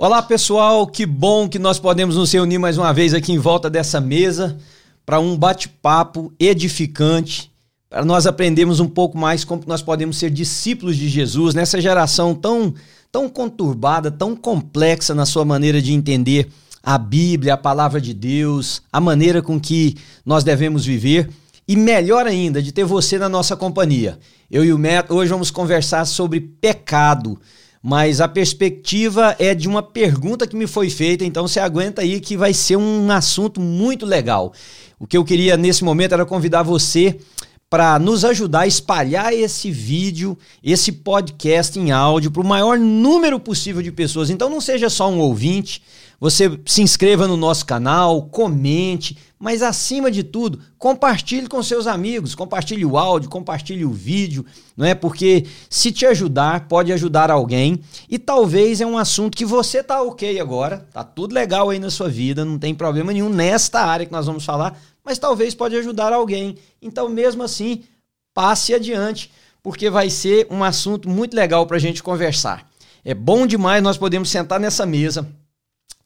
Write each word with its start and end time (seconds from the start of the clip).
Olá 0.00 0.22
pessoal, 0.22 0.86
que 0.86 1.04
bom 1.04 1.48
que 1.48 1.58
nós 1.58 1.80
podemos 1.80 2.14
nos 2.14 2.30
reunir 2.32 2.56
mais 2.56 2.78
uma 2.78 2.94
vez 2.94 3.12
aqui 3.12 3.32
em 3.32 3.38
volta 3.38 3.68
dessa 3.68 4.00
mesa 4.00 4.56
para 5.04 5.18
um 5.18 5.36
bate-papo 5.36 6.32
edificante, 6.38 7.50
para 7.90 8.04
nós 8.04 8.24
aprendermos 8.24 8.78
um 8.78 8.86
pouco 8.86 9.18
mais 9.18 9.42
como 9.42 9.64
nós 9.66 9.82
podemos 9.82 10.16
ser 10.16 10.30
discípulos 10.30 10.96
de 10.96 11.08
Jesus 11.08 11.52
nessa 11.52 11.80
geração 11.80 12.32
tão, 12.32 12.72
tão 13.10 13.28
conturbada, 13.28 14.08
tão 14.08 14.36
complexa 14.36 15.16
na 15.16 15.26
sua 15.26 15.44
maneira 15.44 15.82
de 15.82 15.92
entender 15.92 16.48
a 16.80 16.96
Bíblia, 16.96 17.54
a 17.54 17.58
palavra 17.58 18.00
de 18.00 18.14
Deus, 18.14 18.80
a 18.92 19.00
maneira 19.00 19.42
com 19.42 19.58
que 19.58 19.96
nós 20.24 20.44
devemos 20.44 20.86
viver 20.86 21.28
e 21.66 21.74
melhor 21.74 22.24
ainda, 22.24 22.62
de 22.62 22.70
ter 22.70 22.84
você 22.84 23.18
na 23.18 23.28
nossa 23.28 23.56
companhia. 23.56 24.16
Eu 24.48 24.64
e 24.64 24.72
o 24.72 24.78
Matt 24.78 25.10
hoje 25.10 25.32
vamos 25.32 25.50
conversar 25.50 26.04
sobre 26.04 26.40
pecado, 26.40 27.36
mas 27.82 28.20
a 28.20 28.28
perspectiva 28.28 29.36
é 29.38 29.54
de 29.54 29.68
uma 29.68 29.82
pergunta 29.82 30.46
que 30.46 30.56
me 30.56 30.66
foi 30.66 30.90
feita, 30.90 31.24
então 31.24 31.46
você 31.46 31.60
aguenta 31.60 32.02
aí 32.02 32.20
que 32.20 32.36
vai 32.36 32.52
ser 32.52 32.76
um 32.76 33.10
assunto 33.10 33.60
muito 33.60 34.04
legal. 34.04 34.52
O 34.98 35.06
que 35.06 35.16
eu 35.16 35.24
queria 35.24 35.56
nesse 35.56 35.84
momento 35.84 36.12
era 36.12 36.26
convidar 36.26 36.62
você 36.62 37.18
para 37.70 37.98
nos 37.98 38.24
ajudar 38.24 38.60
a 38.60 38.66
espalhar 38.66 39.32
esse 39.32 39.70
vídeo, 39.70 40.36
esse 40.64 40.90
podcast 40.90 41.78
em 41.78 41.90
áudio 41.90 42.30
para 42.30 42.40
o 42.40 42.46
maior 42.46 42.78
número 42.78 43.38
possível 43.38 43.82
de 43.82 43.92
pessoas. 43.92 44.30
Então 44.30 44.48
não 44.48 44.60
seja 44.60 44.88
só 44.88 45.10
um 45.10 45.18
ouvinte, 45.18 45.82
você 46.20 46.58
se 46.66 46.82
inscreva 46.82 47.28
no 47.28 47.36
nosso 47.36 47.64
canal, 47.64 48.22
comente, 48.22 49.16
mas 49.38 49.62
acima 49.62 50.10
de 50.10 50.24
tudo, 50.24 50.60
compartilhe 50.76 51.46
com 51.46 51.62
seus 51.62 51.86
amigos, 51.86 52.34
compartilhe 52.34 52.84
o 52.84 52.98
áudio, 52.98 53.30
compartilhe 53.30 53.84
o 53.84 53.92
vídeo, 53.92 54.44
não 54.76 54.84
é? 54.84 54.96
Porque 54.96 55.46
se 55.70 55.92
te 55.92 56.04
ajudar, 56.06 56.66
pode 56.66 56.92
ajudar 56.92 57.30
alguém 57.30 57.80
e 58.10 58.18
talvez 58.18 58.80
é 58.80 58.86
um 58.86 58.98
assunto 58.98 59.36
que 59.36 59.44
você 59.44 59.80
tá 59.80 60.02
OK 60.02 60.40
agora, 60.40 60.88
tá 60.92 61.04
tudo 61.04 61.34
legal 61.34 61.70
aí 61.70 61.78
na 61.78 61.90
sua 61.90 62.08
vida, 62.08 62.44
não 62.44 62.58
tem 62.58 62.74
problema 62.74 63.12
nenhum 63.12 63.28
nesta 63.28 63.80
área 63.80 64.04
que 64.04 64.12
nós 64.12 64.26
vamos 64.26 64.44
falar, 64.44 64.76
mas 65.04 65.20
talvez 65.20 65.54
pode 65.54 65.76
ajudar 65.76 66.12
alguém. 66.12 66.56
Então, 66.82 67.08
mesmo 67.08 67.44
assim, 67.44 67.84
passe 68.34 68.74
adiante, 68.74 69.30
porque 69.62 69.88
vai 69.88 70.10
ser 70.10 70.48
um 70.50 70.64
assunto 70.64 71.08
muito 71.08 71.34
legal 71.34 71.64
para 71.64 71.76
a 71.76 71.80
gente 71.80 72.02
conversar. 72.02 72.68
É 73.04 73.14
bom 73.14 73.46
demais 73.46 73.82
nós 73.82 73.96
podemos 73.96 74.28
sentar 74.28 74.58
nessa 74.58 74.84
mesa 74.84 75.26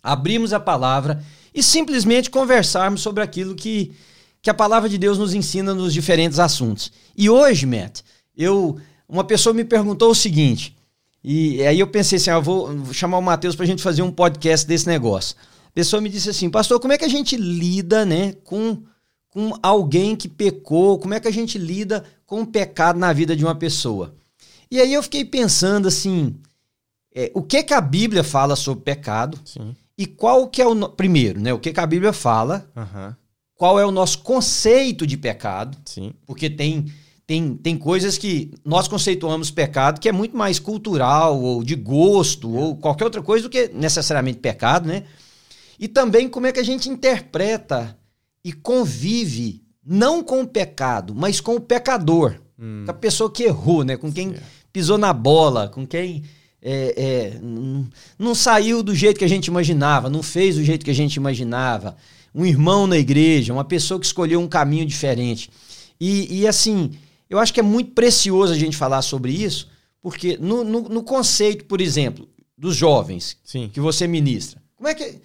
abrirmos 0.02 0.52
a 0.52 0.60
palavra 0.60 1.22
e 1.54 1.62
simplesmente 1.62 2.30
conversarmos 2.30 3.00
sobre 3.00 3.22
aquilo 3.22 3.54
que, 3.54 3.92
que 4.40 4.50
a 4.50 4.54
palavra 4.54 4.88
de 4.88 4.98
Deus 4.98 5.18
nos 5.18 5.34
ensina 5.34 5.74
nos 5.74 5.92
diferentes 5.92 6.38
assuntos. 6.38 6.90
E 7.16 7.30
hoje, 7.30 7.66
Matt, 7.66 8.00
eu 8.36 8.80
uma 9.12 9.24
pessoa 9.24 9.52
me 9.52 9.62
perguntou 9.62 10.10
o 10.10 10.14
seguinte, 10.14 10.74
e 11.22 11.62
aí 11.66 11.78
eu 11.78 11.86
pensei 11.86 12.16
assim, 12.16 12.30
ah, 12.30 12.38
vou 12.38 12.92
chamar 12.94 13.18
o 13.18 13.22
Matheus 13.22 13.54
para 13.54 13.64
a 13.64 13.66
gente 13.66 13.82
fazer 13.82 14.00
um 14.00 14.10
podcast 14.10 14.66
desse 14.66 14.86
negócio. 14.86 15.36
A 15.66 15.70
pessoa 15.70 16.00
me 16.00 16.08
disse 16.08 16.30
assim, 16.30 16.48
pastor, 16.48 16.80
como 16.80 16.94
é 16.94 16.98
que 16.98 17.04
a 17.04 17.08
gente 17.08 17.36
lida 17.36 18.06
né, 18.06 18.32
com, 18.44 18.82
com 19.28 19.52
alguém 19.62 20.16
que 20.16 20.28
pecou? 20.28 20.98
Como 20.98 21.12
é 21.12 21.20
que 21.20 21.28
a 21.28 21.32
gente 21.32 21.58
lida 21.58 22.02
com 22.24 22.40
o 22.40 22.46
pecado 22.46 22.98
na 22.98 23.12
vida 23.12 23.36
de 23.36 23.44
uma 23.44 23.54
pessoa? 23.54 24.14
E 24.70 24.80
aí 24.80 24.94
eu 24.94 25.02
fiquei 25.02 25.26
pensando 25.26 25.88
assim, 25.88 26.34
é, 27.14 27.30
o 27.34 27.42
que, 27.42 27.62
que 27.62 27.74
a 27.74 27.80
Bíblia 27.82 28.24
fala 28.24 28.56
sobre 28.56 28.82
pecado? 28.82 29.38
Sim. 29.44 29.76
E 29.96 30.06
qual 30.06 30.48
que 30.48 30.62
é 30.62 30.66
o. 30.66 30.88
Primeiro, 30.88 31.40
né? 31.40 31.52
O 31.52 31.58
que, 31.58 31.72
que 31.72 31.80
a 31.80 31.86
Bíblia 31.86 32.12
fala? 32.12 32.70
Uhum. 32.74 33.14
Qual 33.54 33.78
é 33.78 33.86
o 33.86 33.90
nosso 33.90 34.18
conceito 34.18 35.06
de 35.06 35.16
pecado? 35.16 35.78
Sim. 35.84 36.12
Porque 36.26 36.50
tem, 36.50 36.92
tem, 37.26 37.54
tem 37.54 37.78
coisas 37.78 38.18
que 38.18 38.52
nós 38.64 38.88
conceituamos 38.88 39.50
pecado 39.50 40.00
que 40.00 40.08
é 40.08 40.12
muito 40.12 40.36
mais 40.36 40.58
cultural, 40.58 41.40
ou 41.40 41.62
de 41.62 41.76
gosto, 41.76 42.56
é. 42.56 42.60
ou 42.60 42.76
qualquer 42.76 43.04
outra 43.04 43.22
coisa 43.22 43.44
do 43.44 43.50
que 43.50 43.68
necessariamente 43.68 44.38
pecado, 44.38 44.88
né? 44.88 45.04
E 45.78 45.86
também 45.86 46.28
como 46.28 46.46
é 46.46 46.52
que 46.52 46.60
a 46.60 46.64
gente 46.64 46.88
interpreta 46.88 47.96
e 48.44 48.52
convive, 48.52 49.62
não 49.84 50.22
com 50.22 50.42
o 50.42 50.46
pecado, 50.46 51.14
mas 51.14 51.40
com 51.40 51.56
o 51.56 51.60
pecador. 51.60 52.36
Hum. 52.58 52.82
Com 52.84 52.90
a 52.90 52.94
pessoa 52.94 53.30
que 53.30 53.44
errou, 53.44 53.84
né? 53.84 53.96
Com 53.96 54.12
quem 54.12 54.34
pisou 54.72 54.98
na 54.98 55.12
bola, 55.12 55.68
com 55.68 55.86
quem 55.86 56.24
é, 56.62 56.94
é, 56.96 57.40
não, 58.16 58.34
saiu 58.34 58.82
do 58.82 58.94
jeito 58.94 59.18
que 59.18 59.24
a 59.24 59.28
gente 59.28 59.46
imaginava, 59.46 60.08
não 60.08 60.22
fez 60.22 60.54
do 60.54 60.62
jeito 60.62 60.84
que 60.84 60.90
a 60.90 60.94
gente 60.94 61.16
imaginava. 61.16 61.96
Um 62.32 62.46
irmão 62.46 62.86
na 62.86 62.96
igreja, 62.96 63.52
uma 63.52 63.64
pessoa 63.64 63.98
que 63.98 64.06
escolheu 64.06 64.40
um 64.40 64.48
caminho 64.48 64.86
diferente. 64.86 65.50
E, 66.00 66.40
e 66.40 66.46
assim, 66.46 66.92
eu 67.28 67.38
acho 67.38 67.52
que 67.52 67.60
é 67.60 67.62
muito 67.62 67.90
precioso 67.92 68.52
a 68.52 68.56
gente 68.56 68.76
falar 68.76 69.02
sobre 69.02 69.32
isso, 69.32 69.68
porque 70.00 70.38
no, 70.40 70.62
no, 70.62 70.88
no 70.88 71.02
conceito, 71.02 71.64
por 71.64 71.80
exemplo, 71.80 72.28
dos 72.56 72.76
jovens 72.76 73.36
Sim. 73.44 73.68
que 73.72 73.80
você 73.80 74.06
ministra, 74.06 74.62
como 74.76 74.88
é 74.88 74.94
que 74.94 75.20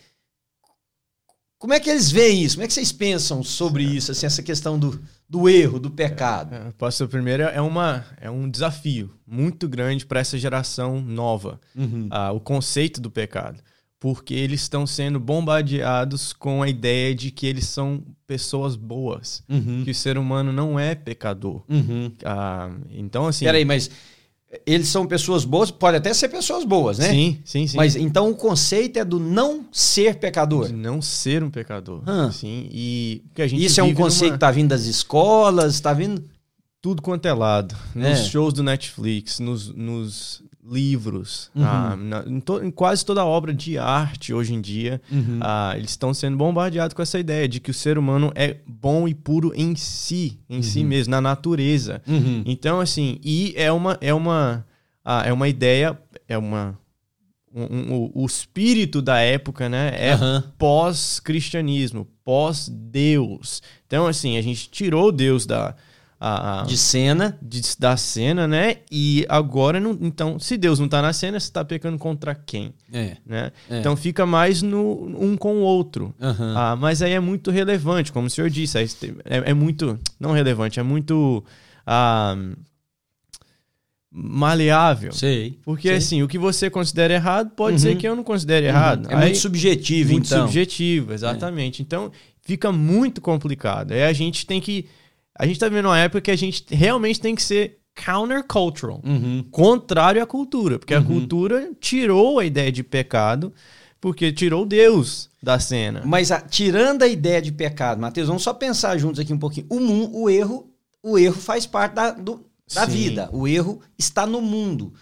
como 1.59 1.73
é 1.73 1.79
que 1.79 1.89
eles 1.89 2.11
veem 2.11 2.43
isso? 2.43 2.55
Como 2.55 2.65
é 2.65 2.67
que 2.67 2.73
vocês 2.73 2.91
pensam 2.91 3.43
sobre 3.43 3.83
isso, 3.83 4.11
assim, 4.11 4.27
essa 4.27 4.43
questão 4.43 4.77
do, 4.77 5.01
do 5.29 5.49
erro, 5.49 5.79
do 5.79 5.91
pecado? 5.91 6.55
É, 6.55 6.71
pastor, 6.77 7.07
primeiro 7.07 7.43
é, 7.43 7.61
uma, 7.61 8.05
é 8.19 8.29
um 8.29 8.49
desafio 8.49 9.13
muito 9.25 9.67
grande 9.67 10.05
para 10.05 10.19
essa 10.19 10.37
geração 10.37 11.01
nova, 11.01 11.59
uhum. 11.75 12.07
ah, 12.09 12.31
o 12.31 12.39
conceito 12.39 13.01
do 13.01 13.11
pecado. 13.11 13.61
Porque 13.99 14.35
eles 14.35 14.61
estão 14.61 14.85
sendo 14.85 15.19
bombardeados 15.19 16.31
com 16.31 16.61
a 16.61 16.69
ideia 16.69 17.15
de 17.15 17.31
que 17.31 17.47
eles 17.47 17.65
são 17.65 18.03
pessoas 18.27 18.75
boas, 18.75 19.43
uhum. 19.49 19.81
que 19.83 19.89
o 19.89 19.95
ser 19.95 20.19
humano 20.19 20.53
não 20.53 20.79
é 20.79 20.93
pecador. 20.93 21.63
Uhum. 21.67 22.11
Ah, 22.23 22.69
então, 22.91 23.25
assim. 23.25 23.45
Peraí, 23.45 23.65
mas 23.65 23.89
eles 24.65 24.87
são 24.87 25.05
pessoas 25.05 25.43
boas, 25.43 25.69
pode 25.69 25.97
até 25.97 26.13
ser 26.13 26.29
pessoas 26.29 26.63
boas, 26.63 26.97
né? 26.97 27.09
Sim, 27.09 27.39
sim, 27.43 27.67
sim. 27.67 27.75
Mas 27.75 27.95
então 27.95 28.29
o 28.29 28.35
conceito 28.35 28.97
é 28.97 29.03
do 29.03 29.19
não 29.19 29.65
ser 29.71 30.15
pecador. 30.15 30.67
De 30.67 30.73
não 30.73 31.01
ser 31.01 31.43
um 31.43 31.49
pecador. 31.49 32.01
Sim. 32.31 32.69
E 32.71 33.21
Isso 33.53 33.81
é 33.81 33.83
um 33.83 33.93
conceito 33.93 34.31
numa... 34.31 34.37
que 34.37 34.39
tá 34.39 34.51
vindo 34.51 34.69
das 34.69 34.85
escolas, 34.85 35.81
tá 35.81 35.93
vindo 35.93 36.23
tudo 36.81 37.01
quanto 37.01 37.27
é 37.27 37.33
lado. 37.33 37.75
Nos 37.93 38.05
é. 38.05 38.15
shows 38.23 38.53
do 38.53 38.63
Netflix, 38.63 39.39
nos, 39.39 39.67
nos 39.73 40.41
livros, 40.69 41.49
uhum. 41.55 41.63
ah, 41.63 41.95
na, 41.95 42.23
em, 42.27 42.39
to, 42.39 42.63
em, 42.63 42.69
quase 42.69 43.05
toda 43.05 43.25
obra 43.25 43.53
de 43.53 43.77
arte 43.77 44.33
hoje 44.33 44.53
em 44.53 44.61
dia, 44.61 45.01
uhum. 45.11 45.39
ah, 45.41 45.73
eles 45.75 45.91
estão 45.91 46.13
sendo 46.13 46.35
bombardeados 46.35 46.93
com 46.93 47.01
essa 47.01 47.17
ideia 47.17 47.47
de 47.47 47.59
que 47.59 47.71
o 47.71 47.73
ser 47.73 47.97
humano 47.97 48.31
é 48.35 48.57
bom 48.67 49.07
e 49.07 49.13
puro 49.13 49.53
em 49.55 49.75
si, 49.75 50.39
em 50.49 50.57
uhum. 50.57 50.63
si 50.63 50.83
mesmo, 50.83 51.11
na 51.11 51.21
natureza. 51.21 52.01
Uhum. 52.07 52.43
Então, 52.45 52.79
assim, 52.79 53.19
e 53.23 53.53
é 53.55 53.71
uma, 53.71 53.97
é 54.01 54.13
uma, 54.13 54.65
ah, 55.03 55.23
é 55.25 55.31
uma 55.31 55.47
ideia, 55.47 55.97
é 56.27 56.37
uma 56.37 56.77
um, 57.53 57.63
um, 57.63 58.11
o 58.13 58.25
espírito 58.25 59.01
da 59.01 59.19
época, 59.19 59.67
né, 59.67 59.91
é 59.95 60.15
pós-cristianismo, 60.59 62.07
pós-Deus. 62.23 63.63
Então, 63.87 64.05
assim, 64.05 64.37
a 64.37 64.41
gente 64.41 64.69
tirou 64.69 65.11
Deus 65.11 65.45
da, 65.45 65.75
a, 66.19 66.61
a, 66.61 66.63
de 66.63 66.77
cena. 66.77 67.37
De, 67.41 67.61
da 67.77 67.95
cena, 67.95 68.47
né? 68.47 68.77
E 68.91 69.25
agora, 69.29 69.79
não, 69.79 69.97
então, 70.01 70.39
se 70.39 70.57
Deus 70.57 70.79
não 70.79 70.85
está 70.85 71.01
na 71.01 71.13
cena, 71.13 71.39
você 71.39 71.45
está 71.45 71.63
pecando 71.63 71.97
contra 71.97 72.33
quem? 72.33 72.73
É. 72.91 73.17
Né? 73.25 73.51
É. 73.69 73.79
Então 73.79 73.95
fica 73.95 74.25
mais 74.25 74.61
no 74.61 75.15
um 75.19 75.37
com 75.37 75.57
o 75.57 75.61
outro. 75.61 76.13
Uhum. 76.19 76.57
Ah, 76.57 76.75
mas 76.75 77.01
aí 77.01 77.11
é 77.11 77.19
muito 77.19 77.51
relevante, 77.51 78.11
como 78.11 78.27
o 78.27 78.29
senhor 78.29 78.49
disse. 78.49 78.77
É, 78.79 78.87
é 79.51 79.53
muito. 79.53 79.99
Não 80.19 80.31
relevante, 80.31 80.79
é 80.79 80.83
muito. 80.83 81.43
Ah, 81.85 82.35
maleável. 84.11 85.11
Sei. 85.11 85.59
Porque 85.63 85.89
sei. 85.89 85.97
assim, 85.97 86.23
o 86.23 86.27
que 86.27 86.39
você 86.39 86.69
considera 86.69 87.13
errado 87.13 87.51
pode 87.51 87.73
uhum. 87.73 87.79
ser 87.79 87.95
que 87.95 88.07
eu 88.07 88.15
não 88.15 88.23
considere 88.23 88.65
uhum. 88.65 88.71
errado. 88.71 89.11
É 89.11 89.15
Aí, 89.15 89.21
muito 89.25 89.37
subjetivo, 89.37 90.13
muito 90.13 90.25
então. 90.25 90.45
subjetivo, 90.45 91.13
exatamente. 91.13 91.81
É. 91.81 91.83
Então, 91.83 92.11
fica 92.41 92.71
muito 92.71 93.21
complicado. 93.21 93.91
Aí 93.91 94.03
a 94.03 94.13
gente 94.13 94.47
tem 94.47 94.59
que 94.59 94.87
a 95.37 95.45
gente 95.45 95.59
tá 95.59 95.67
vivendo 95.69 95.85
uma 95.85 95.99
época 95.99 96.21
que 96.21 96.31
a 96.31 96.35
gente 96.35 96.65
realmente 96.69 97.19
tem 97.19 97.35
que 97.35 97.43
ser 97.43 97.79
countercultural, 98.05 99.01
uhum. 99.03 99.43
contrário 99.49 100.21
à 100.21 100.25
cultura, 100.25 100.77
porque 100.77 100.93
uhum. 100.93 101.01
a 101.01 101.03
cultura 101.03 101.71
tirou 101.79 102.39
a 102.39 102.45
ideia 102.45 102.71
de 102.71 102.83
pecado, 102.83 103.51
porque 103.99 104.31
tirou 104.31 104.65
Deus 104.65 105.29
da 105.41 105.59
cena. 105.59 106.03
Mas 106.05 106.31
a, 106.31 106.39
tirando 106.39 107.01
a 107.01 107.07
ideia 107.07 107.41
de 107.41 107.51
pecado, 107.51 107.99
Mateus, 107.99 108.27
vamos 108.27 108.43
só 108.43 108.53
pensar 108.53 108.97
juntos 108.97 109.19
aqui 109.19 109.33
um 109.33 109.39
pouquinho. 109.39 109.65
O, 109.69 109.79
mundo, 109.79 110.15
o 110.15 110.29
erro, 110.29 110.71
o 111.01 111.17
erro 111.17 111.35
faz 111.35 111.65
parte 111.65 111.95
da, 111.95 112.11
do, 112.11 112.45
da 112.73 112.85
vida. 112.85 113.29
O 113.33 113.47
erro 113.47 113.81
está 113.97 114.25
no 114.25 114.41
mundo. 114.41 114.93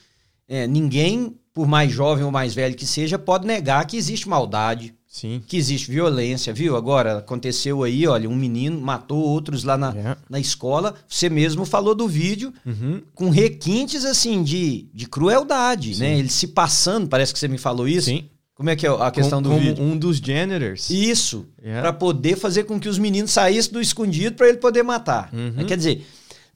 É, 0.48 0.66
ninguém, 0.66 1.36
por 1.54 1.68
mais 1.68 1.92
jovem 1.92 2.24
ou 2.24 2.32
mais 2.32 2.54
velho 2.54 2.76
que 2.76 2.86
seja, 2.86 3.20
pode 3.20 3.46
negar 3.46 3.86
que 3.86 3.98
existe 3.98 4.30
maldade, 4.30 4.96
Sim. 5.16 5.42
que 5.48 5.56
existe 5.56 5.90
violência, 5.90 6.54
viu? 6.54 6.76
Agora, 6.76 7.20
aconteceu 7.20 7.84
aí, 7.84 8.06
olha, 8.06 8.30
um 8.30 8.36
menino 8.36 8.82
matou 8.82 9.18
outros 9.18 9.64
lá 9.64 9.78
na, 9.78 9.96
é. 9.96 10.18
na 10.30 10.42
escola. 10.42 10.94
Você 11.08 11.30
mesmo 11.30 11.64
falou 11.64 11.96
do 11.96 12.06
vídeo 12.06 12.54
uhum. 12.66 13.02
com 13.14 13.30
requintes, 13.30 14.04
assim, 14.04 14.44
de, 14.44 14.90
de 14.94 15.08
crueldade, 15.08 15.96
Sim. 15.96 16.02
né? 16.02 16.20
Ele 16.20 16.28
se 16.28 16.48
passando, 16.48 17.08
parece 17.08 17.32
que 17.32 17.40
você 17.40 17.48
me 17.48 17.58
falou 17.58 17.88
isso. 17.88 18.08
Sim. 18.10 18.26
Como 18.56 18.70
é 18.70 18.76
que 18.76 18.86
é 18.86 18.90
a 18.90 19.10
questão 19.10 19.42
com, 19.42 19.50
do 19.50 19.58
vídeo? 19.58 19.82
um 19.82 19.98
dos 19.98 20.18
janitors. 20.18 20.90
Isso. 20.90 21.46
Yeah. 21.64 21.82
para 21.82 21.94
poder 21.94 22.36
fazer 22.36 22.66
com 22.66 22.78
que 22.78 22.90
os 22.90 23.00
meninos 23.00 23.32
saíssem 23.32 23.72
do 23.72 23.80
escondido 23.80 24.36
para 24.36 24.50
ele 24.50 24.58
poder 24.58 24.84
matar. 24.84 25.30
Uhum. 25.34 25.66
Quer 25.66 25.78
dizer, 25.78 26.06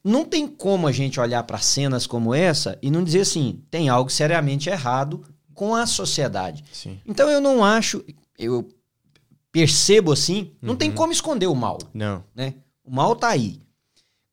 não 0.04 0.26
tem 0.26 0.46
como 0.46 0.86
a 0.86 0.92
gente 0.92 1.18
olhar 1.18 1.44
para 1.44 1.60
cenas 1.60 2.06
como 2.06 2.36
essa 2.36 2.78
e 2.82 2.92
não 2.92 3.06
dizer 3.06 3.22
assim, 3.22 3.62
tem 3.72 3.88
algo 3.88 4.10
seriamente 4.10 4.70
errado 4.70 5.24
com 5.60 5.76
a 5.76 5.86
sociedade. 5.86 6.64
Sim. 6.72 7.00
Então 7.06 7.30
eu 7.30 7.42
não 7.42 7.66
acho, 7.66 8.02
eu 8.40 8.68
percebo 9.52 10.12
assim, 10.12 10.52
não 10.62 10.76
tem 10.76 10.92
como 10.92 11.12
esconder 11.12 11.48
o 11.48 11.56
mal, 11.56 11.78
Não. 11.94 12.24
né? 12.34 12.56
O 12.84 12.92
mal 12.92 13.16
tá 13.16 13.28
aí. 13.30 13.62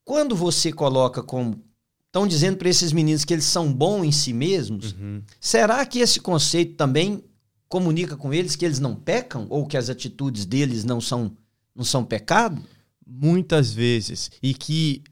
Quando 0.05 0.35
você 0.35 0.71
coloca 0.71 1.21
como 1.21 1.61
estão 2.05 2.25
dizendo 2.27 2.57
para 2.57 2.69
esses 2.69 2.91
meninos 2.93 3.25
que 3.25 3.33
eles 3.33 3.45
são 3.45 3.71
bons 3.71 4.03
em 4.05 4.11
si 4.11 4.31
mesmos, 4.33 4.93
Uhum. 4.93 5.21
será 5.39 5.85
que 5.85 5.99
esse 5.99 6.19
conceito 6.19 6.75
também 6.75 7.23
comunica 7.67 8.15
com 8.15 8.33
eles 8.33 8.55
que 8.55 8.63
eles 8.65 8.79
não 8.79 8.95
pecam 8.95 9.45
ou 9.49 9.67
que 9.67 9.75
as 9.77 9.89
atitudes 9.89 10.45
deles 10.45 10.83
não 10.85 11.01
são 11.01 11.35
não 11.75 11.83
são 11.83 12.03
pecado? 12.03 12.59
Muitas 13.05 13.71
vezes. 13.71 14.31
E 14.41 14.53
que 14.53 15.03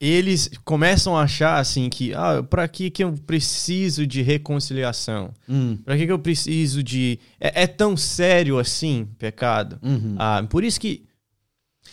eles 0.00 0.50
começam 0.64 1.14
a 1.16 1.22
achar 1.24 1.58
assim 1.58 1.90
que, 1.90 2.14
ah, 2.14 2.42
pra 2.42 2.66
que 2.66 2.90
que 2.90 3.04
eu 3.04 3.12
preciso 3.26 4.06
de 4.06 4.22
reconciliação? 4.22 5.30
Hum, 5.48 5.76
Pra 5.84 5.96
que 5.96 6.06
que 6.06 6.12
eu 6.12 6.18
preciso 6.18 6.82
de... 6.82 7.18
É, 7.38 7.64
é 7.64 7.66
tão 7.66 7.96
sério 7.96 8.58
assim, 8.58 9.06
pecado? 9.18 9.78
uhum. 9.82 10.14
Ah, 10.18 10.42
por 10.48 10.64
isso 10.64 10.80
que... 10.80 11.04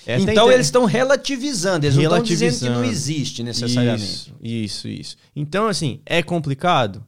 é 0.06 0.18
então 0.20 0.50
eles 0.52 0.68
estão 0.68 0.86
relativizando, 0.86 1.86
eles 1.86 1.98
não 1.98 2.04
estão 2.04 2.22
dizendo 2.24 2.58
que 2.58 2.64
não 2.66 2.72
Relativizando. 2.76 2.92
existe 2.92 3.44
necessariamente. 3.44 4.04
Isso, 4.04 4.34
isso, 4.42 4.88
isso. 4.88 5.18
Então, 5.36 5.68
assim, 5.68 6.00
é 6.06 6.24
complicado? 6.24 7.06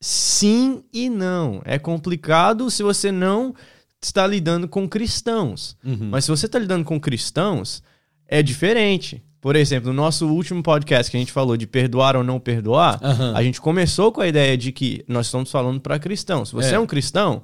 Sim 0.00 0.82
e 0.92 1.08
não. 1.08 1.62
É 1.64 1.78
complicado 1.78 2.70
se 2.70 2.82
você 2.82 3.10
não 3.12 3.54
está 4.02 4.26
lidando 4.26 4.68
com 4.68 4.86
cristãos. 4.88 5.76
Uhum. 5.84 6.08
Mas 6.10 6.24
se 6.24 6.30
você 6.30 6.46
está 6.46 6.58
lidando 6.58 6.84
com 6.84 7.00
cristãos, 7.00 7.82
é 8.28 8.42
diferente. 8.42 9.22
Por 9.44 9.56
exemplo, 9.56 9.90
no 9.92 9.94
nosso 10.02 10.26
último 10.26 10.62
podcast 10.62 11.10
que 11.10 11.18
a 11.18 11.20
gente 11.20 11.30
falou 11.30 11.54
de 11.54 11.66
perdoar 11.66 12.16
ou 12.16 12.24
não 12.24 12.40
perdoar, 12.40 12.98
Aham. 13.02 13.34
a 13.36 13.42
gente 13.42 13.60
começou 13.60 14.10
com 14.10 14.22
a 14.22 14.26
ideia 14.26 14.56
de 14.56 14.72
que 14.72 15.04
nós 15.06 15.26
estamos 15.26 15.50
falando 15.50 15.78
para 15.82 15.98
cristãos. 15.98 16.48
Se 16.48 16.54
você 16.54 16.70
É. 16.70 16.74
é. 16.76 16.78
um 16.80 16.86
cristão, 16.86 17.42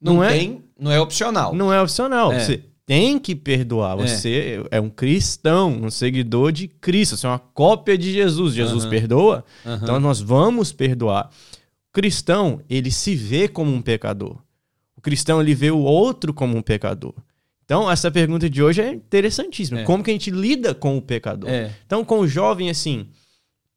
não, 0.00 0.14
não, 0.14 0.24
é, 0.24 0.30
tem, 0.30 0.64
não 0.80 0.90
é 0.90 0.98
opcional. 0.98 1.54
não 1.54 1.70
é 1.70 1.82
opcional. 1.82 2.32
É. 2.32 2.40
Você 2.40 2.64
tem 2.86 3.18
que 3.18 3.34
perdoar. 3.34 3.98
É. 4.00 4.06
Você 4.08 4.64
é 4.70 4.80
um 4.80 4.88
cristão, 4.88 5.70
um 5.82 5.90
seguidor 5.90 6.50
de 6.50 6.66
Cristo. 6.66 7.14
Você 7.18 7.26
é 7.26 7.28
uma 7.28 7.38
cópia 7.38 7.98
de 7.98 8.10
Jesus. 8.10 8.54
Jesus 8.54 8.84
Aham. 8.84 8.90
perdoa, 8.90 9.44
Aham. 9.66 9.80
então 9.82 10.00
nós 10.00 10.22
vamos 10.22 10.72
perdoar. 10.72 11.28
O 11.90 11.92
cristão, 11.92 12.62
ele 12.70 12.90
se 12.90 13.14
vê 13.14 13.48
como 13.48 13.70
um 13.70 13.82
pecador. 13.82 14.38
O 14.96 15.00
cristão, 15.02 15.42
ele 15.42 15.54
vê 15.54 15.70
o 15.70 15.80
outro 15.80 16.32
como 16.32 16.56
um 16.56 16.62
pecador. 16.62 17.12
Então, 17.64 17.90
essa 17.90 18.10
pergunta 18.10 18.48
de 18.48 18.62
hoje 18.62 18.82
é 18.82 18.92
interessantíssima. 18.92 19.80
É. 19.80 19.84
Como 19.84 20.04
que 20.04 20.10
a 20.10 20.14
gente 20.14 20.30
lida 20.30 20.74
com 20.74 20.96
o 20.96 21.02
pecador? 21.02 21.48
É. 21.48 21.70
Então, 21.86 22.04
com 22.04 22.20
o 22.20 22.28
jovem, 22.28 22.68
assim, 22.68 23.08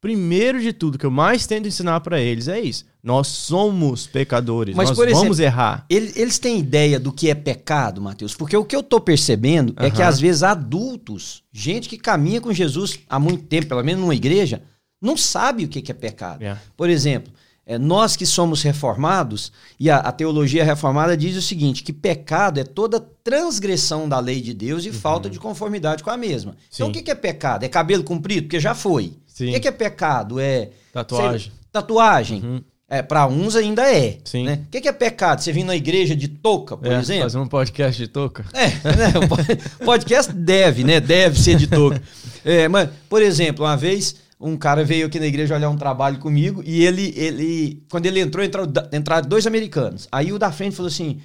primeiro 0.01 0.61
de 0.61 0.73
tudo, 0.73 0.97
que 0.97 1.05
eu 1.05 1.11
mais 1.11 1.47
tento 1.47 1.67
ensinar 1.67 2.01
pra 2.01 2.19
eles 2.19 2.47
é 2.47 2.59
isso. 2.59 2.85
Nós 3.01 3.27
somos 3.27 4.05
pecadores, 4.05 4.75
Mas, 4.75 4.89
nós 4.89 4.99
exemplo, 4.99 5.19
vamos 5.21 5.39
errar. 5.39 5.85
Eles, 5.89 6.17
eles 6.17 6.37
têm 6.37 6.59
ideia 6.59 6.99
do 6.99 7.11
que 7.11 7.29
é 7.29 7.35
pecado, 7.35 8.01
Mateus? 8.01 8.35
Porque 8.35 8.57
o 8.57 8.65
que 8.65 8.75
eu 8.75 8.83
tô 8.83 8.99
percebendo 8.99 9.73
é 9.77 9.89
que 9.89 10.01
às 10.01 10.19
vezes 10.19 10.43
adultos, 10.43 11.43
gente 11.51 11.87
que 11.87 11.97
caminha 11.97 12.41
com 12.41 12.51
Jesus 12.53 12.99
há 13.09 13.17
muito 13.17 13.45
tempo, 13.45 13.67
pelo 13.67 13.83
menos 13.83 14.01
numa 14.01 14.15
igreja, 14.15 14.61
não 15.01 15.15
sabe 15.15 15.63
o 15.63 15.67
que 15.67 15.81
que 15.81 15.91
é 15.91 15.95
pecado. 15.95 16.41
Yeah. 16.41 16.61
Por 16.75 16.89
exemplo, 16.89 17.31
é, 17.67 17.77
nós 17.77 18.15
que 18.15 18.25
somos 18.25 18.63
reformados, 18.63 19.51
e 19.77 19.89
a, 19.89 19.97
a 19.97 20.11
teologia 20.11 20.63
reformada 20.63 21.17
diz 21.17 21.35
o 21.35 21.41
seguinte: 21.41 21.83
que 21.83 21.91
pecado 21.91 22.59
é 22.59 22.63
toda 22.63 22.99
transgressão 23.23 24.07
da 24.07 24.19
lei 24.19 24.41
de 24.41 24.53
Deus 24.53 24.85
e 24.85 24.91
falta 24.91 25.29
de 25.29 25.37
conformidade 25.37 26.01
com 26.03 26.09
a 26.09 26.15
mesma. 26.17 26.55
Então 26.73 26.87
Sim. 26.87 26.91
o 26.91 26.93
que 26.93 27.01
que 27.03 27.11
é 27.11 27.15
pecado? 27.15 27.63
É 27.63 27.67
cabelo 27.69 28.03
comprido? 28.03 28.43
Porque 28.43 28.59
já 28.59 28.73
foi. 28.73 29.13
Sim. 29.27 29.49
O 29.49 29.53
que 29.53 29.59
que 29.59 29.67
é 29.67 29.71
pecado? 29.71 30.39
É 30.39 30.69
Tatuagem. 30.93 31.51
sei- 31.51 31.51
tatuagem. 31.71 32.41
Uhum. 32.41 32.61
É, 32.89 33.01
para 33.01 33.27
uns 33.27 33.53
ainda 33.57 33.83
é. 33.93 34.17
Sim. 34.23 34.45
Né? 34.45 34.61
O 34.65 34.71
que, 34.71 34.79
que 34.79 34.87
é 34.87 34.93
pecado? 34.93 35.41
Você 35.41 35.51
vir 35.51 35.65
na 35.65 35.75
igreja 35.75 36.15
de 36.15 36.29
touca, 36.29 36.77
por 36.77 36.87
É, 36.89 36.97
exemplo? 36.97 37.23
Fazer 37.23 37.37
um 37.37 37.45
podcast 37.47 38.01
de 38.01 38.07
touca. 38.07 38.45
É, 38.53 38.67
né? 38.67 39.11
Podcast 39.83 40.31
deve, 40.31 40.85
né? 40.85 41.01
Deve 41.01 41.37
ser 41.37 41.57
de 41.57 41.67
touca. 41.67 42.01
É, 42.45 42.69
mas, 42.69 42.87
por 43.09 43.21
exemplo, 43.21 43.65
uma 43.65 43.75
vez 43.75 44.15
um 44.39 44.55
cara 44.55 44.83
veio 44.83 45.07
aqui 45.07 45.19
na 45.19 45.25
igreja 45.25 45.55
olhar 45.55 45.69
um 45.69 45.77
trabalho 45.77 46.19
comigo 46.19 46.61
e 46.65 46.85
ele, 46.85 47.13
ele 47.15 47.83
quando 47.89 48.05
ele 48.05 48.19
entrou, 48.19 48.43
entrou, 48.45 48.67
entraram 48.93 49.27
dois 49.27 49.47
americanos. 49.47 50.07
Aí 50.11 50.31
o 50.31 50.37
da 50.37 50.51
frente 50.51 50.75
falou 50.75 50.89
assim, 50.89 51.19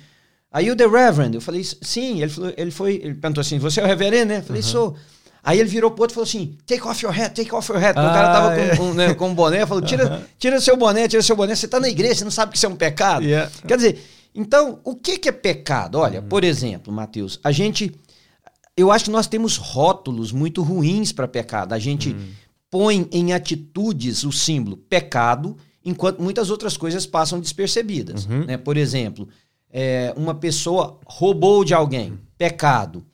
aí 0.51 0.71
o 0.71 0.77
The 0.77 0.87
Reverend, 0.87 1.35
eu 1.35 1.41
falei, 1.41 1.63
sim, 1.63 2.23
ele, 2.23 2.31
falou, 2.31 2.53
ele 2.57 2.71
foi, 2.71 2.95
ele 2.95 3.15
perguntou 3.15 3.43
assim, 3.43 3.59
você 3.59 3.81
é 3.81 3.85
o 3.85 3.87
reverendo, 3.87 4.33
né? 4.33 4.39
Eu 4.39 4.43
falei, 4.43 4.63
sou. 4.63 4.97
Aí 5.45 5.59
ele 5.59 5.69
virou 5.69 5.91
pro 5.91 6.03
outro 6.03 6.15
e 6.15 6.15
falou 6.15 6.29
assim: 6.29 6.57
take 6.65 6.87
off 6.87 7.05
your 7.05 7.13
hat, 7.13 7.35
take 7.35 7.53
off 7.53 7.71
your 7.73 7.83
hat. 7.83 7.95
Porque 7.95 8.09
o 8.09 8.13
cara 8.13 8.31
Ah, 8.31 8.33
tava 8.33 8.61
é. 8.61 8.77
com, 8.77 8.85
um, 8.85 8.95
né, 8.95 9.13
com 9.13 9.29
um 9.29 9.35
boné, 9.35 9.67
falou: 9.67 9.83
tira, 9.83 10.25
tira 10.39 10.61
seu 10.61 10.77
boné, 10.77 11.09
tira 11.09 11.21
seu 11.21 11.35
boné. 11.35 11.57
Você 11.57 11.67
tá 11.67 11.81
na 11.81 11.89
igreja, 11.89 12.15
você 12.15 12.25
não 12.25 12.31
sabe 12.31 12.53
que 12.53 12.59
isso 12.59 12.67
é 12.67 12.69
um 12.69 12.77
pecado. 12.77 13.25
Yeah. 13.25 13.51
Quer 13.67 13.77
dizer, 13.77 14.01
então, 14.33 14.79
o 14.85 14.95
que, 14.95 15.19
que 15.19 15.29
é 15.29 15.33
pecado? 15.33 15.99
Olha, 15.99 16.23
por 16.23 16.45
exemplo, 16.45 16.93
Mateus, 16.93 17.41
a 17.43 17.51
gente. 17.51 17.93
Eu 18.77 18.93
acho 18.93 19.07
que 19.07 19.11
nós 19.11 19.27
temos 19.27 19.57
rótulos 19.57 20.31
muito 20.31 20.63
ruins 20.63 21.11
para 21.13 21.27
pecado. 21.27 21.73
A 21.73 21.79
gente 21.79 22.17
põe 22.73 23.07
em 23.13 23.35
atitudes 23.35 24.25
o 24.25 24.33
símbolo 24.33 24.79
pecado, 24.79 25.59
enquanto 25.85 26.23
muitas 26.23 26.49
outras 26.49 26.75
coisas 26.75 27.05
passam 27.05 27.39
despercebidas. 27.39 28.25
Uhum. 28.25 28.47
né? 28.47 28.57
Por 28.57 28.79
exemplo, 28.79 29.29
é, 29.71 30.15
uma 30.17 30.35
pessoa 30.35 30.99
roubou 31.05 31.67
de 31.67 31.75
alguém, 31.75 32.19
pecado. 32.39 33.05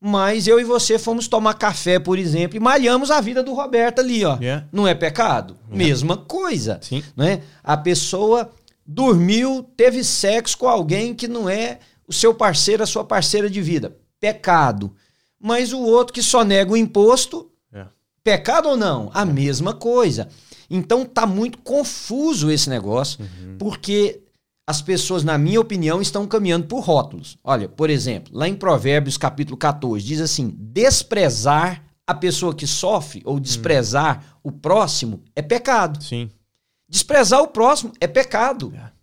Mas 0.00 0.48
eu 0.48 0.58
e 0.58 0.64
você 0.64 0.98
fomos 0.98 1.28
tomar 1.28 1.54
café, 1.54 2.00
por 2.00 2.18
exemplo, 2.18 2.56
e 2.56 2.60
malhamos 2.60 3.12
a 3.12 3.20
vida 3.20 3.44
do 3.44 3.54
Roberto 3.54 4.00
ali, 4.00 4.24
ó. 4.24 4.38
Yeah. 4.40 4.66
Não 4.72 4.88
é 4.88 4.94
pecado? 4.94 5.56
Mesma 5.70 6.16
coisa 6.16 6.80
Sim. 6.82 7.04
né? 7.16 7.42
A 7.62 7.76
pessoa 7.76 8.50
dormiu, 8.84 9.64
teve 9.76 10.02
sexo 10.02 10.58
com 10.58 10.66
alguém 10.66 11.14
que 11.14 11.28
não 11.28 11.48
é 11.48 11.78
o 12.08 12.12
seu 12.12 12.34
parceiro, 12.34 12.82
a 12.82 12.86
sua 12.86 13.04
parceira 13.04 13.48
de 13.48 13.62
vida. 13.62 13.96
Pecado. 14.18 14.92
Mas 15.40 15.72
o 15.72 15.80
outro 15.80 16.12
que 16.12 16.22
só 16.24 16.42
nega 16.42 16.72
o 16.72 16.76
imposto. 16.76 17.52
Pecado 18.26 18.70
ou 18.70 18.76
não? 18.76 19.08
A 19.14 19.24
mesma 19.24 19.72
coisa. 19.72 20.28
Então 20.68 21.04
tá 21.04 21.24
muito 21.24 21.58
confuso 21.58 22.50
esse 22.50 22.68
negócio, 22.68 23.24
porque 23.56 24.20
as 24.68 24.82
pessoas, 24.82 25.22
na 25.22 25.38
minha 25.38 25.60
opinião, 25.60 26.02
estão 26.02 26.26
caminhando 26.26 26.66
por 26.66 26.80
rótulos. 26.80 27.38
Olha, 27.44 27.68
por 27.68 27.88
exemplo, 27.88 28.36
lá 28.36 28.48
em 28.48 28.56
Provérbios 28.56 29.16
capítulo 29.16 29.56
14, 29.56 30.04
diz 30.04 30.20
assim: 30.20 30.52
desprezar 30.58 31.84
a 32.04 32.12
pessoa 32.12 32.52
que 32.52 32.66
sofre 32.66 33.22
ou 33.24 33.38
desprezar 33.38 34.38
o 34.42 34.50
próximo 34.50 35.22
é 35.36 35.40
pecado. 35.40 36.02
Sim. 36.02 36.28
Desprezar 36.88 37.40
o 37.42 37.48
próximo 37.48 37.92
é 38.00 38.08
pecado. 38.08 38.72
É. 38.74 38.95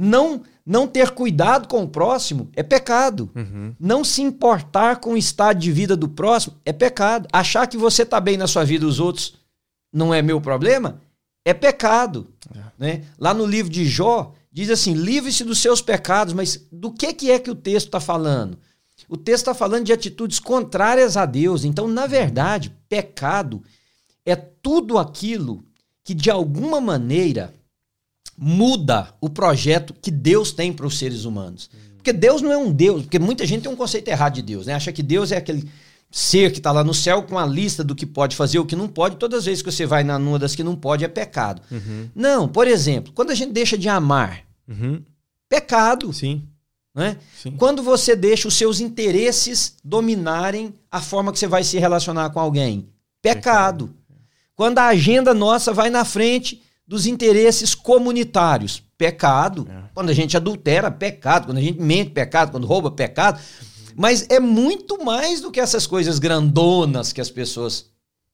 Não, 0.00 0.42
não 0.64 0.86
ter 0.86 1.10
cuidado 1.10 1.66
com 1.66 1.82
o 1.82 1.88
próximo 1.88 2.48
é 2.54 2.62
pecado. 2.62 3.28
Uhum. 3.34 3.74
Não 3.80 4.04
se 4.04 4.22
importar 4.22 5.00
com 5.00 5.14
o 5.14 5.16
estado 5.16 5.58
de 5.58 5.72
vida 5.72 5.96
do 5.96 6.08
próximo 6.08 6.54
é 6.64 6.72
pecado. 6.72 7.26
Achar 7.32 7.66
que 7.66 7.76
você 7.76 8.02
está 8.02 8.20
bem 8.20 8.36
na 8.36 8.46
sua 8.46 8.64
vida 8.64 8.84
e 8.84 8.88
os 8.88 9.00
outros 9.00 9.34
não 9.92 10.14
é 10.14 10.22
meu 10.22 10.40
problema 10.40 11.00
é 11.48 11.54
pecado. 11.54 12.26
Né? 12.78 13.04
Lá 13.18 13.32
no 13.32 13.46
livro 13.46 13.72
de 13.72 13.86
Jó, 13.86 14.34
diz 14.52 14.68
assim: 14.68 14.92
livre-se 14.92 15.44
dos 15.44 15.58
seus 15.58 15.80
pecados, 15.80 16.34
mas 16.34 16.66
do 16.70 16.92
que, 16.92 17.12
que 17.14 17.30
é 17.30 17.38
que 17.38 17.50
o 17.50 17.54
texto 17.54 17.86
está 17.86 18.00
falando? 18.00 18.58
O 19.08 19.16
texto 19.16 19.44
está 19.44 19.54
falando 19.54 19.84
de 19.84 19.92
atitudes 19.92 20.38
contrárias 20.38 21.16
a 21.16 21.24
Deus. 21.24 21.64
Então, 21.64 21.88
na 21.88 22.06
verdade, 22.06 22.74
pecado 22.88 23.62
é 24.26 24.36
tudo 24.36 24.98
aquilo 24.98 25.64
que 26.04 26.12
de 26.12 26.30
alguma 26.30 26.80
maneira 26.80 27.54
muda 28.38 29.12
o 29.20 29.28
projeto 29.28 29.94
que 30.00 30.10
Deus 30.10 30.52
tem 30.52 30.72
para 30.72 30.86
os 30.86 30.96
seres 30.98 31.24
humanos. 31.24 31.68
Porque 31.96 32.12
Deus 32.12 32.40
não 32.40 32.52
é 32.52 32.56
um 32.56 32.70
Deus, 32.72 33.02
porque 33.02 33.18
muita 33.18 33.44
gente 33.44 33.62
tem 33.62 33.72
um 33.72 33.76
conceito 33.76 34.08
errado 34.08 34.34
de 34.34 34.42
Deus, 34.42 34.66
né? 34.66 34.74
Acha 34.74 34.92
que 34.92 35.02
Deus 35.02 35.32
é 35.32 35.36
aquele 35.36 35.68
ser 36.10 36.52
que 36.52 36.58
está 36.58 36.72
lá 36.72 36.82
no 36.82 36.94
céu 36.94 37.22
com 37.24 37.36
a 37.36 37.44
lista 37.44 37.82
do 37.84 37.94
que 37.94 38.06
pode 38.06 38.34
fazer, 38.36 38.58
o 38.58 38.64
que 38.64 38.76
não 38.76 38.88
pode, 38.88 39.16
todas 39.16 39.40
as 39.40 39.44
vezes 39.46 39.62
que 39.62 39.70
você 39.70 39.84
vai 39.84 40.04
na 40.04 40.18
numa 40.18 40.38
das 40.38 40.54
que 40.54 40.62
não 40.62 40.74
pode 40.76 41.04
é 41.04 41.08
pecado. 41.08 41.60
Não, 42.14 42.48
por 42.48 42.66
exemplo, 42.66 43.12
quando 43.12 43.30
a 43.30 43.34
gente 43.34 43.52
deixa 43.52 43.76
de 43.76 43.88
amar, 43.88 44.44
Uhum. 44.66 45.02
pecado, 45.48 46.12
Sim. 46.12 46.42
né? 46.94 47.16
Sim. 47.42 47.52
Quando 47.52 47.82
você 47.82 48.14
deixa 48.14 48.46
os 48.48 48.54
seus 48.54 48.80
interesses 48.80 49.74
dominarem 49.84 50.72
a 50.90 51.00
forma 51.00 51.32
que 51.32 51.38
você 51.38 51.46
vai 51.46 51.64
se 51.64 51.78
relacionar 51.78 52.30
com 52.30 52.38
alguém, 52.40 52.88
pecado. 53.20 53.90
Quando 54.54 54.78
a 54.78 54.88
agenda 54.88 55.32
nossa 55.34 55.72
vai 55.72 55.88
na 55.90 56.04
frente 56.04 56.62
dos 56.88 57.06
interesses 57.06 57.74
comunitários, 57.74 58.82
pecado. 58.96 59.68
É. 59.70 59.90
Quando 59.92 60.08
a 60.08 60.14
gente 60.14 60.38
adultera, 60.38 60.90
pecado. 60.90 61.44
Quando 61.44 61.58
a 61.58 61.60
gente 61.60 61.78
mente, 61.78 62.12
pecado. 62.12 62.50
Quando 62.50 62.66
rouba, 62.66 62.90
pecado. 62.90 63.38
Mas 63.94 64.26
é 64.30 64.40
muito 64.40 65.04
mais 65.04 65.42
do 65.42 65.50
que 65.50 65.60
essas 65.60 65.86
coisas 65.86 66.18
grandonas 66.18 67.12
que 67.12 67.20
as 67.20 67.30
pessoas 67.30 67.90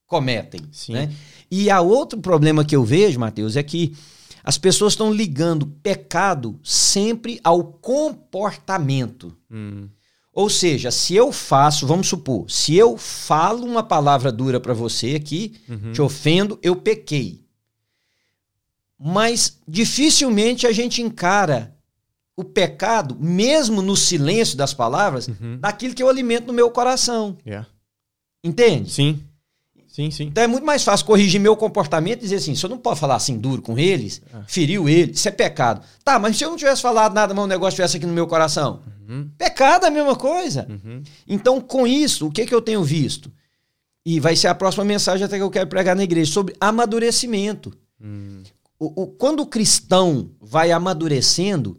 cometem. 0.07 0.61
Né? 0.89 1.13
E 1.51 1.69
a 1.69 1.81
outro 1.81 2.21
problema 2.21 2.65
que 2.65 2.77
eu 2.77 2.85
vejo, 2.85 3.19
Mateus, 3.19 3.57
é 3.57 3.63
que 3.63 3.97
as 4.45 4.57
pessoas 4.57 4.93
estão 4.93 5.13
ligando 5.13 5.67
pecado 5.67 6.61
sempre 6.63 7.41
ao 7.43 7.65
comportamento. 7.65 9.37
Hum. 9.51 9.89
Ou 10.33 10.51
seja, 10.51 10.91
se 10.91 11.15
eu 11.15 11.33
faço, 11.33 11.87
vamos 11.87 12.09
supor, 12.09 12.49
se 12.51 12.77
eu 12.77 12.97
falo 12.97 13.65
uma 13.65 13.83
palavra 13.83 14.31
dura 14.31 14.61
para 14.61 14.75
você 14.75 15.15
aqui, 15.15 15.55
te 15.93 16.03
ofendo, 16.03 16.59
eu 16.63 16.77
pequei. 16.77 17.44
Mas 18.99 19.59
dificilmente 19.67 20.67
a 20.67 20.73
gente 20.73 21.03
encara 21.03 21.75
o 22.37 22.43
pecado, 22.43 23.17
mesmo 23.21 23.81
no 23.81 23.97
silêncio 23.97 24.57
das 24.57 24.75
palavras, 24.75 25.29
uhum. 25.29 25.59
daquilo 25.61 25.95
que 25.95 26.03
eu 26.03 26.09
alimento 26.09 26.47
no 26.47 26.53
meu 26.53 26.71
coração. 26.71 27.37
Yeah. 27.47 27.67
Entende? 28.43 28.91
Sim. 28.91 29.23
Sim, 29.95 30.11
sim. 30.11 30.25
Então 30.25 30.43
é 30.43 30.47
muito 30.49 30.67
mais 30.67 30.83
fácil 30.83 31.07
corrigir 31.07 31.41
meu 31.41 31.57
comportamento 31.57 32.19
e 32.19 32.23
dizer 32.23 32.37
assim: 32.37 32.57
se 32.57 32.67
eu 32.67 32.71
não 32.71 32.79
posso 32.79 33.01
falar 33.01 33.15
assim 33.15 33.39
duro 33.39 33.63
com 33.63 33.79
eles, 33.79 34.21
é. 34.35 34.39
feriu 34.49 34.89
ele, 34.89 35.13
isso 35.13 35.29
é 35.29 35.31
pecado. 35.31 35.87
Tá, 36.03 36.19
mas 36.19 36.37
se 36.37 36.45
eu 36.45 36.51
não 36.51 36.57
tivesse 36.57 36.83
falado 36.83 37.15
nada, 37.15 37.33
mas 37.33 37.45
o 37.45 37.47
negócio 37.47 37.75
estivesse 37.75 37.99
aqui 37.99 38.07
no 38.07 38.13
meu 38.13 38.27
coração? 38.27 38.83
Uhum. 39.09 39.31
Pecado 39.39 39.85
é 39.85 39.89
a 39.89 39.93
mesma 39.93 40.17
coisa. 40.17 40.67
Uhum. 40.69 41.01
Então, 41.29 41.61
com 41.61 41.87
isso, 41.87 42.27
o 42.27 42.33
que, 42.33 42.45
que 42.45 42.53
eu 42.53 42.61
tenho 42.61 42.83
visto? 42.83 43.31
E 44.05 44.19
vai 44.19 44.35
ser 44.35 44.49
a 44.49 44.55
próxima 44.55 44.85
mensagem 44.85 45.25
até 45.25 45.37
que 45.37 45.43
eu 45.45 45.51
quero 45.51 45.69
pregar 45.69 45.95
na 45.95 46.03
igreja, 46.03 46.33
sobre 46.33 46.57
amadurecimento. 46.59 47.73
Uhum. 48.01 48.43
O, 48.79 49.03
o, 49.03 49.07
quando 49.07 49.41
o 49.41 49.47
cristão 49.47 50.31
vai 50.41 50.73
amadurecendo, 50.73 51.79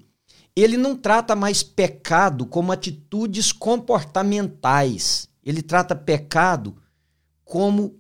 ele 0.56 0.78
não 0.78 0.96
trata 0.96 1.36
mais 1.36 1.62
pecado 1.62 2.46
como 2.46 2.72
atitudes 2.72 3.52
comportamentais. 3.52 5.28
Ele 5.44 5.62
trata 5.62 5.96
pecado 5.96 6.76
como 7.44 8.00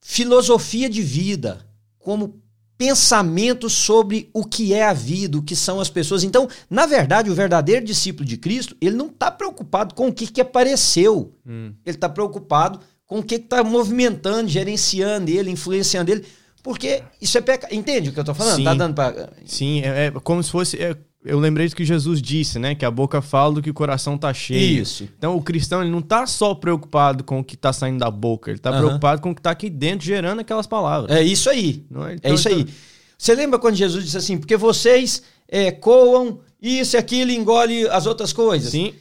filosofia 0.00 0.88
de 0.88 1.02
vida, 1.02 1.66
como 1.98 2.42
pensamento 2.76 3.70
sobre 3.70 4.30
o 4.32 4.44
que 4.44 4.72
é 4.72 4.84
a 4.84 4.92
vida, 4.92 5.38
o 5.38 5.42
que 5.42 5.56
são 5.56 5.80
as 5.80 5.88
pessoas. 5.88 6.24
Então, 6.24 6.48
na 6.68 6.86
verdade, 6.86 7.30
o 7.30 7.34
verdadeiro 7.34 7.84
discípulo 7.84 8.26
de 8.26 8.36
Cristo, 8.36 8.76
ele 8.80 8.96
não 8.96 9.06
está 9.06 9.30
preocupado 9.30 9.94
com 9.94 10.08
o 10.08 10.12
que, 10.12 10.26
que 10.26 10.40
apareceu. 10.40 11.34
Hum. 11.46 11.72
Ele 11.84 11.96
está 11.96 12.08
preocupado 12.08 12.80
com 13.06 13.20
o 13.20 13.22
que 13.22 13.36
está 13.36 13.62
movimentando, 13.62 14.48
gerenciando 14.48 15.30
ele, 15.30 15.50
influenciando 15.50 16.10
ele. 16.10 16.26
Porque 16.64 17.02
isso 17.20 17.38
é 17.38 17.40
pecado. 17.40 17.72
Entende 17.72 18.08
o 18.08 18.12
que 18.12 18.18
eu 18.18 18.22
estou 18.22 18.34
falando? 18.34 18.56
Sim, 18.56 18.64
tá 18.64 18.74
dando 18.74 18.94
pra... 18.94 19.28
Sim, 19.44 19.82
é, 19.82 20.06
é 20.06 20.10
como 20.10 20.42
se 20.42 20.50
fosse. 20.50 20.82
É 20.82 20.96
eu 21.24 21.38
lembrei 21.38 21.66
do 21.66 21.74
que 21.74 21.84
Jesus 21.84 22.20
disse, 22.20 22.58
né? 22.58 22.74
Que 22.74 22.84
a 22.84 22.90
boca 22.90 23.22
fala 23.22 23.54
do 23.54 23.62
que 23.62 23.70
o 23.70 23.74
coração 23.74 24.18
tá 24.18 24.34
cheio. 24.34 24.82
Isso. 24.82 25.08
Então 25.16 25.34
o 25.34 25.42
cristão 25.42 25.80
ele 25.80 25.90
não 25.90 26.02
tá 26.02 26.26
só 26.26 26.54
preocupado 26.54 27.24
com 27.24 27.40
o 27.40 27.44
que 27.44 27.56
tá 27.56 27.72
saindo 27.72 27.98
da 27.98 28.10
boca, 28.10 28.50
ele 28.50 28.58
tá 28.58 28.70
uhum. 28.70 28.78
preocupado 28.78 29.22
com 29.22 29.30
o 29.30 29.34
que 29.34 29.40
tá 29.40 29.50
aqui 29.50 29.70
dentro 29.70 30.04
gerando 30.04 30.40
aquelas 30.40 30.66
palavras. 30.66 31.16
É 31.16 31.22
isso 31.22 31.48
aí. 31.48 31.82
É? 31.90 32.10
é? 32.10 32.14
Então, 32.14 32.30
é 32.30 32.34
isso 32.34 32.48
aí. 32.48 32.60
Então... 32.60 32.74
Você 33.16 33.34
lembra 33.34 33.58
quando 33.58 33.74
Jesus 33.74 34.04
disse 34.04 34.18
assim, 34.18 34.36
porque 34.36 34.56
vocês 34.56 35.22
é, 35.48 35.70
coam 35.70 36.40
isso 36.60 36.96
e 36.96 36.98
aquilo 36.98 37.30
e 37.30 37.36
engole 37.36 37.88
as 37.88 38.06
outras 38.06 38.32
coisas? 38.32 38.70
Sim. 38.70 38.92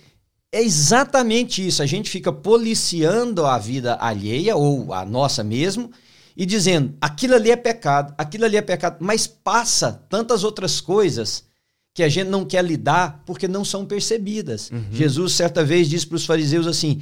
É 0.50 0.62
exatamente 0.62 1.66
isso. 1.66 1.82
A 1.82 1.86
gente 1.86 2.10
fica 2.10 2.32
policiando 2.32 3.46
a 3.46 3.58
vida 3.58 3.98
alheia, 4.00 4.56
ou 4.56 4.94
a 4.94 5.04
nossa 5.04 5.44
mesmo, 5.44 5.92
e 6.36 6.46
dizendo, 6.46 6.94
aquilo 7.00 7.36
ali 7.36 7.52
é 7.52 7.56
pecado, 7.56 8.14
aquilo 8.18 8.46
ali 8.46 8.58
é 8.58 8.62
pecado, 8.62 8.98
mas 9.00 9.28
passa 9.28 10.04
tantas 10.10 10.44
outras 10.44 10.82
coisas 10.82 11.46
que 11.94 12.02
a 12.02 12.10
gente 12.10 12.28
não 12.28 12.44
quer 12.44 12.64
lidar 12.64 13.22
porque 13.26 13.48
não 13.48 13.64
são 13.64 13.86
percebidas. 13.86 14.72
Uhum. 14.72 14.84
Jesus, 14.92 15.34
certa 15.34 15.64
vez, 15.64 15.88
disse 15.88 16.08
para 16.08 16.16
os 16.16 16.26
fariseus 16.26 16.66
assim: 16.66 17.02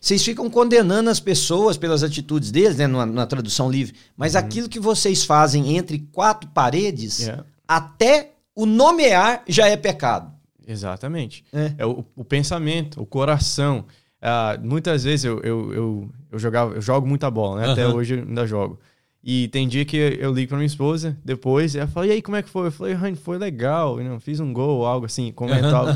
vocês 0.00 0.22
ficam 0.22 0.50
condenando 0.50 1.08
as 1.08 1.18
pessoas 1.18 1.76
pelas 1.76 2.02
atitudes 2.02 2.50
deles, 2.50 2.76
né, 2.76 2.86
na, 2.86 3.06
na 3.06 3.26
tradução 3.26 3.70
livre, 3.70 3.94
mas 4.16 4.34
uhum. 4.34 4.40
aquilo 4.40 4.68
que 4.68 4.78
vocês 4.78 5.24
fazem 5.24 5.76
entre 5.76 6.00
quatro 6.12 6.50
paredes, 6.50 7.20
yeah. 7.20 7.44
até 7.66 8.32
o 8.54 8.66
nomear 8.66 9.42
já 9.48 9.66
é 9.66 9.76
pecado. 9.76 10.32
Exatamente. 10.66 11.44
É, 11.50 11.74
é 11.78 11.86
o, 11.86 12.04
o, 12.14 12.24
pensamento, 12.24 13.00
o 13.00 13.06
coração. 13.06 13.86
Uh, 14.20 14.66
muitas 14.66 15.04
vezes 15.04 15.24
eu, 15.24 15.40
eu, 15.40 15.72
eu, 15.72 16.10
eu, 16.32 16.38
jogava, 16.38 16.74
eu 16.74 16.82
jogo 16.82 17.06
muita 17.06 17.30
bola, 17.30 17.60
né? 17.60 17.66
Uhum. 17.66 17.72
Até 17.72 17.86
hoje 17.86 18.14
eu 18.14 18.20
ainda 18.20 18.46
jogo. 18.46 18.78
E 19.22 19.48
tem 19.48 19.66
dia 19.68 19.84
que 19.84 19.96
eu 19.96 20.32
ligo 20.32 20.48
pra 20.48 20.58
minha 20.58 20.66
esposa 20.66 21.16
depois, 21.24 21.74
e 21.74 21.78
ela 21.78 21.88
fala, 21.88 22.06
e 22.06 22.12
aí, 22.12 22.22
como 22.22 22.36
é 22.36 22.42
que 22.42 22.48
foi? 22.48 22.68
Eu 22.68 22.72
falei, 22.72 22.94
Rani, 22.94 23.16
foi 23.16 23.36
legal, 23.36 23.98
não, 23.98 24.20
fiz 24.20 24.40
um 24.40 24.52
gol, 24.52 24.86
algo 24.86 25.06
assim, 25.06 25.32
comenta 25.32 25.76
algo. 25.76 25.92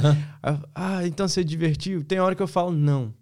ah, 0.75 1.07
então 1.07 1.26
você 1.26 1.43
divertiu? 1.43 2.02
Tem 2.05 2.21
hora 2.21 2.35
que 2.35 2.43
eu 2.43 2.49
falo, 2.49 2.73
não. 2.73 3.14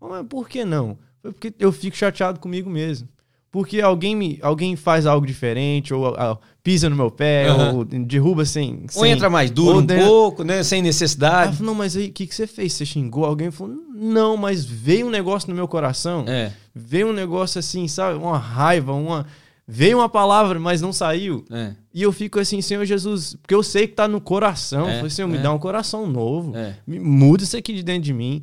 Mas 0.00 0.26
por 0.26 0.48
que 0.48 0.64
não? 0.64 0.98
Foi 1.20 1.32
porque 1.32 1.52
eu 1.58 1.72
fico 1.72 1.96
chateado 1.96 2.38
comigo 2.38 2.70
mesmo. 2.70 3.08
Porque 3.50 3.80
alguém 3.80 4.14
me 4.14 4.38
alguém 4.42 4.76
faz 4.76 5.06
algo 5.06 5.26
diferente, 5.26 5.94
ou, 5.94 6.04
ou 6.04 6.40
pisa 6.62 6.90
no 6.90 6.96
meu 6.96 7.10
pé, 7.10 7.50
uhum. 7.50 7.76
ou 7.78 7.84
derruba 7.84 8.44
sem, 8.44 8.84
sem. 8.88 9.00
Ou 9.00 9.06
entra 9.06 9.30
mais 9.30 9.50
duro 9.50 9.78
um 9.78 9.86
pouco, 9.86 10.44
né? 10.44 10.62
Sem 10.62 10.82
necessidade. 10.82 11.56
Falei, 11.56 11.66
não, 11.66 11.74
mas 11.74 11.96
aí 11.96 12.08
o 12.08 12.12
que, 12.12 12.26
que 12.26 12.34
você 12.34 12.46
fez? 12.46 12.74
Você 12.74 12.84
xingou 12.84 13.24
alguém? 13.24 13.50
Falou, 13.50 13.74
não, 13.94 14.36
mas 14.36 14.66
veio 14.66 15.06
um 15.06 15.10
negócio 15.10 15.48
no 15.48 15.54
meu 15.54 15.66
coração. 15.66 16.26
É. 16.28 16.52
Veio 16.74 17.08
um 17.08 17.12
negócio 17.12 17.58
assim, 17.58 17.88
sabe? 17.88 18.18
Uma 18.18 18.36
raiva, 18.36 18.92
uma. 18.92 19.26
Veio 19.66 19.98
uma 19.98 20.08
palavra, 20.08 20.58
mas 20.58 20.80
não 20.80 20.92
saiu. 20.92 21.44
É. 21.50 21.72
E 21.92 22.02
eu 22.02 22.12
fico 22.12 22.38
assim, 22.38 22.60
Senhor 22.62 22.84
Jesus, 22.84 23.34
porque 23.40 23.54
eu 23.54 23.62
sei 23.62 23.86
que 23.86 23.94
tá 23.94 24.06
no 24.06 24.20
coração. 24.20 24.88
É. 24.88 24.92
Eu 24.92 24.96
falei, 24.96 25.10
Senhor, 25.10 25.28
me 25.28 25.38
é. 25.38 25.42
dá 25.42 25.52
um 25.52 25.58
coração 25.58 26.06
novo. 26.06 26.54
É. 26.54 26.76
Me 26.86 26.98
muda 27.00 27.44
isso 27.44 27.56
aqui 27.56 27.74
de 27.74 27.82
dentro 27.82 28.02
de 28.02 28.14
mim. 28.14 28.42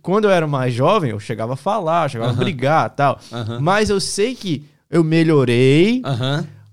Quando 0.00 0.26
eu 0.26 0.30
era 0.30 0.46
mais 0.46 0.72
jovem, 0.72 1.10
eu 1.10 1.20
chegava 1.20 1.54
a 1.54 1.56
falar, 1.56 2.08
chegava 2.08 2.30
a 2.30 2.34
brigar 2.34 2.90
tal. 2.90 3.18
Mas 3.60 3.90
eu 3.90 4.00
sei 4.00 4.34
que 4.34 4.64
eu 4.90 5.02
melhorei. 5.02 6.02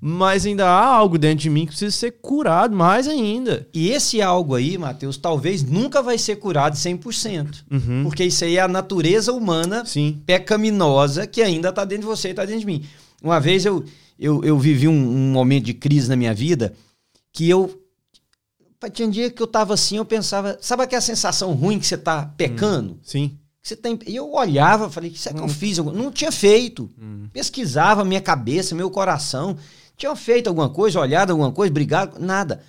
Mas 0.05 0.45
ainda 0.45 0.67
há 0.67 0.85
algo 0.85 1.17
dentro 1.17 1.43
de 1.43 1.50
mim 1.50 1.62
que 1.62 1.67
precisa 1.67 1.89
ser 1.89 2.12
curado 2.21 2.75
mais 2.75 3.07
ainda. 3.07 3.65
E 3.73 3.89
esse 3.89 4.21
algo 4.21 4.53
aí, 4.53 4.77
Mateus, 4.77 5.15
talvez 5.15 5.63
nunca 5.63 6.01
vai 6.01 6.17
ser 6.17 6.35
curado 6.35 6.75
100%. 6.75 7.63
Uhum. 7.71 8.03
Porque 8.03 8.25
isso 8.25 8.43
aí 8.43 8.57
é 8.57 8.62
a 8.62 8.67
natureza 8.67 9.31
humana 9.31 9.85
Sim. 9.85 10.21
pecaminosa 10.25 11.25
que 11.25 11.41
ainda 11.41 11.69
está 11.69 11.85
dentro 11.85 12.01
de 12.01 12.07
você 12.07 12.27
e 12.27 12.31
está 12.31 12.43
dentro 12.43 12.59
de 12.59 12.65
mim. 12.65 12.83
Uma 13.23 13.39
vez 13.39 13.65
eu, 13.65 13.85
eu, 14.19 14.43
eu 14.43 14.59
vivi 14.59 14.89
um, 14.89 14.91
um, 14.91 15.31
momento 15.31 15.63
de 15.63 15.73
crise 15.73 16.09
na 16.09 16.17
minha 16.17 16.33
vida 16.33 16.73
que 17.31 17.50
eu. 17.50 17.79
Tinha 18.90 19.08
um 19.08 19.12
dia 19.12 19.30
que 19.30 19.42
eu 19.42 19.48
tava 19.48 19.74
assim, 19.74 19.98
eu 19.98 20.06
pensava. 20.06 20.58
Sabe 20.62 20.84
aquela 20.84 21.02
sensação 21.02 21.52
ruim 21.54 21.80
que 21.80 21.86
você 21.86 21.98
tá 21.98 22.32
pecando? 22.38 22.94
Hum, 22.94 23.00
sim. 23.04 23.38
você 23.62 23.75
tem, 23.75 24.00
e 24.06 24.16
eu 24.16 24.32
olhava, 24.34 24.90
falei, 24.90 25.10
o 25.10 25.13
que, 25.13 25.30
é 25.30 25.34
que 25.34 25.40
eu 25.40 25.46
hum. 25.46 25.50
fiz? 25.50 25.78
Não 25.78 26.12
tinha 26.12 26.32
feito. 26.32 26.90
Hum. 27.00 27.28
Pesquisava 27.32 28.04
minha 28.04 28.22
cabeça, 28.22 28.75
meu 28.75 28.90
coração. 28.90 29.58
Tinha 29.96 30.16
feito 30.16 30.48
alguma 30.48 30.70
coisa, 30.70 31.00
olhado 31.00 31.32
alguma 31.32 31.52
coisa, 31.52 31.72
brigado, 31.72 32.20
nada. 32.20 32.62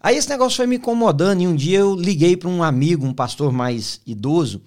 Aí 0.00 0.16
esse 0.16 0.28
negócio 0.28 0.56
foi 0.56 0.66
me 0.66 0.76
incomodando 0.76 1.40
e 1.40 1.46
um 1.46 1.56
dia 1.56 1.78
eu 1.78 1.94
liguei 1.94 2.36
para 2.36 2.48
um 2.48 2.62
amigo, 2.62 3.06
um 3.06 3.14
pastor 3.14 3.50
mais 3.50 4.00
idoso, 4.06 4.60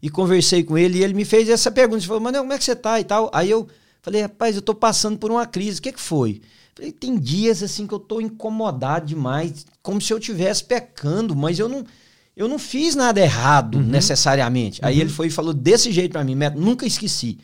e 0.00 0.08
conversei 0.08 0.62
com 0.62 0.78
ele 0.78 0.98
e 0.98 1.04
ele 1.04 1.12
me 1.12 1.24
fez 1.24 1.48
essa 1.48 1.70
pergunta. 1.70 1.98
Ele 1.98 2.06
falou, 2.06 2.22
Manuel, 2.22 2.44
como 2.44 2.52
é 2.52 2.58
que 2.58 2.64
você 2.64 2.76
tá 2.76 2.98
e 2.98 3.04
tal? 3.04 3.30
Aí 3.34 3.50
eu 3.50 3.68
Falei, 4.02 4.22
rapaz, 4.22 4.56
eu 4.56 4.62
tô 4.62 4.74
passando 4.74 5.18
por 5.18 5.30
uma 5.30 5.46
crise. 5.46 5.78
O 5.78 5.82
que, 5.82 5.92
que 5.92 6.00
foi? 6.00 6.40
Falei, 6.80 6.92
tem 6.92 7.18
dias 7.18 7.62
assim 7.62 7.86
que 7.86 7.92
eu 7.92 7.98
tô 7.98 8.22
incomodado 8.22 9.04
demais, 9.04 9.66
como 9.82 10.00
se 10.00 10.14
eu 10.14 10.16
estivesse 10.16 10.64
pecando, 10.64 11.36
mas 11.36 11.58
eu 11.58 11.68
não, 11.68 11.84
eu 12.34 12.48
não 12.48 12.58
fiz 12.58 12.94
nada 12.94 13.20
errado 13.20 13.74
uhum. 13.74 13.84
necessariamente. 13.84 14.80
Uhum. 14.80 14.88
Aí 14.88 14.98
ele 14.98 15.10
foi 15.10 15.26
e 15.26 15.30
falou 15.30 15.52
desse 15.52 15.92
jeito 15.92 16.12
para 16.12 16.24
mim, 16.24 16.34
nunca 16.56 16.86
esqueci. 16.86 17.38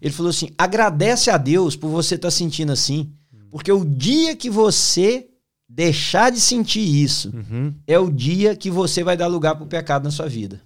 Ele 0.00 0.14
falou 0.14 0.30
assim: 0.30 0.50
agradece 0.56 1.30
a 1.30 1.36
Deus 1.36 1.74
por 1.74 1.88
você 1.88 2.14
estar 2.14 2.28
tá 2.28 2.30
sentindo 2.30 2.70
assim, 2.70 3.10
porque 3.50 3.72
o 3.72 3.84
dia 3.84 4.36
que 4.36 4.48
você 4.48 5.26
deixar 5.68 6.30
de 6.30 6.40
sentir 6.40 6.78
isso 6.78 7.32
uhum. 7.34 7.74
é 7.88 7.98
o 7.98 8.08
dia 8.08 8.54
que 8.54 8.70
você 8.70 9.02
vai 9.02 9.16
dar 9.16 9.26
lugar 9.26 9.56
pro 9.56 9.66
pecado 9.66 10.04
na 10.04 10.12
sua 10.12 10.28
vida. 10.28 10.62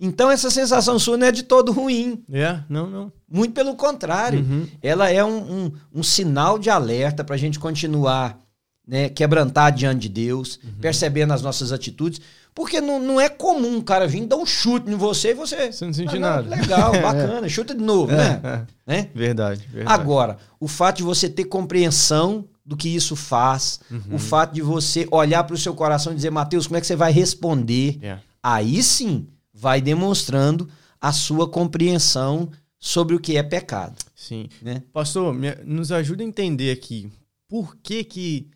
Então 0.00 0.30
essa 0.30 0.50
sensação 0.50 0.98
sua 0.98 1.16
não 1.16 1.26
é 1.26 1.32
de 1.32 1.42
todo 1.42 1.72
ruim. 1.72 2.22
É, 2.32 2.60
não, 2.68 2.88
não. 2.88 3.12
Muito 3.28 3.52
pelo 3.52 3.74
contrário. 3.74 4.40
Uhum. 4.40 4.66
Ela 4.80 5.10
é 5.10 5.24
um, 5.24 5.64
um, 5.64 5.72
um, 5.96 6.02
sinal 6.02 6.58
de 6.58 6.70
alerta 6.70 7.24
para 7.24 7.34
a 7.34 7.38
gente 7.38 7.58
continuar 7.58 8.38
né, 8.86 9.08
quebrantar 9.08 9.72
diante 9.72 10.02
de 10.02 10.08
Deus, 10.08 10.60
uhum. 10.62 10.74
percebendo 10.80 11.32
as 11.32 11.42
nossas 11.42 11.72
atitudes. 11.72 12.20
Porque 12.54 12.80
não, 12.80 13.00
não 13.00 13.20
é 13.20 13.28
comum 13.28 13.76
um 13.76 13.80
cara 13.80 14.06
vir 14.06 14.26
dar 14.26 14.36
um 14.36 14.46
chute 14.46 14.90
em 14.90 14.94
você 14.94 15.30
e 15.30 15.34
você. 15.34 15.72
Você 15.72 15.84
não 15.84 15.92
sente 15.92 16.16
ah, 16.16 16.20
nada. 16.20 16.48
Legal, 16.48 16.92
bacana, 17.02 17.48
chuta 17.48 17.74
de 17.74 17.82
novo, 17.82 18.12
né? 18.12 18.40
É. 18.86 18.92
né? 18.94 19.08
Verdade, 19.14 19.68
verdade. 19.72 20.00
Agora, 20.00 20.38
o 20.58 20.68
fato 20.68 20.98
de 20.98 21.02
você 21.02 21.28
ter 21.28 21.44
compreensão 21.44 22.46
do 22.64 22.76
que 22.76 22.88
isso 22.88 23.16
faz, 23.16 23.80
uhum. 23.90 24.16
o 24.16 24.18
fato 24.18 24.54
de 24.54 24.62
você 24.62 25.06
olhar 25.10 25.42
para 25.44 25.54
o 25.54 25.58
seu 25.58 25.74
coração 25.74 26.12
e 26.12 26.16
dizer, 26.16 26.30
Mateus, 26.30 26.66
como 26.66 26.76
é 26.76 26.80
que 26.80 26.86
você 26.86 26.96
vai 26.96 27.12
responder? 27.12 27.98
Yeah. 28.00 28.22
Aí 28.42 28.82
sim 28.82 29.26
vai 29.58 29.80
demonstrando 29.80 30.68
a 31.00 31.12
sua 31.12 31.48
compreensão 31.48 32.50
sobre 32.78 33.16
o 33.16 33.20
que 33.20 33.36
é 33.36 33.42
pecado. 33.42 33.96
Sim. 34.14 34.48
Né? 34.62 34.82
Pastor, 34.92 35.34
nos 35.64 35.90
ajuda 35.90 36.22
a 36.22 36.26
entender 36.26 36.70
aqui 36.70 37.10
por 37.48 37.76
que, 37.76 38.04
que 38.04 38.48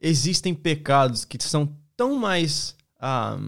existem 0.00 0.54
pecados 0.54 1.24
que 1.24 1.42
são 1.42 1.76
tão 1.96 2.14
mais 2.14 2.76
ah, 3.00 3.38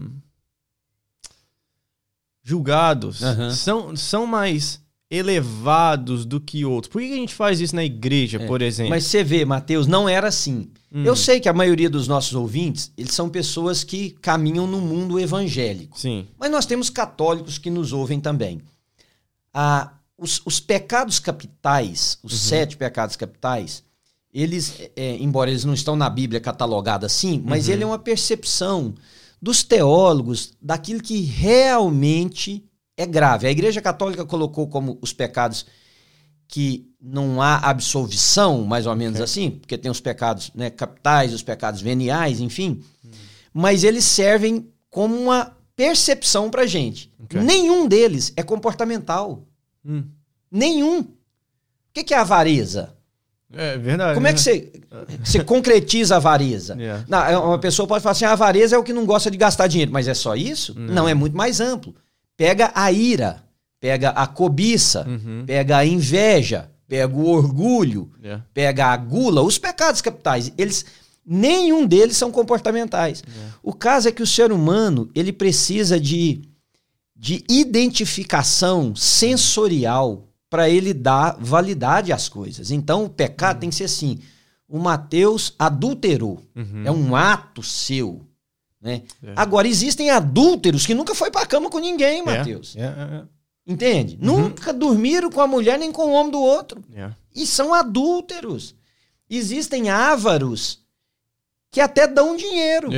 julgados, 2.41 3.21
uhum. 3.21 3.51
são, 3.51 3.95
são 3.95 4.27
mais 4.27 4.82
elevados 5.13 6.25
do 6.25 6.41
que 6.41 6.65
outros. 6.65 6.91
Por 6.91 6.99
que 6.99 7.13
a 7.13 7.17
gente 7.17 7.35
faz 7.35 7.61
isso 7.61 7.75
na 7.75 7.85
igreja, 7.85 8.41
é. 8.41 8.47
por 8.47 8.63
exemplo? 8.63 8.89
Mas 8.89 9.05
você 9.05 9.23
vê, 9.23 9.45
Mateus, 9.45 9.85
não 9.85 10.09
era 10.09 10.27
assim. 10.27 10.71
Hum. 10.91 11.03
Eu 11.03 11.15
sei 11.15 11.39
que 11.39 11.47
a 11.47 11.53
maioria 11.53 11.87
dos 11.87 12.07
nossos 12.07 12.33
ouvintes, 12.33 12.91
eles 12.97 13.13
são 13.13 13.29
pessoas 13.29 13.83
que 13.83 14.09
caminham 14.21 14.65
no 14.65 14.81
mundo 14.81 15.19
evangélico. 15.19 15.99
Sim. 15.99 16.27
Mas 16.35 16.49
nós 16.49 16.65
temos 16.65 16.89
católicos 16.89 17.59
que 17.59 17.69
nos 17.69 17.93
ouvem 17.93 18.19
também. 18.19 18.59
Ah, 19.53 19.93
os, 20.17 20.41
os 20.45 20.59
pecados 20.59 21.19
capitais, 21.19 22.17
os 22.23 22.33
uhum. 22.33 22.39
sete 22.39 22.75
pecados 22.75 23.15
capitais, 23.15 23.83
eles, 24.33 24.73
é, 24.95 25.15
embora 25.17 25.51
eles 25.51 25.63
não 25.63 25.75
estão 25.75 25.95
na 25.95 26.09
Bíblia 26.09 26.41
catalogado 26.41 27.05
assim, 27.05 27.39
mas 27.45 27.67
uhum. 27.67 27.73
ele 27.73 27.83
é 27.83 27.85
uma 27.85 27.99
percepção 27.99 28.95
dos 29.39 29.61
teólogos 29.61 30.53
daquilo 30.59 31.03
que 31.03 31.21
realmente 31.21 32.65
é 32.97 33.05
grave. 33.05 33.47
A 33.47 33.51
Igreja 33.51 33.81
Católica 33.81 34.25
colocou 34.25 34.67
como 34.67 34.97
os 35.01 35.13
pecados 35.13 35.65
que 36.47 36.87
não 37.01 37.41
há 37.41 37.57
absolvição, 37.57 38.63
mais 38.63 38.85
ou 38.85 38.95
menos 38.95 39.15
okay. 39.15 39.23
assim, 39.23 39.51
porque 39.51 39.77
tem 39.77 39.89
os 39.89 39.99
pecados 39.99 40.51
né, 40.53 40.69
capitais, 40.69 41.33
os 41.33 41.41
pecados 41.41 41.81
veniais, 41.81 42.39
enfim, 42.39 42.83
uhum. 43.03 43.11
mas 43.53 43.83
eles 43.83 44.05
servem 44.05 44.69
como 44.89 45.15
uma 45.15 45.57
percepção 45.75 46.49
para 46.49 46.65
gente. 46.65 47.11
Okay. 47.23 47.41
Nenhum 47.41 47.87
deles 47.87 48.31
é 48.35 48.43
comportamental. 48.43 49.43
Hum. 49.83 50.03
Nenhum. 50.51 50.99
O 50.99 51.07
que, 51.93 52.03
que 52.03 52.13
é 52.13 52.17
avareza? 52.17 52.95
É 53.51 53.77
verdade. 53.77 54.15
Como 54.15 54.27
é 54.27 54.33
que 54.33 54.39
né? 54.39 54.43
você, 54.43 54.71
você 55.23 55.43
concretiza 55.43 56.15
a 56.15 56.17
avareza? 56.17 56.75
Yeah. 56.75 57.05
Não, 57.07 57.23
é, 57.23 57.37
uma 57.37 57.59
pessoa 57.59 57.87
pode 57.87 58.03
falar 58.03 58.13
assim: 58.13 58.25
a 58.25 58.31
avareza 58.31 58.75
é 58.75 58.79
o 58.79 58.83
que 58.83 58.93
não 58.93 59.05
gosta 59.05 59.29
de 59.29 59.37
gastar 59.37 59.67
dinheiro, 59.67 59.91
mas 59.91 60.07
é 60.07 60.13
só 60.13 60.35
isso? 60.35 60.73
Não, 60.77 60.93
não 60.93 61.09
é 61.09 61.13
muito 61.13 61.35
mais 61.35 61.59
amplo. 61.59 61.95
Pega 62.35 62.71
a 62.73 62.91
ira, 62.91 63.43
pega 63.79 64.09
a 64.09 64.25
cobiça, 64.25 65.07
uhum. 65.07 65.43
pega 65.45 65.77
a 65.77 65.85
inveja, 65.85 66.69
pega 66.87 67.15
o 67.15 67.27
orgulho, 67.27 68.11
yeah. 68.21 68.45
pega 68.53 68.87
a 68.87 68.97
gula, 68.97 69.41
os 69.41 69.57
pecados 69.57 70.01
capitais. 70.01 70.51
Eles 70.57 70.85
nenhum 71.25 71.85
deles 71.85 72.17
são 72.17 72.31
comportamentais. 72.31 73.23
Yeah. 73.27 73.55
O 73.63 73.73
caso 73.73 74.09
é 74.09 74.11
que 74.11 74.23
o 74.23 74.27
ser 74.27 74.51
humano 74.51 75.09
ele 75.15 75.31
precisa 75.31 75.99
de, 75.99 76.41
de 77.15 77.43
identificação 77.49 78.95
sensorial 78.95 80.27
para 80.49 80.69
ele 80.69 80.93
dar 80.93 81.37
validade 81.39 82.13
às 82.13 82.29
coisas. 82.29 82.71
Então 82.71 83.05
o 83.05 83.09
pecado 83.09 83.55
uhum. 83.55 83.61
tem 83.61 83.69
que 83.69 83.75
ser 83.75 83.85
assim: 83.85 84.19
o 84.67 84.79
Mateus 84.79 85.55
adulterou. 85.57 86.41
Uhum. 86.55 86.83
É 86.85 86.91
um 86.91 87.15
ato 87.15 87.63
seu. 87.63 88.21
Né? 88.83 89.03
É. 89.23 89.31
Agora, 89.37 89.65
existem 89.65 90.09
adúlteros 90.09 90.85
que 90.85 90.93
nunca 90.93 91.15
foi 91.15 91.31
para 91.31 91.45
cama 91.45 91.69
com 91.69 91.79
ninguém, 91.79 92.19
é. 92.19 92.23
Mateus. 92.23 92.75
É. 92.75 92.83
é. 92.83 93.23
Entende? 93.65 94.19
Uhum. 94.21 94.41
Nunca 94.41 94.73
dormiram 94.73 95.31
com 95.31 95.39
a 95.39 95.47
mulher 95.47 95.79
nem 95.79 95.89
com 95.89 96.07
o 96.07 96.11
homem 96.11 96.33
do 96.33 96.41
outro. 96.41 96.83
E 97.33 97.47
são 97.47 97.73
adúlteros. 97.73 98.75
Existem 99.29 99.89
ávaros 99.89 100.79
que 101.71 101.79
até 101.79 102.05
dão 102.05 102.35
dinheiro, 102.35 102.89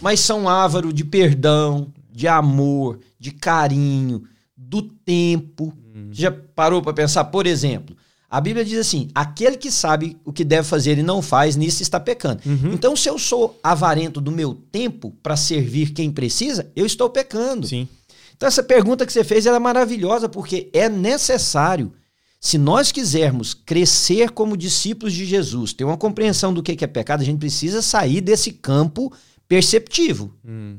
mas 0.00 0.18
são 0.18 0.48
ávaros 0.48 0.92
de 0.92 1.04
perdão, 1.04 1.92
de 2.10 2.26
amor, 2.26 2.98
de 3.18 3.30
carinho, 3.30 4.24
do 4.56 4.82
tempo. 4.82 5.72
Uhum. 5.94 6.08
Já 6.10 6.32
parou 6.32 6.82
para 6.82 6.92
pensar? 6.92 7.24
Por 7.26 7.46
exemplo, 7.46 7.96
a 8.30 8.40
Bíblia 8.40 8.64
diz 8.64 8.78
assim: 8.78 9.08
aquele 9.12 9.56
que 9.56 9.72
sabe 9.72 10.16
o 10.24 10.32
que 10.32 10.44
deve 10.44 10.68
fazer 10.68 10.96
e 10.96 11.02
não 11.02 11.20
faz, 11.20 11.56
nisso 11.56 11.82
está 11.82 11.98
pecando. 11.98 12.40
Uhum. 12.46 12.72
Então, 12.72 12.94
se 12.94 13.08
eu 13.08 13.18
sou 13.18 13.58
avarento 13.60 14.20
do 14.20 14.30
meu 14.30 14.54
tempo 14.70 15.12
para 15.20 15.36
servir 15.36 15.90
quem 15.90 16.12
precisa, 16.12 16.70
eu 16.76 16.86
estou 16.86 17.10
pecando. 17.10 17.66
Sim. 17.66 17.88
Então, 18.36 18.46
essa 18.46 18.62
pergunta 18.62 19.04
que 19.04 19.12
você 19.12 19.24
fez 19.24 19.46
é 19.46 19.58
maravilhosa, 19.58 20.28
porque 20.28 20.70
é 20.72 20.88
necessário. 20.88 21.92
Se 22.40 22.56
nós 22.56 22.90
quisermos 22.90 23.52
crescer 23.52 24.30
como 24.30 24.56
discípulos 24.56 25.12
de 25.12 25.26
Jesus, 25.26 25.74
ter 25.74 25.84
uma 25.84 25.98
compreensão 25.98 26.54
do 26.54 26.62
que 26.62 26.82
é 26.82 26.86
pecado, 26.86 27.20
a 27.20 27.24
gente 27.24 27.38
precisa 27.38 27.82
sair 27.82 28.22
desse 28.22 28.52
campo 28.52 29.12
perceptivo. 29.46 30.32
Hum. 30.42 30.78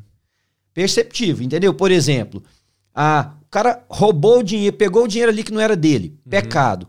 Perceptivo, 0.74 1.44
entendeu? 1.44 1.72
Por 1.72 1.92
exemplo, 1.92 2.42
a, 2.96 3.34
cara 3.52 3.84
roubou 3.90 4.40
o 4.40 4.44
dinheiro, 4.44 4.76
pegou 4.76 5.04
o 5.04 5.08
dinheiro 5.08 5.32
ali 5.32 5.44
que 5.44 5.52
não 5.52 5.60
era 5.60 5.76
dele. 5.76 6.18
Uhum. 6.26 6.32
Pecado. 6.32 6.88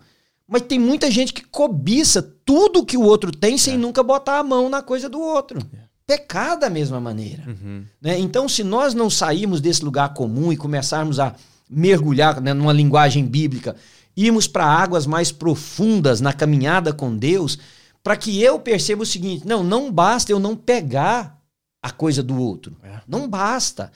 Mas 0.53 0.63
tem 0.63 0.79
muita 0.79 1.11
gente 1.11 1.33
que 1.33 1.43
cobiça 1.47 2.21
tudo 2.45 2.85
que 2.85 2.99
o 2.99 3.03
outro 3.03 3.33
tem 3.33 3.57
sem 3.57 3.73
é. 3.73 3.79
nunca 3.79 4.03
botar 4.03 4.39
a 4.39 4.43
mão 4.43 4.69
na 4.69 4.83
coisa 4.83 5.09
do 5.09 5.19
outro. 5.19 5.59
É. 5.73 5.79
Pecado 6.07 6.61
da 6.61 6.69
mesma 6.69 7.01
maneira. 7.01 7.43
Uhum. 7.47 7.87
Né? 7.99 8.19
Então, 8.19 8.47
se 8.47 8.63
nós 8.63 8.93
não 8.93 9.09
sairmos 9.09 9.63
desse 9.63 9.83
lugar 9.83 10.13
comum 10.13 10.53
e 10.53 10.57
começarmos 10.59 11.19
a 11.19 11.35
mergulhar 11.71 12.39
né, 12.39 12.53
numa 12.53 12.73
linguagem 12.73 13.25
bíblica, 13.25 13.77
irmos 14.15 14.47
para 14.47 14.67
águas 14.67 15.07
mais 15.07 15.33
profundas 15.33 16.21
na 16.21 16.35
caminhada 16.35 16.93
com 16.93 17.17
Deus, 17.17 17.59
para 18.03 18.15
que 18.15 18.43
eu 18.43 18.59
perceba 18.59 19.05
o 19.05 19.07
seguinte: 19.07 19.49
não, 19.49 19.65
não 19.65 19.91
basta 19.91 20.33
eu 20.33 20.39
não 20.39 20.55
pegar 20.55 21.41
a 21.83 21.91
coisa 21.91 22.23
do 22.23 22.39
outro. 22.39 22.77
É. 22.83 23.01
Não 23.09 23.27
basta 23.27 23.91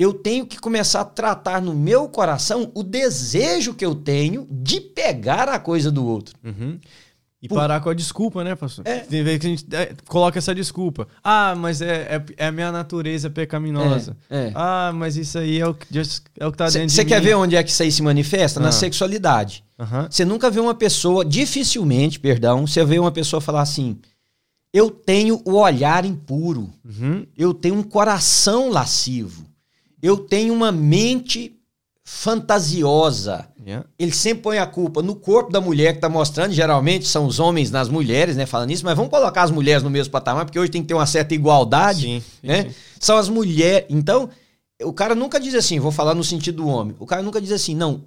eu 0.00 0.14
tenho 0.14 0.46
que 0.46 0.58
começar 0.58 1.02
a 1.02 1.04
tratar 1.04 1.60
no 1.60 1.74
meu 1.74 2.08
coração 2.08 2.72
o 2.74 2.82
desejo 2.82 3.74
que 3.74 3.84
eu 3.84 3.94
tenho 3.94 4.48
de 4.50 4.80
pegar 4.80 5.46
a 5.46 5.58
coisa 5.58 5.90
do 5.90 6.06
outro. 6.06 6.34
Uhum. 6.42 6.80
E 7.42 7.46
Por... 7.46 7.56
parar 7.56 7.80
com 7.80 7.90
a 7.90 7.94
desculpa, 7.94 8.42
né, 8.42 8.54
pastor? 8.56 8.86
É. 8.86 9.00
Tem 9.00 9.22
vezes 9.22 9.40
que 9.40 9.46
a 9.46 9.50
gente 9.50 9.66
é, 9.72 9.94
coloca 10.08 10.38
essa 10.38 10.54
desculpa. 10.54 11.06
Ah, 11.22 11.54
mas 11.54 11.82
é, 11.82 12.16
é, 12.16 12.24
é 12.38 12.46
a 12.46 12.52
minha 12.52 12.72
natureza 12.72 13.28
pecaminosa. 13.28 14.16
É, 14.30 14.46
é. 14.46 14.52
Ah, 14.54 14.90
mas 14.94 15.18
isso 15.18 15.38
aí 15.38 15.60
é 15.60 15.66
o 15.66 15.74
que, 15.74 15.86
é 16.38 16.46
o 16.46 16.50
que 16.50 16.56
tá 16.56 16.64
dentro 16.64 16.80
cê, 16.80 16.86
de 16.86 16.92
Você 16.92 17.04
quer 17.04 17.20
ver 17.20 17.34
onde 17.34 17.54
é 17.54 17.62
que 17.62 17.70
isso 17.70 17.82
aí 17.82 17.92
se 17.92 18.02
manifesta? 18.02 18.58
Ah. 18.58 18.62
Na 18.62 18.72
sexualidade. 18.72 19.62
Você 20.10 20.22
uhum. 20.22 20.30
nunca 20.30 20.50
vê 20.50 20.60
uma 20.60 20.74
pessoa, 20.74 21.26
dificilmente, 21.26 22.18
perdão, 22.18 22.66
você 22.66 22.82
vê 22.86 22.98
uma 22.98 23.12
pessoa 23.12 23.40
falar 23.40 23.60
assim: 23.62 23.98
eu 24.72 24.90
tenho 24.90 25.42
o 25.44 25.56
olhar 25.56 26.06
impuro, 26.06 26.70
uhum. 26.84 27.26
eu 27.36 27.52
tenho 27.52 27.74
um 27.74 27.82
coração 27.82 28.70
lascivo 28.70 29.49
eu 30.02 30.16
tenho 30.16 30.54
uma 30.54 30.72
mente 30.72 31.56
fantasiosa. 32.04 33.48
Yeah. 33.64 33.86
Ele 33.98 34.12
sempre 34.12 34.42
põe 34.42 34.58
a 34.58 34.66
culpa 34.66 35.00
no 35.00 35.14
corpo 35.14 35.52
da 35.52 35.60
mulher 35.60 35.92
que 35.92 35.98
está 35.98 36.08
mostrando, 36.08 36.52
geralmente 36.52 37.06
são 37.06 37.26
os 37.26 37.38
homens 37.38 37.70
nas 37.70 37.88
mulheres, 37.88 38.36
né, 38.36 38.46
falando 38.46 38.72
isso, 38.72 38.84
mas 38.84 38.96
vamos 38.96 39.10
colocar 39.10 39.42
as 39.42 39.50
mulheres 39.50 39.82
no 39.82 39.90
mesmo 39.90 40.10
patamar, 40.10 40.44
porque 40.44 40.58
hoje 40.58 40.72
tem 40.72 40.82
que 40.82 40.88
ter 40.88 40.94
uma 40.94 41.06
certa 41.06 41.34
igualdade, 41.34 42.02
sim, 42.02 42.20
sim, 42.20 42.46
né? 42.46 42.64
Sim. 42.64 42.74
São 42.98 43.16
as 43.16 43.28
mulheres. 43.28 43.86
Então, 43.88 44.28
o 44.82 44.92
cara 44.92 45.14
nunca 45.14 45.38
diz 45.38 45.54
assim, 45.54 45.78
vou 45.78 45.92
falar 45.92 46.14
no 46.14 46.24
sentido 46.24 46.62
do 46.62 46.68
homem. 46.68 46.96
O 46.98 47.06
cara 47.06 47.22
nunca 47.22 47.40
diz 47.40 47.52
assim, 47.52 47.76
não, 47.76 48.04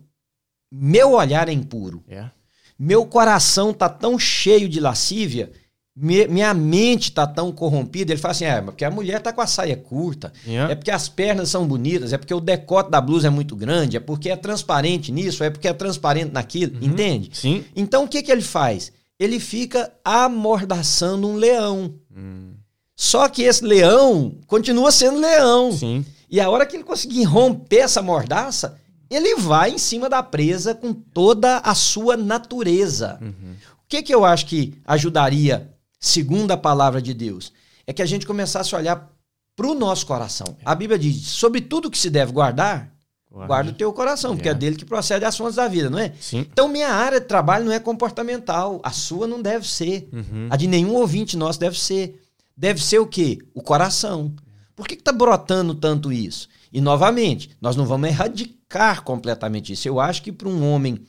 meu 0.72 1.14
olhar 1.14 1.48
é 1.48 1.54
impuro. 1.54 2.04
Yeah. 2.10 2.34
Meu 2.78 3.06
coração 3.06 3.72
tá 3.72 3.88
tão 3.88 4.18
cheio 4.18 4.68
de 4.68 4.80
lascívia 4.80 5.52
minha 5.96 6.54
mente 6.56 7.12
tá 7.12 7.28
tão 7.28 7.52
corrompida, 7.52 8.12
ele 8.12 8.20
fala 8.20 8.32
assim: 8.32 8.46
é, 8.46 8.62
porque 8.62 8.84
a 8.84 8.90
mulher 8.90 9.22
tá 9.22 9.32
com 9.32 9.42
a 9.42 9.48
saia 9.48 9.78
curta, 9.78 10.34
yeah. 10.46 10.72
é 10.72 10.76
porque 10.76 10.90
as 10.90 11.08
pernas 11.08 11.50
são 11.50 11.68
bonitas, 11.68 12.14
é 12.14 12.18
porque 12.18 12.34
o 12.34 12.40
decote 12.40 12.90
da 12.90 13.00
blusa 13.00 13.28
é 13.28 13.30
muito 13.30 13.56
grande, 13.56 13.98
é 13.98 14.00
porque 14.00 14.30
é 14.30 14.36
transparente 14.36 15.12
nisso, 15.12 15.44
é 15.44 15.52
porque 15.52 15.68
é 15.68 15.74
transparente 15.74 16.32
naquilo, 16.32 16.76
uhum. 16.80 16.88
entende? 16.88 17.30
Sim. 17.34 17.64
Então 17.76 18.06
o 18.06 18.08
que, 18.08 18.24
que 18.24 18.32
ele 18.32 18.42
faz? 18.42 18.92
Ele 19.20 19.40
fica 19.40 19.92
amordaçando 20.04 21.28
um 21.28 21.36
leão. 21.36 21.94
Hum. 22.16 22.54
Só 22.96 23.30
que 23.30 23.44
esse 23.44 23.64
leão 23.64 24.36
continua 24.48 24.92
sendo 24.92 25.20
leão. 25.20 25.72
Sim. 25.72 26.04
E 26.30 26.42
a 26.42 26.50
hora 26.50 26.66
que 26.66 26.76
ele 26.76 26.84
conseguir 26.84 27.24
romper 27.24 27.82
essa 27.82 28.02
mordaça, 28.02 28.78
ele 29.10 29.36
vai 29.36 29.72
em 29.72 29.78
cima 29.78 30.10
da 30.10 30.24
presa 30.24 30.74
com 30.74 30.92
toda 30.92 31.60
a 31.60 31.76
sua 31.76 32.18
natureza. 32.18 33.20
Uhum. 33.22 33.54
O 33.84 33.88
que, 33.88 34.02
que 34.02 34.14
eu 34.14 34.26
acho 34.26 34.48
que 34.48 34.74
ajudaria 34.86 35.73
segundo 36.04 36.52
a 36.52 36.58
palavra 36.58 37.02
de 37.02 37.14
Deus, 37.14 37.54
é 37.88 37.94
que 37.94 38.02
a 38.02 38.06
gente 38.06 38.28
começasse 38.28 38.76
a 38.76 38.78
olhar 38.78 39.10
para 39.56 39.68
o 39.68 39.74
nosso 39.74 40.06
coração. 40.06 40.58
É. 40.60 40.62
A 40.66 40.76
Bíblia 40.76 41.00
diz: 41.00 41.28
sobre 41.28 41.62
tudo 41.62 41.90
que 41.90 41.98
se 41.98 42.10
deve 42.10 42.34
guardar, 42.34 42.94
guarda, 43.32 43.48
guarda 43.48 43.72
o 43.72 43.74
teu 43.74 43.94
coração, 43.94 44.36
porque 44.36 44.50
é. 44.50 44.52
é 44.52 44.56
dele 44.56 44.76
que 44.76 44.84
procede 44.84 45.24
as 45.24 45.38
fontes 45.38 45.56
da 45.56 45.68
vida, 45.68 45.90
não 45.90 45.98
é? 45.98 46.14
Sim. 46.20 46.46
Então, 46.52 46.68
minha 46.68 46.90
área 46.90 47.22
de 47.22 47.26
trabalho 47.26 47.64
não 47.64 47.72
é 47.72 47.80
comportamental, 47.80 48.82
a 48.84 48.92
sua 48.92 49.26
não 49.26 49.42
deve 49.42 49.66
ser, 49.66 50.10
uhum. 50.12 50.48
a 50.50 50.58
de 50.58 50.68
nenhum 50.68 50.94
ouvinte 50.94 51.38
nosso 51.38 51.60
deve 51.60 51.80
ser. 51.80 52.20
Deve 52.56 52.84
ser 52.84 53.00
o 53.00 53.08
quê? 53.08 53.40
O 53.54 53.64
coração. 53.64 54.32
Por 54.76 54.88
que 54.88 54.94
está 54.94 55.12
brotando 55.12 55.74
tanto 55.74 56.12
isso? 56.12 56.50
E, 56.72 56.82
novamente, 56.82 57.50
nós 57.62 57.76
não 57.76 57.86
vamos 57.86 58.10
erradicar 58.10 59.04
completamente 59.04 59.74
isso. 59.74 59.88
Eu 59.88 60.00
acho 60.00 60.22
que 60.22 60.32
para 60.32 60.50
um 60.50 60.70
homem, 60.72 61.00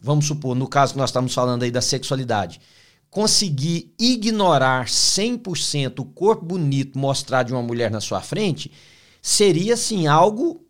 vamos 0.00 0.26
supor, 0.26 0.54
no 0.54 0.66
caso 0.66 0.92
que 0.92 0.98
nós 0.98 1.10
estamos 1.10 1.32
falando 1.32 1.62
aí 1.62 1.70
da 1.70 1.80
sexualidade, 1.80 2.60
conseguir 3.12 3.94
ignorar 4.00 4.86
100% 4.86 6.00
o 6.00 6.04
corpo 6.06 6.46
bonito 6.46 6.98
mostrado 6.98 7.48
de 7.48 7.52
uma 7.52 7.62
mulher 7.62 7.90
na 7.90 8.00
sua 8.00 8.22
frente, 8.22 8.72
seria 9.20 9.74
assim 9.74 10.06
algo 10.06 10.64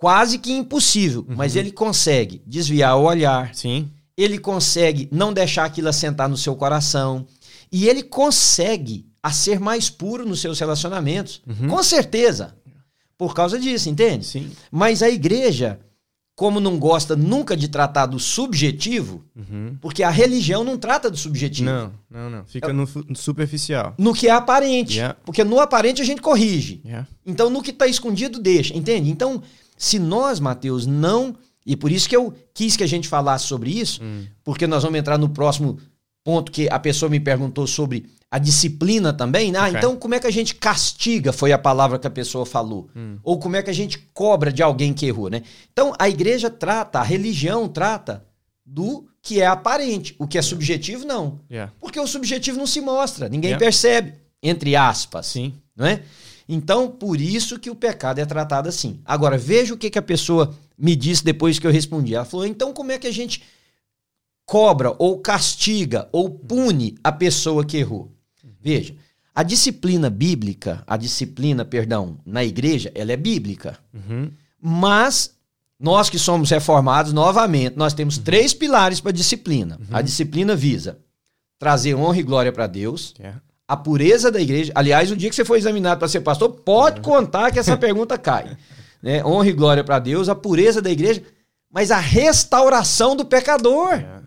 quase 0.00 0.38
que 0.38 0.50
impossível, 0.50 1.26
uhum. 1.28 1.36
mas 1.36 1.54
ele 1.54 1.70
consegue 1.70 2.42
desviar 2.46 2.96
o 2.96 3.02
olhar. 3.02 3.54
Sim. 3.54 3.90
Ele 4.16 4.38
consegue 4.38 5.10
não 5.12 5.30
deixar 5.30 5.66
aquilo 5.66 5.88
assentar 5.88 6.26
no 6.26 6.38
seu 6.38 6.56
coração 6.56 7.26
e 7.70 7.86
ele 7.86 8.02
consegue 8.02 9.06
a 9.22 9.30
ser 9.30 9.60
mais 9.60 9.90
puro 9.90 10.26
nos 10.26 10.40
seus 10.40 10.58
relacionamentos. 10.58 11.42
Uhum. 11.46 11.68
Com 11.68 11.82
certeza. 11.82 12.56
Por 13.18 13.34
causa 13.34 13.58
disso, 13.58 13.90
entende? 13.90 14.24
Sim. 14.24 14.50
Mas 14.70 15.02
a 15.02 15.10
igreja 15.10 15.78
como 16.34 16.60
não 16.60 16.78
gosta 16.78 17.14
nunca 17.14 17.56
de 17.56 17.68
tratar 17.68 18.06
do 18.06 18.18
subjetivo, 18.18 19.24
uhum. 19.36 19.76
porque 19.80 20.02
a 20.02 20.10
religião 20.10 20.64
não 20.64 20.78
trata 20.78 21.10
do 21.10 21.16
subjetivo. 21.16 21.70
Não, 21.70 21.92
não, 22.10 22.30
não. 22.30 22.44
Fica 22.46 22.70
é, 22.70 22.72
no, 22.72 22.86
superficial. 23.14 23.94
No 23.98 24.14
que 24.14 24.28
é 24.28 24.30
aparente. 24.30 24.96
Yeah. 24.96 25.16
Porque 25.24 25.44
no 25.44 25.60
aparente 25.60 26.00
a 26.00 26.04
gente 26.04 26.22
corrige. 26.22 26.80
Yeah. 26.84 27.06
Então 27.26 27.50
no 27.50 27.62
que 27.62 27.70
está 27.70 27.86
escondido, 27.86 28.40
deixa. 28.40 28.76
Entende? 28.76 29.10
Então, 29.10 29.42
se 29.76 29.98
nós, 29.98 30.40
Mateus, 30.40 30.86
não. 30.86 31.36
E 31.64 31.76
por 31.76 31.92
isso 31.92 32.08
que 32.08 32.16
eu 32.16 32.34
quis 32.52 32.76
que 32.76 32.82
a 32.82 32.88
gente 32.88 33.06
falasse 33.06 33.46
sobre 33.46 33.70
isso, 33.70 34.02
hum. 34.02 34.24
porque 34.42 34.66
nós 34.66 34.82
vamos 34.82 34.98
entrar 34.98 35.16
no 35.16 35.28
próximo 35.28 35.78
ponto 36.24 36.52
que 36.52 36.68
a 36.70 36.78
pessoa 36.78 37.10
me 37.10 37.20
perguntou 37.20 37.66
sobre 37.66 38.06
a 38.30 38.38
disciplina 38.38 39.12
também. 39.12 39.54
Ah, 39.54 39.66
okay. 39.66 39.78
então 39.78 39.96
como 39.96 40.14
é 40.14 40.20
que 40.20 40.26
a 40.26 40.32
gente 40.32 40.54
castiga? 40.54 41.32
Foi 41.32 41.52
a 41.52 41.58
palavra 41.58 41.98
que 41.98 42.06
a 42.06 42.10
pessoa 42.10 42.46
falou. 42.46 42.88
Hum. 42.96 43.18
Ou 43.22 43.38
como 43.38 43.56
é 43.56 43.62
que 43.62 43.70
a 43.70 43.74
gente 43.74 43.98
cobra 44.14 44.52
de 44.52 44.62
alguém 44.62 44.94
que 44.94 45.06
errou, 45.06 45.28
né? 45.28 45.42
Então 45.72 45.92
a 45.98 46.08
igreja 46.08 46.48
trata, 46.48 47.00
a 47.00 47.02
religião 47.02 47.68
trata 47.68 48.24
do 48.64 49.06
que 49.20 49.40
é 49.40 49.46
aparente. 49.46 50.14
O 50.18 50.26
que 50.26 50.38
é 50.38 50.42
subjetivo, 50.42 51.04
não. 51.04 51.40
Yeah. 51.50 51.72
Porque 51.78 52.00
o 52.00 52.06
subjetivo 52.06 52.58
não 52.58 52.66
se 52.66 52.80
mostra, 52.80 53.28
ninguém 53.28 53.50
yeah. 53.50 53.64
percebe, 53.64 54.14
entre 54.42 54.74
aspas. 54.74 55.26
Sim. 55.26 55.54
Não 55.76 55.86
é? 55.86 56.02
Então, 56.48 56.88
por 56.88 57.20
isso 57.20 57.58
que 57.58 57.70
o 57.70 57.74
pecado 57.74 58.18
é 58.18 58.26
tratado 58.26 58.68
assim. 58.68 59.00
Agora, 59.04 59.38
veja 59.38 59.74
o 59.74 59.76
que, 59.76 59.90
que 59.90 59.98
a 59.98 60.02
pessoa 60.02 60.54
me 60.76 60.96
disse 60.96 61.24
depois 61.24 61.58
que 61.58 61.66
eu 61.66 61.70
respondi. 61.70 62.14
Ela 62.14 62.24
falou: 62.24 62.46
então, 62.46 62.72
como 62.72 62.92
é 62.92 62.98
que 62.98 63.06
a 63.06 63.12
gente 63.12 63.42
cobra 64.46 64.94
ou 64.98 65.18
castiga 65.20 66.08
ou 66.12 66.30
pune 66.30 66.96
a 67.02 67.10
pessoa 67.12 67.64
que 67.64 67.76
errou? 67.76 68.12
Veja, 68.60 68.94
a 69.34 69.42
disciplina 69.42 70.10
bíblica, 70.10 70.82
a 70.86 70.96
disciplina, 70.96 71.64
perdão, 71.64 72.18
na 72.24 72.44
igreja, 72.44 72.92
ela 72.94 73.12
é 73.12 73.16
bíblica. 73.16 73.78
Uhum. 73.92 74.30
Mas 74.60 75.34
nós 75.80 76.08
que 76.08 76.18
somos 76.18 76.50
reformados, 76.50 77.12
novamente, 77.12 77.76
nós 77.76 77.94
temos 77.94 78.18
uhum. 78.18 78.22
três 78.22 78.52
pilares 78.54 79.00
para 79.00 79.10
a 79.10 79.14
disciplina. 79.14 79.78
Uhum. 79.80 79.96
A 79.96 80.02
disciplina 80.02 80.54
visa 80.54 80.98
trazer 81.58 81.94
honra 81.94 82.18
e 82.18 82.22
glória 82.22 82.52
para 82.52 82.66
Deus, 82.66 83.14
yeah. 83.18 83.38
É. 83.38 83.40
a 83.68 83.76
pureza 83.76 84.30
da 84.30 84.40
igreja. 84.40 84.72
Aliás, 84.74 85.10
o 85.10 85.16
dia 85.16 85.30
que 85.30 85.34
você 85.36 85.44
for 85.44 85.56
examinado 85.56 85.98
para 85.98 86.08
ser 86.08 86.20
pastor, 86.20 86.50
pode 86.50 86.98
uhum. 86.98 87.02
contar 87.02 87.50
que 87.50 87.58
essa 87.58 87.76
pergunta 87.78 88.18
cai. 88.18 88.56
Né? 89.02 89.24
Honra 89.24 89.48
e 89.48 89.52
glória 89.52 89.82
para 89.82 89.98
Deus, 89.98 90.28
a 90.28 90.34
pureza 90.34 90.82
da 90.82 90.90
igreja, 90.90 91.22
mas 91.70 91.90
a 91.90 91.98
restauração 91.98 93.16
do 93.16 93.24
pecador. 93.24 93.92
Yeah. 93.94 94.21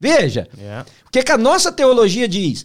Veja, 0.00 0.48
yeah. 0.56 0.86
O 1.06 1.10
que, 1.10 1.22
que 1.22 1.32
a 1.32 1.38
nossa 1.38 1.72
teologia 1.72 2.28
diz? 2.28 2.64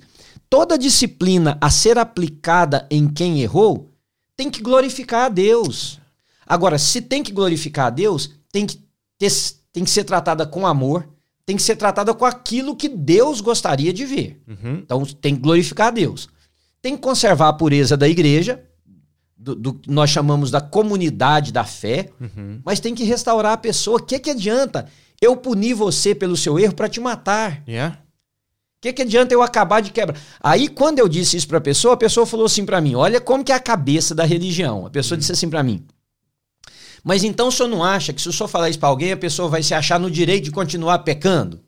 Toda 0.49 0.77
disciplina 0.77 1.57
a 1.59 1.69
ser 1.69 1.97
aplicada 1.97 2.87
em 2.91 3.07
quem 3.07 3.41
errou 3.41 3.89
tem 4.35 4.51
que 4.51 4.61
glorificar 4.61 5.25
a 5.25 5.29
Deus. 5.29 5.99
Agora, 6.45 6.77
se 6.77 7.01
tem 7.01 7.23
que 7.23 7.31
glorificar 7.31 7.87
a 7.87 7.89
Deus, 7.89 8.31
tem 8.51 8.65
que, 8.65 8.79
ter, 9.17 9.31
tem 9.71 9.83
que 9.83 9.89
ser 9.89 10.03
tratada 10.03 10.45
com 10.45 10.67
amor, 10.67 11.07
tem 11.45 11.55
que 11.55 11.63
ser 11.63 11.75
tratada 11.75 12.13
com 12.13 12.25
aquilo 12.25 12.75
que 12.75 12.87
Deus 12.87 13.41
gostaria 13.41 13.91
de 13.91 14.05
ver. 14.05 14.41
Uhum. 14.47 14.75
Então, 14.75 15.05
tem 15.05 15.35
que 15.35 15.41
glorificar 15.41 15.87
a 15.87 15.91
Deus. 15.91 16.29
Tem 16.81 16.95
que 16.95 17.01
conservar 17.01 17.49
a 17.49 17.53
pureza 17.53 17.97
da 17.97 18.07
igreja, 18.07 18.63
do, 19.35 19.55
do 19.55 19.73
que 19.73 19.89
nós 19.89 20.09
chamamos 20.09 20.51
da 20.51 20.61
comunidade 20.61 21.51
da 21.51 21.63
fé, 21.63 22.09
uhum. 22.19 22.61
mas 22.63 22.79
tem 22.79 22.93
que 22.95 23.03
restaurar 23.03 23.53
a 23.53 23.57
pessoa. 23.57 23.97
O 23.97 24.03
que, 24.03 24.19
que 24.19 24.29
adianta 24.29 24.87
eu 25.23 25.35
punir 25.37 25.73
você 25.73 26.13
pelo 26.13 26.35
seu 26.35 26.59
erro 26.59 26.75
para 26.75 26.89
te 26.89 26.99
matar? 26.99 27.63
Yeah. 27.67 27.99
O 28.77 28.81
que, 28.81 28.93
que 28.93 29.01
adianta 29.01 29.33
eu 29.33 29.41
acabar 29.41 29.81
de 29.81 29.91
quebrar? 29.91 30.19
Aí, 30.41 30.67
quando 30.67 30.99
eu 30.99 31.07
disse 31.07 31.37
isso 31.37 31.47
para 31.47 31.57
a 31.57 31.61
pessoa, 31.61 31.93
a 31.93 31.97
pessoa 31.97 32.25
falou 32.25 32.45
assim 32.45 32.65
para 32.65 32.81
mim: 32.81 32.95
Olha 32.95 33.21
como 33.21 33.43
que 33.43 33.51
é 33.51 33.55
a 33.55 33.59
cabeça 33.59 34.13
da 34.13 34.25
religião. 34.25 34.85
A 34.85 34.89
pessoa 34.89 35.15
uhum. 35.15 35.19
disse 35.19 35.31
assim 35.31 35.49
para 35.49 35.63
mim: 35.63 35.85
mas 37.03 37.23
então 37.23 37.49
o 37.49 37.51
senhor 37.51 37.67
não 37.67 37.83
acha 37.83 38.13
que 38.13 38.21
se 38.21 38.29
o 38.29 38.33
senhor 38.33 38.47
falar 38.47 38.69
isso 38.69 38.79
para 38.79 38.87
alguém, 38.87 39.11
a 39.11 39.17
pessoa 39.17 39.49
vai 39.49 39.61
se 39.61 39.73
achar 39.73 39.99
no 39.99 40.09
direito 40.09 40.45
de 40.45 40.51
continuar 40.51 40.99
pecando? 40.99 41.59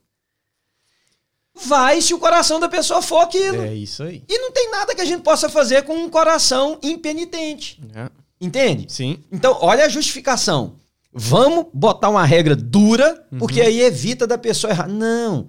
Vai 1.53 2.01
se 2.01 2.13
o 2.13 2.19
coração 2.19 2.59
da 2.59 2.69
pessoa 2.69 3.01
for 3.01 3.19
aquilo. 3.19 3.61
É 3.61 3.73
isso 3.73 4.03
aí. 4.03 4.23
E 4.27 4.39
não 4.39 4.51
tem 4.51 4.71
nada 4.71 4.95
que 4.95 5.01
a 5.01 5.05
gente 5.05 5.23
possa 5.23 5.49
fazer 5.49 5.83
com 5.83 5.93
um 5.93 6.09
coração 6.09 6.79
impenitente. 6.81 7.81
É. 7.93 8.09
Entende? 8.39 8.91
Sim. 8.91 9.23
Então, 9.31 9.57
olha 9.61 9.85
a 9.85 9.89
justificação. 9.89 10.75
Vamos 11.17 11.67
botar 11.73 12.09
uma 12.09 12.25
regra 12.25 12.57
dura, 12.57 13.25
uhum. 13.31 13.39
porque 13.39 13.61
aí 13.61 13.79
evita 13.79 14.27
da 14.27 14.37
pessoa 14.37 14.71
errar. 14.71 14.89
Não. 14.89 15.47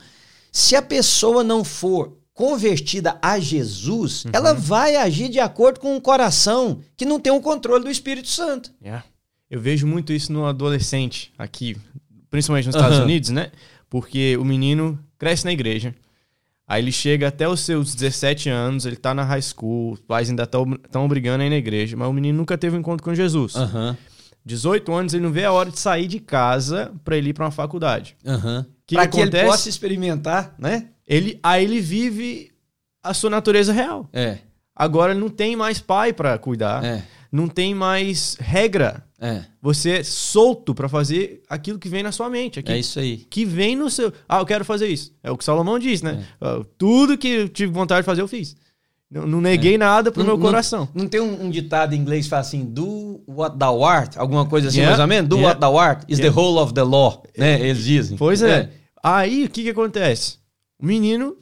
Se 0.52 0.76
a 0.76 0.80
pessoa 0.80 1.42
não 1.42 1.64
for 1.64 2.16
convertida 2.32 3.18
a 3.20 3.40
Jesus, 3.40 4.24
uhum. 4.24 4.30
ela 4.32 4.54
vai 4.54 4.94
agir 4.94 5.28
de 5.28 5.40
acordo 5.40 5.80
com 5.80 5.96
um 5.96 6.00
coração 6.00 6.80
que 6.96 7.04
não 7.04 7.18
tem 7.18 7.32
o 7.32 7.36
um 7.36 7.40
controle 7.40 7.82
do 7.82 7.90
Espírito 7.90 8.28
Santo. 8.28 8.70
Yeah. 8.80 9.04
Eu 9.50 9.60
vejo 9.60 9.88
muito 9.88 10.12
isso 10.12 10.32
no 10.32 10.46
adolescente 10.46 11.32
aqui, 11.36 11.76
principalmente 12.30 12.66
nos 12.66 12.76
Estados 12.76 12.98
uhum. 12.98 13.04
Unidos, 13.04 13.30
né? 13.30 13.50
Porque 13.90 14.36
o 14.36 14.44
menino 14.44 14.98
cresce 15.18 15.44
na 15.44 15.52
igreja. 15.52 15.94
Aí 16.68 16.82
ele 16.82 16.92
chega 16.92 17.28
até 17.28 17.48
os 17.48 17.60
seus 17.60 17.94
17 17.94 18.48
anos, 18.48 18.86
ele 18.86 18.96
tá 18.96 19.14
na 19.14 19.24
high 19.24 19.42
school, 19.42 19.92
os 19.92 20.00
pais 20.00 20.28
ainda 20.28 20.44
estão 20.44 21.04
obrigando 21.04 21.42
a 21.42 21.46
ir 21.46 21.50
na 21.50 21.56
igreja, 21.56 21.96
mas 21.96 22.08
o 22.08 22.12
menino 22.12 22.38
nunca 22.38 22.56
teve 22.58 22.76
um 22.76 22.80
encontro 22.80 23.04
com 23.04 23.14
Jesus. 23.14 23.54
Uhum. 23.54 23.96
18 24.46 24.94
anos, 24.94 25.12
ele 25.12 25.24
não 25.24 25.32
vê 25.32 25.44
a 25.44 25.52
hora 25.52 25.70
de 25.70 25.78
sair 25.78 26.06
de 26.06 26.20
casa 26.20 26.92
para 27.04 27.16
ele 27.16 27.30
ir 27.30 27.32
para 27.34 27.44
uma 27.44 27.50
faculdade. 27.50 28.16
Uhum. 28.24 28.64
Que 28.86 28.94
pra 28.94 29.06
que, 29.06 29.16
que 29.16 29.22
ele 29.22 29.44
possa 29.44 29.68
experimentar, 29.68 30.54
né? 30.58 30.88
Ele, 31.06 31.38
aí 31.42 31.64
ele 31.64 31.80
vive 31.80 32.52
a 33.02 33.12
sua 33.12 33.28
natureza 33.28 33.72
real. 33.72 34.08
É. 34.12 34.38
Agora 34.74 35.12
ele 35.12 35.20
não 35.20 35.28
tem 35.28 35.56
mais 35.56 35.80
pai 35.80 36.12
para 36.12 36.38
cuidar. 36.38 36.84
É 36.84 37.02
não 37.30 37.48
tem 37.48 37.74
mais 37.74 38.36
regra. 38.40 39.04
É. 39.20 39.44
Você 39.62 39.90
é 39.90 40.04
solto 40.04 40.74
para 40.74 40.88
fazer 40.88 41.42
aquilo 41.48 41.78
que 41.78 41.88
vem 41.88 42.02
na 42.02 42.12
sua 42.12 42.28
mente. 42.28 42.58
Aquilo 42.58 42.76
é 42.76 42.80
isso 42.80 42.98
aí. 42.98 43.18
Que 43.30 43.44
vem 43.44 43.76
no 43.76 43.90
seu. 43.90 44.12
Ah, 44.28 44.38
eu 44.38 44.46
quero 44.46 44.64
fazer 44.64 44.88
isso. 44.88 45.14
É 45.22 45.30
o 45.30 45.36
que 45.36 45.44
Salomão 45.44 45.78
diz, 45.78 46.02
né? 46.02 46.24
É. 46.40 46.46
Ah, 46.46 46.64
tudo 46.76 47.16
que 47.16 47.28
eu 47.28 47.48
tive 47.48 47.72
vontade 47.72 48.02
de 48.02 48.06
fazer, 48.06 48.22
eu 48.22 48.28
fiz. 48.28 48.56
Não, 49.10 49.26
não 49.26 49.40
neguei 49.40 49.74
é. 49.74 49.78
nada 49.78 50.10
pro 50.10 50.22
não, 50.24 50.36
meu 50.36 50.38
coração. 50.38 50.88
Não, 50.92 51.02
não 51.02 51.08
tem 51.08 51.20
um, 51.20 51.44
um, 51.44 51.50
ditado 51.50 51.94
em 51.94 51.98
inglês 51.98 52.24
que 52.24 52.30
fala 52.30 52.40
assim, 52.40 52.64
do 52.64 53.22
what 53.26 53.56
thou 53.56 53.84
art? 53.84 54.16
Alguma 54.16 54.46
coisa 54.46 54.68
assim, 54.68 54.78
yeah. 54.78 54.90
mais 54.90 55.00
ou 55.00 55.06
menos? 55.06 55.28
Do 55.28 55.36
yeah. 55.36 55.48
what 55.48 55.60
thou 55.60 55.78
art 55.78 56.02
is 56.08 56.18
yeah. 56.18 56.34
the 56.34 56.40
whole 56.40 56.58
of 56.58 56.74
the 56.74 56.82
law, 56.82 57.22
né? 57.38 57.60
Eles 57.60 57.84
dizem. 57.84 58.16
Pois 58.16 58.42
é. 58.42 58.50
é. 58.50 58.70
Aí, 59.02 59.44
o 59.44 59.48
que 59.48 59.62
que 59.62 59.70
acontece? 59.70 60.38
O 60.80 60.86
menino 60.86 61.36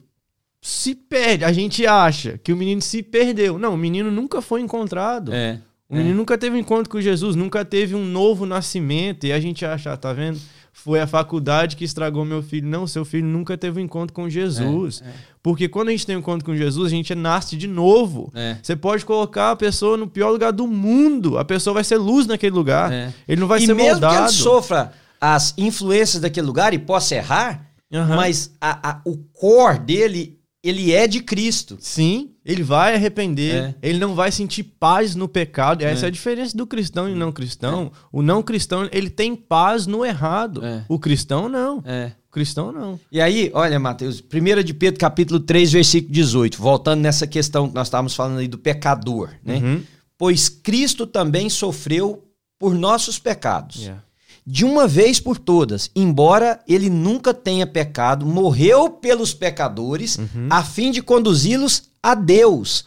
se 0.61 0.93
perde. 0.93 1.43
A 1.43 1.51
gente 1.51 1.85
acha 1.85 2.37
que 2.37 2.53
o 2.53 2.57
menino 2.57 2.81
se 2.81 3.01
perdeu. 3.01 3.57
Não, 3.57 3.73
o 3.73 3.77
menino 3.77 4.11
nunca 4.11 4.41
foi 4.41 4.61
encontrado. 4.61 5.33
É. 5.33 5.59
O 5.89 5.95
menino 5.95 6.15
é. 6.15 6.17
nunca 6.17 6.37
teve 6.37 6.55
um 6.55 6.59
encontro 6.59 6.89
com 6.89 6.99
Jesus, 6.99 7.35
nunca 7.35 7.63
teve 7.63 7.95
um 7.95 8.05
novo 8.05 8.45
nascimento. 8.45 9.25
E 9.25 9.31
a 9.31 9.39
gente 9.39 9.65
acha, 9.65 9.95
tá 9.97 10.13
vendo? 10.13 10.39
Foi 10.77 10.99
a 10.99 11.07
faculdade 11.07 11.77
que 11.77 11.85
estragou 11.85 12.25
meu 12.25 12.43
filho. 12.43 12.67
Não, 12.67 12.85
seu 12.85 13.05
filho 13.05 13.25
nunca 13.25 13.57
teve 13.57 13.79
um 13.79 13.83
encontro 13.83 14.13
com 14.13 14.29
Jesus. 14.29 15.01
É, 15.03 15.07
é. 15.07 15.13
Porque 15.41 15.69
quando 15.69 15.87
a 15.87 15.91
gente 15.91 16.05
tem 16.05 16.17
um 16.17 16.19
encontro 16.19 16.45
com 16.45 16.55
Jesus, 16.55 16.91
a 16.91 16.95
gente 16.95 17.15
nasce 17.15 17.55
de 17.55 17.65
novo. 17.65 18.29
É. 18.35 18.57
Você 18.61 18.75
pode 18.75 19.05
colocar 19.05 19.51
a 19.51 19.55
pessoa 19.55 19.95
no 19.95 20.05
pior 20.05 20.29
lugar 20.29 20.51
do 20.51 20.67
mundo. 20.67 21.37
A 21.37 21.45
pessoa 21.45 21.73
vai 21.73 21.83
ser 21.83 21.97
luz 21.97 22.27
naquele 22.27 22.53
lugar. 22.53 22.91
É. 22.91 23.13
Ele 23.25 23.39
não 23.39 23.47
vai 23.47 23.59
e 23.59 23.65
ser 23.65 23.73
mesmo 23.73 23.93
moldado. 23.93 24.15
que 24.15 24.21
ele 24.23 24.29
sofra 24.31 24.91
as 25.19 25.53
influências 25.57 26.21
daquele 26.21 26.45
lugar 26.45 26.73
e 26.73 26.77
possa 26.77 27.15
errar, 27.15 27.71
uhum. 27.91 28.07
mas 28.15 28.51
a, 28.59 28.89
a, 28.89 29.01
o 29.05 29.17
core 29.33 29.79
dele 29.79 30.37
ele 30.65 30.91
é 30.91 31.07
de 31.07 31.21
Cristo. 31.21 31.77
Sim, 31.79 32.31
ele 32.43 32.63
vai 32.63 32.95
arrepender, 32.95 33.55
é. 33.55 33.75
ele 33.81 33.99
não 33.99 34.15
vai 34.15 34.31
sentir 34.31 34.63
paz 34.63 35.15
no 35.15 35.27
pecado. 35.27 35.83
Essa 35.83 36.05
é, 36.05 36.07
é 36.07 36.07
a 36.07 36.11
diferença 36.11 36.57
do 36.57 36.65
cristão 36.65 37.07
e 37.07 37.13
não 37.13 37.31
cristão. 37.31 37.91
É. 37.93 37.97
O 38.11 38.21
não 38.23 38.41
cristão, 38.41 38.89
ele 38.91 39.09
tem 39.09 39.35
paz 39.35 39.85
no 39.85 40.03
errado. 40.03 40.65
É. 40.65 40.83
O 40.89 40.97
cristão 40.97 41.47
não. 41.47 41.83
É. 41.85 42.11
O 42.27 42.31
cristão 42.31 42.71
não. 42.71 42.99
E 43.11 43.21
aí, 43.21 43.51
olha, 43.53 43.79
Mateus, 43.79 44.21
1 44.21 44.63
de 44.63 44.73
Pedro, 44.73 44.99
capítulo 44.99 45.39
3, 45.39 45.71
versículo 45.71 46.11
18, 46.11 46.57
voltando 46.59 47.01
nessa 47.01 47.27
questão 47.27 47.69
que 47.69 47.75
nós 47.75 47.87
estávamos 47.87 48.15
falando 48.15 48.39
aí 48.39 48.47
do 48.47 48.57
pecador, 48.57 49.29
né? 49.43 49.57
Uhum. 49.57 49.83
Pois 50.17 50.49
Cristo 50.49 51.05
também 51.05 51.49
sofreu 51.49 52.23
por 52.57 52.73
nossos 52.73 53.19
pecados. 53.19 53.81
Yeah 53.81 54.04
de 54.45 54.63
uma 54.63 54.87
vez 54.87 55.19
por 55.19 55.39
todas, 55.39 55.89
embora 55.95 56.61
ele 56.67 56.89
nunca 56.89 57.33
tenha 57.33 57.65
pecado, 57.65 58.25
morreu 58.25 58.89
pelos 58.89 59.33
pecadores 59.33 60.17
uhum. 60.17 60.47
a 60.51 60.63
fim 60.63 60.91
de 60.91 61.01
conduzi-los 61.01 61.89
a 62.01 62.13
Deus. 62.13 62.85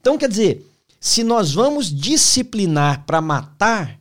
Então, 0.00 0.16
quer 0.16 0.28
dizer, 0.28 0.64
se 1.00 1.24
nós 1.24 1.52
vamos 1.52 1.92
disciplinar 1.92 3.04
para 3.04 3.20
matar, 3.20 3.98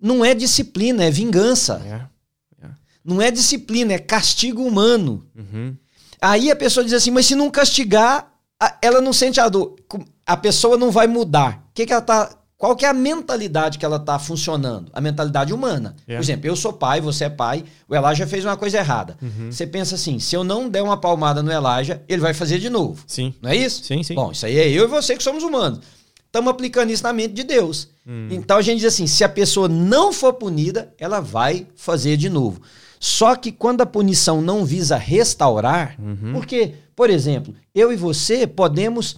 não 0.00 0.24
é 0.24 0.34
disciplina, 0.34 1.04
é 1.04 1.10
vingança. 1.10 1.80
Yeah. 1.84 2.10
Yeah. 2.58 2.78
Não 3.04 3.20
é 3.20 3.30
disciplina, 3.30 3.92
é 3.92 3.98
castigo 3.98 4.64
humano. 4.64 5.26
Uhum. 5.36 5.76
Aí 6.22 6.50
a 6.50 6.56
pessoa 6.56 6.84
diz 6.84 6.94
assim, 6.94 7.10
mas 7.10 7.26
se 7.26 7.34
não 7.34 7.50
castigar, 7.50 8.32
ela 8.80 9.00
não 9.00 9.12
sente 9.12 9.40
a 9.40 9.48
dor. 9.48 9.76
A 10.24 10.36
pessoa 10.36 10.78
não 10.78 10.90
vai 10.90 11.06
mudar. 11.06 11.66
O 11.70 11.74
que, 11.74 11.84
que 11.84 11.92
ela 11.92 12.00
está 12.00 12.30
qual 12.60 12.76
que 12.76 12.84
é 12.84 12.88
a 12.90 12.92
mentalidade 12.92 13.78
que 13.78 13.86
ela 13.86 13.96
está 13.96 14.18
funcionando? 14.18 14.90
A 14.92 15.00
mentalidade 15.00 15.50
humana. 15.50 15.96
Yeah. 16.06 16.18
Por 16.18 16.22
exemplo, 16.22 16.46
eu 16.46 16.54
sou 16.54 16.74
pai, 16.74 17.00
você 17.00 17.24
é 17.24 17.30
pai, 17.30 17.64
o 17.88 17.96
Elijah 17.96 18.26
fez 18.26 18.44
uma 18.44 18.54
coisa 18.54 18.76
errada. 18.76 19.16
Uhum. 19.22 19.50
Você 19.50 19.66
pensa 19.66 19.94
assim, 19.94 20.18
se 20.18 20.36
eu 20.36 20.44
não 20.44 20.68
der 20.68 20.82
uma 20.82 20.98
palmada 20.98 21.42
no 21.42 21.50
Elijah, 21.50 22.02
ele 22.06 22.20
vai 22.20 22.34
fazer 22.34 22.58
de 22.58 22.68
novo. 22.68 23.02
Sim. 23.06 23.32
Não 23.40 23.48
é 23.48 23.56
isso? 23.56 23.82
Sim, 23.82 24.02
sim. 24.02 24.14
Bom, 24.14 24.30
isso 24.30 24.44
aí 24.44 24.58
é 24.58 24.68
eu 24.68 24.84
e 24.84 24.86
você 24.86 25.16
que 25.16 25.22
somos 25.22 25.42
humanos. 25.42 25.80
Estamos 26.26 26.50
aplicando 26.50 26.90
isso 26.90 27.02
na 27.02 27.14
mente 27.14 27.32
de 27.32 27.44
Deus. 27.44 27.88
Hum. 28.06 28.28
Então 28.30 28.58
a 28.58 28.62
gente 28.62 28.80
diz 28.80 28.92
assim, 28.92 29.06
se 29.06 29.24
a 29.24 29.28
pessoa 29.30 29.66
não 29.66 30.12
for 30.12 30.34
punida, 30.34 30.92
ela 30.98 31.18
vai 31.18 31.66
fazer 31.74 32.18
de 32.18 32.28
novo. 32.28 32.60
Só 32.98 33.36
que 33.36 33.50
quando 33.52 33.80
a 33.80 33.86
punição 33.86 34.42
não 34.42 34.66
visa 34.66 34.98
restaurar, 34.98 35.96
uhum. 35.98 36.34
porque, 36.34 36.74
por 36.94 37.08
exemplo, 37.08 37.54
eu 37.74 37.90
e 37.90 37.96
você 37.96 38.46
podemos, 38.46 39.16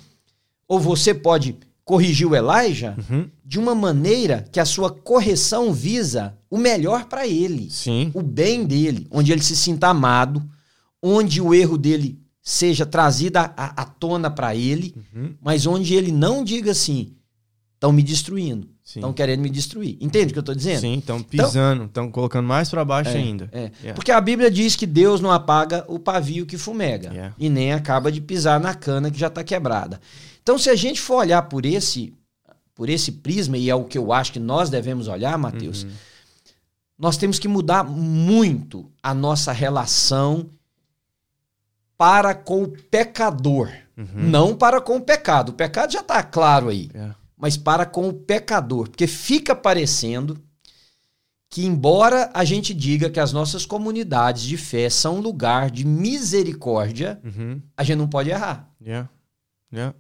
ou 0.68 0.78
você 0.78 1.12
pode 1.12 1.56
corrigir 1.92 2.26
o 2.26 2.34
Elijah 2.34 2.96
uhum. 2.96 3.28
de 3.44 3.58
uma 3.58 3.74
maneira 3.74 4.46
que 4.50 4.58
a 4.58 4.64
sua 4.64 4.90
correção 4.90 5.74
visa 5.74 6.34
o 6.50 6.56
melhor 6.56 7.04
para 7.04 7.26
ele, 7.26 7.68
Sim. 7.70 8.10
o 8.14 8.22
bem 8.22 8.64
dele, 8.64 9.06
onde 9.10 9.30
ele 9.30 9.42
se 9.42 9.54
sinta 9.54 9.88
amado, 9.88 10.42
onde 11.02 11.38
o 11.38 11.52
erro 11.52 11.76
dele 11.76 12.18
seja 12.40 12.86
trazida 12.86 13.52
à, 13.54 13.84
tona 13.84 14.30
para 14.30 14.56
ele, 14.56 14.94
uhum. 14.96 15.34
mas 15.38 15.66
onde 15.66 15.92
ele 15.94 16.10
não 16.10 16.42
diga 16.42 16.70
assim: 16.70 17.12
estão 17.74 17.92
me 17.92 18.02
destruindo, 18.02 18.70
estão 18.82 19.12
querendo 19.12 19.42
me 19.42 19.50
destruir. 19.50 19.98
Entende 20.00 20.28
o 20.28 20.32
que 20.32 20.38
eu 20.38 20.40
estou 20.40 20.54
dizendo? 20.54 20.80
Sim, 20.80 20.96
estão 20.96 21.22
pisando, 21.22 21.84
estão 21.84 22.04
então, 22.04 22.10
colocando 22.10 22.48
mais 22.48 22.70
para 22.70 22.86
baixo 22.86 23.10
é, 23.10 23.18
ainda. 23.18 23.50
É. 23.52 23.58
Yeah. 23.58 23.94
Porque 23.94 24.10
a 24.10 24.20
Bíblia 24.20 24.50
diz 24.50 24.76
que 24.76 24.86
Deus 24.86 25.20
não 25.20 25.30
apaga 25.30 25.84
o 25.88 25.98
pavio 25.98 26.46
que 26.46 26.56
fumega 26.56 27.10
yeah. 27.10 27.34
e 27.38 27.50
nem 27.50 27.70
acaba 27.74 28.10
de 28.10 28.22
pisar 28.22 28.58
na 28.58 28.72
cana 28.72 29.10
que 29.10 29.18
já 29.18 29.26
está 29.26 29.44
quebrada. 29.44 30.00
Então, 30.42 30.58
se 30.58 30.68
a 30.68 30.74
gente 30.74 31.00
for 31.00 31.16
olhar 31.16 31.42
por 31.42 31.64
esse, 31.64 32.12
por 32.74 32.88
esse 32.88 33.12
prisma, 33.12 33.56
e 33.56 33.70
é 33.70 33.74
o 33.74 33.84
que 33.84 33.96
eu 33.96 34.12
acho 34.12 34.32
que 34.32 34.40
nós 34.40 34.68
devemos 34.68 35.08
olhar, 35.08 35.38
Mateus, 35.38 35.84
uhum. 35.84 35.90
nós 36.98 37.16
temos 37.16 37.38
que 37.38 37.48
mudar 37.48 37.84
muito 37.84 38.90
a 39.02 39.14
nossa 39.14 39.52
relação 39.52 40.50
para 41.96 42.34
com 42.34 42.64
o 42.64 42.68
pecador, 42.68 43.70
uhum. 43.96 44.06
não 44.14 44.56
para 44.56 44.80
com 44.80 44.96
o 44.96 45.00
pecado. 45.00 45.50
O 45.50 45.54
pecado 45.54 45.92
já 45.92 46.00
está 46.00 46.20
claro 46.22 46.68
aí, 46.68 46.90
é. 46.92 47.10
mas 47.36 47.56
para 47.56 47.86
com 47.86 48.08
o 48.08 48.12
pecador, 48.12 48.88
porque 48.88 49.06
fica 49.06 49.54
parecendo 49.54 50.42
que, 51.48 51.64
embora 51.64 52.30
a 52.34 52.44
gente 52.44 52.74
diga 52.74 53.10
que 53.10 53.20
as 53.20 53.32
nossas 53.32 53.64
comunidades 53.64 54.42
de 54.42 54.56
fé 54.56 54.90
são 54.90 55.18
um 55.18 55.20
lugar 55.20 55.70
de 55.70 55.86
misericórdia, 55.86 57.20
uhum. 57.22 57.62
a 57.76 57.84
gente 57.84 57.98
não 57.98 58.08
pode 58.08 58.30
errar. 58.30 58.68
Yeah. 58.84 59.08
Yeah. 59.72 59.94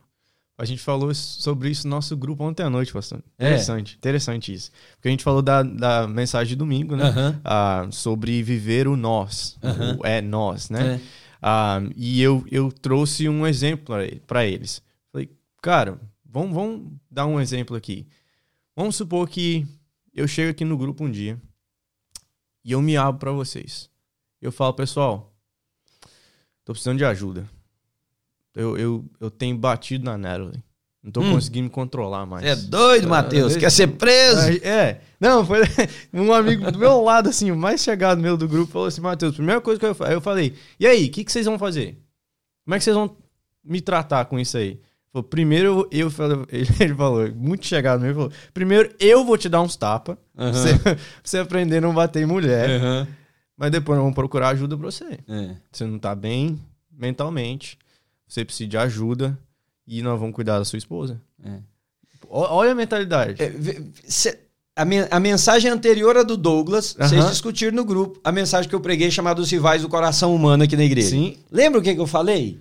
A 0.58 0.64
gente 0.64 0.80
falou 0.80 1.12
sobre 1.14 1.70
isso 1.70 1.88
no 1.88 1.96
nosso 1.96 2.16
grupo 2.16 2.44
ontem 2.44 2.62
à 2.62 2.70
noite, 2.70 2.92
pastor. 2.92 3.22
É. 3.38 3.46
Interessante, 3.46 3.94
é. 3.94 3.96
interessante 3.96 4.52
isso. 4.52 4.70
Porque 4.94 5.08
a 5.08 5.10
gente 5.10 5.24
falou 5.24 5.42
da, 5.42 5.62
da 5.62 6.06
mensagem 6.06 6.50
de 6.50 6.56
domingo, 6.56 6.94
né? 6.94 7.10
Uhum. 7.10 7.40
Ah, 7.42 7.88
sobre 7.90 8.42
viver 8.42 8.86
o 8.86 8.96
nós, 8.96 9.58
uhum. 9.62 9.98
o 10.00 10.06
é 10.06 10.20
nós, 10.20 10.70
né? 10.70 10.94
É. 10.94 11.00
Ah, 11.40 11.80
e 11.96 12.22
eu, 12.22 12.44
eu 12.50 12.70
trouxe 12.70 13.28
um 13.28 13.46
exemplo 13.46 13.96
para 14.26 14.46
eles. 14.46 14.82
Falei, 15.10 15.28
cara, 15.60 15.98
vamos, 16.24 16.54
vamos 16.54 16.92
dar 17.10 17.26
um 17.26 17.40
exemplo 17.40 17.76
aqui. 17.76 18.06
Vamos 18.76 18.94
supor 18.94 19.28
que 19.28 19.66
eu 20.14 20.28
chego 20.28 20.50
aqui 20.50 20.64
no 20.64 20.76
grupo 20.78 21.04
um 21.04 21.10
dia 21.10 21.40
e 22.64 22.72
eu 22.72 22.80
me 22.80 22.96
abro 22.96 23.18
para 23.18 23.32
vocês. 23.32 23.90
Eu 24.40 24.52
falo, 24.52 24.74
pessoal, 24.74 25.34
tô 26.64 26.72
precisando 26.72 26.98
de 26.98 27.04
ajuda. 27.04 27.48
Eu, 28.54 28.76
eu, 28.76 29.04
eu 29.20 29.30
tenho 29.30 29.56
batido 29.56 30.04
na 30.04 30.18
Natalie. 30.18 30.62
Não 31.02 31.10
tô 31.10 31.20
hum. 31.20 31.32
conseguindo 31.32 31.64
me 31.64 31.70
controlar 31.70 32.24
mais. 32.24 32.44
É 32.44 32.54
doido, 32.54 33.08
Matheus. 33.08 33.56
Quer 33.56 33.72
ser 33.72 33.88
preso? 33.88 34.64
É. 34.64 35.00
Não, 35.18 35.44
foi 35.44 35.60
um 36.14 36.32
amigo 36.32 36.70
do 36.70 36.78
meu 36.78 37.02
lado, 37.02 37.28
assim, 37.28 37.50
o 37.50 37.56
mais 37.56 37.82
chegado 37.82 38.20
meu 38.20 38.36
do 38.36 38.46
grupo, 38.46 38.72
falou 38.72 38.86
assim: 38.86 39.00
Matheus, 39.00 39.34
primeira 39.34 39.60
coisa 39.60 39.80
que 39.80 39.86
eu, 39.86 39.96
eu 40.06 40.20
falei, 40.20 40.54
e 40.78 40.86
aí, 40.86 41.06
o 41.06 41.10
que, 41.10 41.24
que 41.24 41.32
vocês 41.32 41.46
vão 41.46 41.58
fazer? 41.58 41.98
Como 42.64 42.74
é 42.74 42.78
que 42.78 42.84
vocês 42.84 42.94
vão 42.94 43.16
me 43.64 43.80
tratar 43.80 44.26
com 44.26 44.38
isso 44.38 44.56
aí? 44.56 44.80
Falou, 45.12 45.24
primeiro 45.24 45.88
eu, 45.90 46.08
eu 46.08 46.12
ele 46.80 46.94
falou, 46.94 47.30
muito 47.34 47.66
chegado 47.66 48.00
mesmo, 48.00 48.14
falou, 48.14 48.32
primeiro 48.54 48.94
eu 48.98 49.24
vou 49.24 49.36
te 49.36 49.48
dar 49.48 49.60
uns 49.60 49.76
tapas, 49.76 50.16
uhum. 50.38 50.52
você, 50.52 50.70
você 51.22 51.38
aprender 51.38 51.78
a 51.78 51.80
não 51.80 51.92
bater 51.92 52.22
em 52.22 52.26
mulher, 52.26 52.80
uhum. 52.80 53.06
mas 53.56 53.70
depois 53.72 53.96
nós 53.96 54.04
vamos 54.04 54.14
procurar 54.14 54.50
ajuda 54.50 54.76
pra 54.76 54.86
você. 54.86 55.18
É. 55.28 55.56
Você 55.70 55.84
não 55.84 55.98
tá 55.98 56.14
bem 56.14 56.60
mentalmente, 56.90 57.76
você 58.32 58.46
precisa 58.46 58.68
de 58.68 58.78
ajuda, 58.78 59.38
e 59.86 60.00
nós 60.00 60.18
vamos 60.18 60.34
cuidar 60.34 60.58
da 60.58 60.64
sua 60.64 60.78
esposa. 60.78 61.20
É. 61.44 61.58
Olha 62.30 62.72
a 62.72 62.74
mentalidade. 62.74 63.42
É, 63.42 63.52
cê, 64.04 64.38
a, 64.74 64.86
me, 64.86 65.06
a, 65.10 65.20
mensagem 65.20 65.70
anterior 65.70 66.16
à 66.16 66.22
do 66.22 66.34
Douglas, 66.34 66.94
uhum. 66.94 67.06
vocês 67.06 67.28
discutiram 67.28 67.76
no 67.76 67.84
grupo, 67.84 68.18
a 68.24 68.32
mensagem 68.32 68.70
que 68.70 68.74
eu 68.74 68.80
preguei 68.80 69.10
chamada 69.10 69.42
Os 69.42 69.50
Rivais 69.50 69.82
do 69.82 69.88
Coração 69.88 70.34
Humano 70.34 70.64
aqui 70.64 70.78
na 70.78 70.84
igreja. 70.84 71.10
Sim. 71.10 71.36
Lembra 71.50 71.78
o 71.78 71.82
que, 71.82 71.94
que 71.94 72.00
eu 72.00 72.06
falei? 72.06 72.58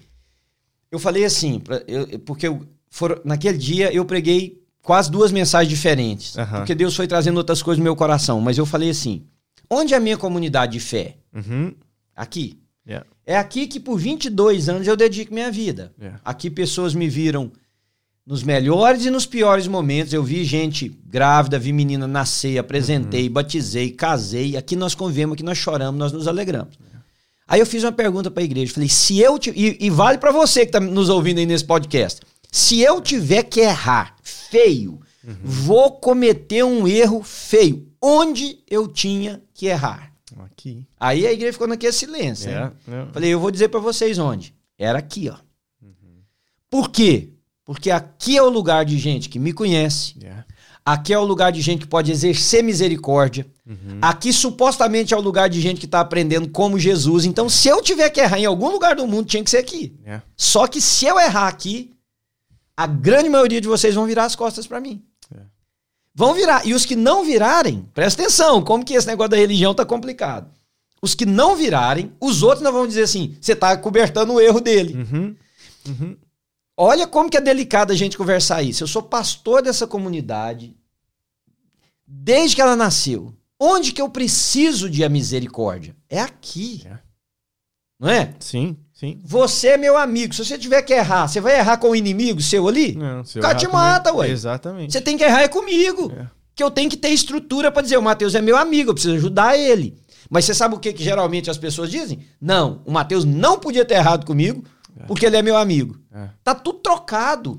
Eu 0.91 0.99
falei 0.99 1.23
assim, 1.23 1.61
pra, 1.61 1.81
eu, 1.87 2.19
porque 2.19 2.49
eu, 2.49 2.67
for, 2.89 3.21
naquele 3.23 3.57
dia 3.57 3.93
eu 3.93 4.03
preguei 4.03 4.61
quase 4.81 5.09
duas 5.09 5.31
mensagens 5.31 5.69
diferentes, 5.69 6.35
uhum. 6.35 6.45
porque 6.47 6.75
Deus 6.75 6.93
foi 6.93 7.07
trazendo 7.07 7.37
outras 7.37 7.63
coisas 7.63 7.77
no 7.77 7.83
meu 7.85 7.95
coração, 7.95 8.41
mas 8.41 8.57
eu 8.57 8.65
falei 8.65 8.89
assim, 8.89 9.25
onde 9.69 9.93
é 9.93 9.97
a 9.97 10.01
minha 10.01 10.17
comunidade 10.17 10.73
de 10.73 10.81
fé? 10.81 11.15
Uhum. 11.33 11.73
Aqui. 12.13 12.59
Yeah. 12.85 13.07
É 13.31 13.37
aqui 13.37 13.65
que 13.65 13.79
por 13.79 13.97
22 13.97 14.67
anos 14.67 14.85
eu 14.85 14.97
dedico 14.97 15.33
minha 15.33 15.49
vida. 15.49 15.93
Yeah. 15.97 16.19
Aqui 16.25 16.49
pessoas 16.49 16.93
me 16.93 17.07
viram 17.07 17.49
nos 18.27 18.43
melhores 18.43 19.05
e 19.05 19.09
nos 19.09 19.25
piores 19.25 19.67
momentos. 19.67 20.11
Eu 20.11 20.21
vi 20.21 20.43
gente 20.43 20.89
grávida, 21.05 21.57
vi 21.57 21.71
menina 21.71 22.05
nascer, 22.05 22.57
apresentei, 22.57 23.27
uhum. 23.27 23.33
batizei, 23.33 23.89
casei. 23.89 24.57
Aqui 24.57 24.75
nós 24.75 24.93
convivemos, 24.93 25.35
aqui 25.35 25.43
nós 25.43 25.57
choramos, 25.57 25.97
nós 25.97 26.11
nos 26.11 26.27
alegramos. 26.27 26.75
Yeah. 26.75 27.05
Aí 27.47 27.61
eu 27.61 27.65
fiz 27.65 27.85
uma 27.85 27.93
pergunta 27.93 28.29
para 28.29 28.43
a 28.43 28.43
igreja. 28.43 28.73
Falei, 28.73 28.89
se 28.89 29.17
eu. 29.17 29.39
Te... 29.39 29.49
E, 29.51 29.77
e, 29.79 29.89
vale 29.89 30.17
para 30.17 30.33
você 30.33 30.65
que 30.65 30.75
está 30.75 30.81
nos 30.81 31.07
ouvindo 31.07 31.37
aí 31.37 31.45
nesse 31.45 31.63
podcast. 31.63 32.19
Se 32.51 32.81
eu 32.81 32.99
tiver 32.99 33.43
que 33.43 33.61
errar 33.61 34.13
feio, 34.21 34.99
uhum. 35.23 35.35
vou 35.41 35.93
cometer 35.93 36.65
um 36.65 36.85
erro 36.85 37.23
feio. 37.23 37.87
Onde 38.01 38.59
eu 38.69 38.89
tinha 38.89 39.41
que 39.53 39.67
errar? 39.67 40.10
Aqui. 40.61 40.85
Aí 40.99 41.25
a 41.25 41.33
igreja 41.33 41.53
ficou 41.53 41.67
naquele 41.67 41.91
silêncio. 41.91 42.49
É, 42.49 42.71
é. 42.87 43.05
Falei, 43.11 43.33
eu 43.33 43.39
vou 43.39 43.49
dizer 43.49 43.69
para 43.69 43.79
vocês 43.79 44.19
onde. 44.19 44.53
Era 44.77 44.99
aqui, 44.99 45.27
ó. 45.27 45.35
Uhum. 45.81 46.21
Por 46.69 46.89
quê? 46.89 47.29
Porque 47.65 47.89
aqui 47.89 48.37
é 48.37 48.43
o 48.43 48.49
lugar 48.49 48.85
de 48.85 48.97
gente 48.97 49.27
que 49.27 49.39
me 49.39 49.53
conhece. 49.53 50.15
Yeah. 50.19 50.45
Aqui 50.85 51.13
é 51.13 51.17
o 51.17 51.23
lugar 51.23 51.51
de 51.51 51.61
gente 51.61 51.81
que 51.81 51.87
pode 51.87 52.11
exercer 52.11 52.63
misericórdia. 52.63 53.47
Uhum. 53.65 53.99
Aqui 54.01 54.31
supostamente 54.31 55.13
é 55.13 55.17
o 55.17 55.21
lugar 55.21 55.49
de 55.49 55.59
gente 55.59 55.79
que 55.79 55.85
está 55.85 55.99
aprendendo 55.99 56.49
como 56.49 56.77
Jesus. 56.77 57.25
Então, 57.25 57.49
se 57.49 57.67
eu 57.67 57.81
tiver 57.81 58.09
que 58.09 58.19
errar 58.19 58.39
em 58.39 58.45
algum 58.45 58.69
lugar 58.69 58.95
do 58.95 59.07
mundo, 59.07 59.27
tinha 59.27 59.43
que 59.43 59.49
ser 59.49 59.57
aqui. 59.57 59.95
Yeah. 60.03 60.23
Só 60.35 60.67
que 60.67 60.79
se 60.79 61.05
eu 61.05 61.19
errar 61.19 61.47
aqui, 61.47 61.91
a 62.77 62.85
grande 62.85 63.29
maioria 63.29 63.61
de 63.61 63.67
vocês 63.67 63.95
vão 63.95 64.05
virar 64.05 64.25
as 64.25 64.35
costas 64.35 64.67
para 64.67 64.79
mim. 64.79 65.03
Vão 66.13 66.33
virar. 66.33 66.65
E 66.65 66.73
os 66.73 66.85
que 66.85 66.95
não 66.95 67.23
virarem, 67.23 67.87
presta 67.93 68.21
atenção, 68.21 68.61
como 68.61 68.83
que 68.83 68.93
esse 68.93 69.07
negócio 69.07 69.31
da 69.31 69.37
religião 69.37 69.73
tá 69.73 69.85
complicado. 69.85 70.51
Os 71.01 71.15
que 71.15 71.25
não 71.25 71.55
virarem, 71.55 72.11
os 72.19 72.43
outros 72.43 72.61
não 72.61 72.71
vão 72.71 72.85
dizer 72.85 73.03
assim, 73.03 73.35
você 73.41 73.55
tá 73.55 73.75
cobertando 73.75 74.33
o 74.33 74.41
erro 74.41 74.59
dele. 74.59 74.93
Uhum. 74.95 75.35
Uhum. 75.87 76.17
Olha 76.77 77.07
como 77.07 77.29
que 77.29 77.37
é 77.37 77.41
delicado 77.41 77.91
a 77.91 77.95
gente 77.95 78.17
conversar 78.17 78.61
isso. 78.61 78.83
Eu 78.83 78.87
sou 78.87 79.01
pastor 79.01 79.61
dessa 79.61 79.87
comunidade 79.87 80.75
desde 82.05 82.55
que 82.55 82.61
ela 82.61 82.75
nasceu. 82.75 83.33
Onde 83.59 83.91
que 83.91 84.01
eu 84.01 84.09
preciso 84.09 84.89
de 84.89 85.03
a 85.03 85.09
misericórdia? 85.09 85.95
É 86.09 86.19
aqui. 86.19 86.83
É. 86.85 86.99
Não 87.99 88.09
é? 88.09 88.33
Sim. 88.39 88.75
Sim. 89.01 89.19
Você 89.23 89.69
é 89.69 89.77
meu 89.77 89.97
amigo. 89.97 90.31
Se 90.31 90.45
você 90.45 90.59
tiver 90.59 90.79
que 90.83 90.93
errar, 90.93 91.27
você 91.27 91.41
vai 91.41 91.57
errar 91.57 91.77
com 91.77 91.89
o 91.89 91.95
inimigo 91.95 92.39
seu 92.39 92.67
ali? 92.67 92.93
Não, 92.93 93.25
se 93.25 93.39
o 93.39 93.41
cara 93.41 93.55
te 93.55 93.67
mata, 93.67 94.13
ué. 94.13 94.29
Exatamente. 94.29 94.93
Você 94.93 95.01
tem 95.01 95.17
que 95.17 95.23
errar 95.23 95.41
é 95.41 95.47
comigo. 95.47 96.13
É. 96.15 96.27
Que 96.53 96.61
eu 96.61 96.69
tenho 96.69 96.87
que 96.87 96.95
ter 96.95 97.09
estrutura 97.09 97.71
para 97.71 97.81
dizer, 97.81 97.97
o 97.97 98.01
Mateus 98.01 98.35
é 98.35 98.41
meu 98.41 98.55
amigo, 98.55 98.91
eu 98.91 98.93
preciso 98.93 99.15
ajudar 99.15 99.57
ele. 99.57 99.97
Mas 100.29 100.45
você 100.45 100.53
sabe 100.53 100.75
o 100.75 100.79
que, 100.79 100.93
que 100.93 101.03
geralmente 101.03 101.49
as 101.49 101.57
pessoas 101.57 101.89
dizem? 101.89 102.19
Não, 102.39 102.83
o 102.85 102.91
Mateus 102.91 103.25
não 103.25 103.57
podia 103.57 103.83
ter 103.83 103.95
errado 103.95 104.23
comigo, 104.23 104.63
é. 104.95 105.03
porque 105.07 105.25
ele 105.25 105.35
é 105.35 105.41
meu 105.41 105.57
amigo. 105.57 105.99
É. 106.13 106.29
Tá 106.43 106.53
tudo 106.53 106.77
trocado. 106.77 107.57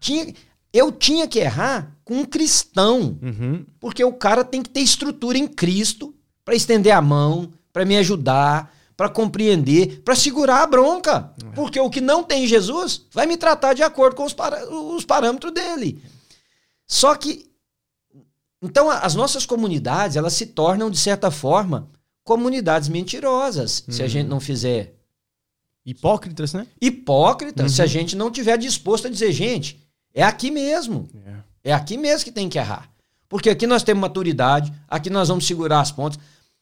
Tinha, 0.00 0.34
eu 0.72 0.90
tinha 0.90 1.28
que 1.28 1.38
errar 1.38 1.96
com 2.04 2.14
um 2.14 2.24
cristão. 2.24 3.16
Uhum. 3.22 3.64
Porque 3.78 4.02
o 4.02 4.12
cara 4.12 4.42
tem 4.42 4.64
que 4.64 4.70
ter 4.70 4.80
estrutura 4.80 5.38
em 5.38 5.46
Cristo 5.46 6.12
para 6.44 6.56
estender 6.56 6.92
a 6.92 7.00
mão, 7.00 7.52
para 7.72 7.84
me 7.84 7.96
ajudar, 7.98 8.74
para 8.96 9.08
compreender, 9.08 10.00
para 10.02 10.16
segurar 10.16 10.62
a 10.62 10.66
bronca. 10.66 11.32
É. 11.44 11.54
Porque 11.54 11.78
o 11.78 11.90
que 11.90 12.00
não 12.00 12.24
tem 12.24 12.46
Jesus 12.46 13.02
vai 13.12 13.26
me 13.26 13.36
tratar 13.36 13.74
de 13.74 13.82
acordo 13.82 14.16
com 14.16 14.24
os, 14.24 14.32
para, 14.32 14.68
os 14.72 15.04
parâmetros 15.04 15.52
dele. 15.52 16.02
Só 16.86 17.14
que. 17.14 17.46
Então, 18.62 18.90
as 18.90 19.14
nossas 19.14 19.44
comunidades, 19.44 20.16
elas 20.16 20.32
se 20.32 20.46
tornam, 20.46 20.90
de 20.90 20.96
certa 20.96 21.30
forma, 21.30 21.90
comunidades 22.24 22.88
mentirosas, 22.88 23.84
se 23.88 24.00
a 24.00 24.04
uhum. 24.04 24.10
gente 24.10 24.28
não 24.28 24.40
fizer. 24.40 24.94
Hipócritas, 25.84 26.52
né? 26.52 26.66
Hipócritas, 26.80 27.70
uhum. 27.70 27.76
se 27.76 27.82
a 27.82 27.84
uhum. 27.84 27.90
gente 27.90 28.16
não 28.16 28.30
tiver 28.30 28.56
disposto 28.56 29.06
a 29.06 29.10
dizer, 29.10 29.30
gente, 29.30 29.80
é 30.12 30.22
aqui 30.22 30.50
mesmo. 30.50 31.08
É. 31.62 31.70
é 31.70 31.72
aqui 31.72 31.96
mesmo 31.96 32.24
que 32.24 32.32
tem 32.32 32.48
que 32.48 32.58
errar. 32.58 32.90
Porque 33.28 33.50
aqui 33.50 33.66
nós 33.66 33.82
temos 33.82 34.00
maturidade, 34.00 34.72
aqui 34.88 35.10
nós 35.10 35.28
vamos 35.28 35.46
segurar 35.46 35.80
as 35.80 35.92
pontas. 35.92 36.18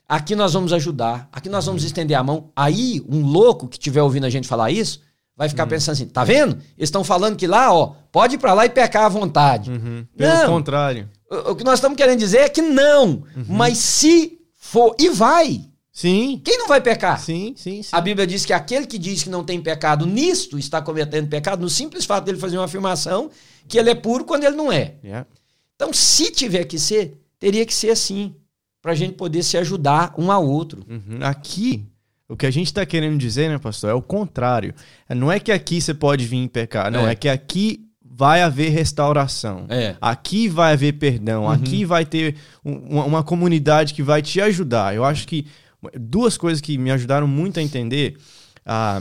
Aqui 0.09 0.37
nós 0.37 0.53
vamos 0.53 0.73
ajudar, 0.73 1.29
aqui 1.33 1.49
nós 1.49 1.65
vamos 1.65 1.83
estender 1.83 2.17
a 2.17 2.23
mão. 2.23 2.51
Aí, 2.55 3.03
um 3.09 3.25
louco 3.25 3.67
que 3.67 3.77
estiver 3.77 4.03
ouvindo 4.03 4.25
a 4.25 4.31
gente 4.31 4.47
falar 4.47 4.71
isso, 4.71 5.01
vai 5.37 5.49
ficar 5.49 5.65
uhum. 5.65 5.71
pensando 5.71 5.95
assim: 5.95 6.07
tá 6.07 6.25
vendo? 6.25 6.57
Eles 6.77 6.89
estão 6.89 7.03
falando 7.03 7.37
que 7.37 7.47
lá, 7.47 7.73
ó, 7.73 7.95
pode 8.13 8.35
ir 8.35 8.39
pra 8.39 8.53
lá 8.53 8.67
e 8.67 8.71
pecar 8.71 9.05
à 9.05 9.09
vontade. 9.09 9.71
Uhum. 9.71 10.07
Pelo 10.17 10.35
não. 10.35 10.49
contrário. 10.49 11.09
O, 11.31 11.53
o, 11.53 11.57
que 11.57 11.65
nós 11.65 11.75
estamos 11.75 11.97
querendo 11.97 12.19
dizer 12.19 12.39
é 12.39 12.49
que 12.49 12.61
não. 12.61 13.25
Uhum. 13.37 13.45
Mas 13.49 13.79
se 13.79 14.39
for, 14.55 14.95
e 14.99 15.09
vai. 15.09 15.65
Sim. 15.91 16.41
Quem 16.45 16.59
não 16.59 16.67
vai 16.67 16.81
pecar? 16.81 17.21
Sim, 17.21 17.55
sim, 17.57 17.83
sim. 17.83 17.89
A 17.93 18.01
Bíblia 18.01 18.27
diz 18.27 18.45
que 18.45 18.53
aquele 18.53 18.85
que 18.85 18.99
diz 18.99 19.23
que 19.23 19.31
não 19.31 19.45
tem 19.45 19.61
pecado 19.61 20.05
nisto 20.05 20.59
está 20.59 20.83
cometendo 20.83 21.29
pecado 21.29 21.61
no 21.61 21.71
simples 21.71 22.05
fato 22.05 22.25
dele 22.25 22.39
fazer 22.39 22.59
uma 22.59 22.65
afirmação 22.65 23.31
que 23.69 23.79
ele 23.79 23.91
é 23.91 23.95
puro 23.95 24.25
quando 24.25 24.43
ele 24.43 24.57
não 24.57 24.73
é. 24.73 24.97
Yeah. 25.05 25.27
Então, 25.77 25.93
se 25.93 26.33
tiver 26.33 26.65
que 26.65 26.81
ser, 26.81 27.17
teria 27.39 27.65
que 27.65 27.73
ser 27.73 27.91
assim 27.91 28.35
para 28.85 28.93
a 28.93 28.95
gente 28.95 29.15
poder 29.15 29.43
se 29.43 29.57
ajudar 29.57 30.13
um 30.19 30.31
ao 30.31 30.47
outro. 30.47 30.85
Uhum. 30.87 31.17
Aqui, 31.23 31.87
O 32.29 32.37
que 32.37 32.45
a 32.45 32.51
gente 32.51 32.67
está 32.67 32.85
querendo 32.85 33.17
dizer, 33.17 33.49
né, 33.49 33.57
pastor, 33.57 33.89
é 33.89 33.95
o 33.95 34.03
contrário. 34.03 34.75
Não 35.09 35.33
é 35.33 35.41
que 35.41 35.51
aqui 35.51 35.81
você 35.81 35.95
pode 35.95 36.27
vir 36.27 36.47
pecar, 36.51 36.91
não. 36.91 37.09
É, 37.09 37.13
é 37.13 37.15
que 37.15 37.27
aqui 37.27 37.87
vai 38.05 38.43
haver 38.43 38.69
restauração. 38.69 39.65
É. 39.71 39.97
Aqui 40.03 40.49
vai 40.49 40.75
haver 40.75 40.93
perdão. 40.99 41.45
Uhum. 41.45 41.49
Aqui 41.49 41.83
vai 41.87 42.05
ter 42.05 42.37
um, 42.63 43.01
uma 43.07 43.23
comunidade 43.23 43.95
que 43.95 44.03
vai 44.03 44.21
te 44.21 44.39
ajudar. 44.43 44.95
Eu 44.95 45.03
acho 45.03 45.27
que 45.27 45.47
duas 45.99 46.37
coisas 46.37 46.61
que 46.61 46.77
me 46.77 46.91
ajudaram 46.91 47.27
muito 47.27 47.59
a 47.59 47.63
entender 47.63 48.19
ah, 48.67 49.01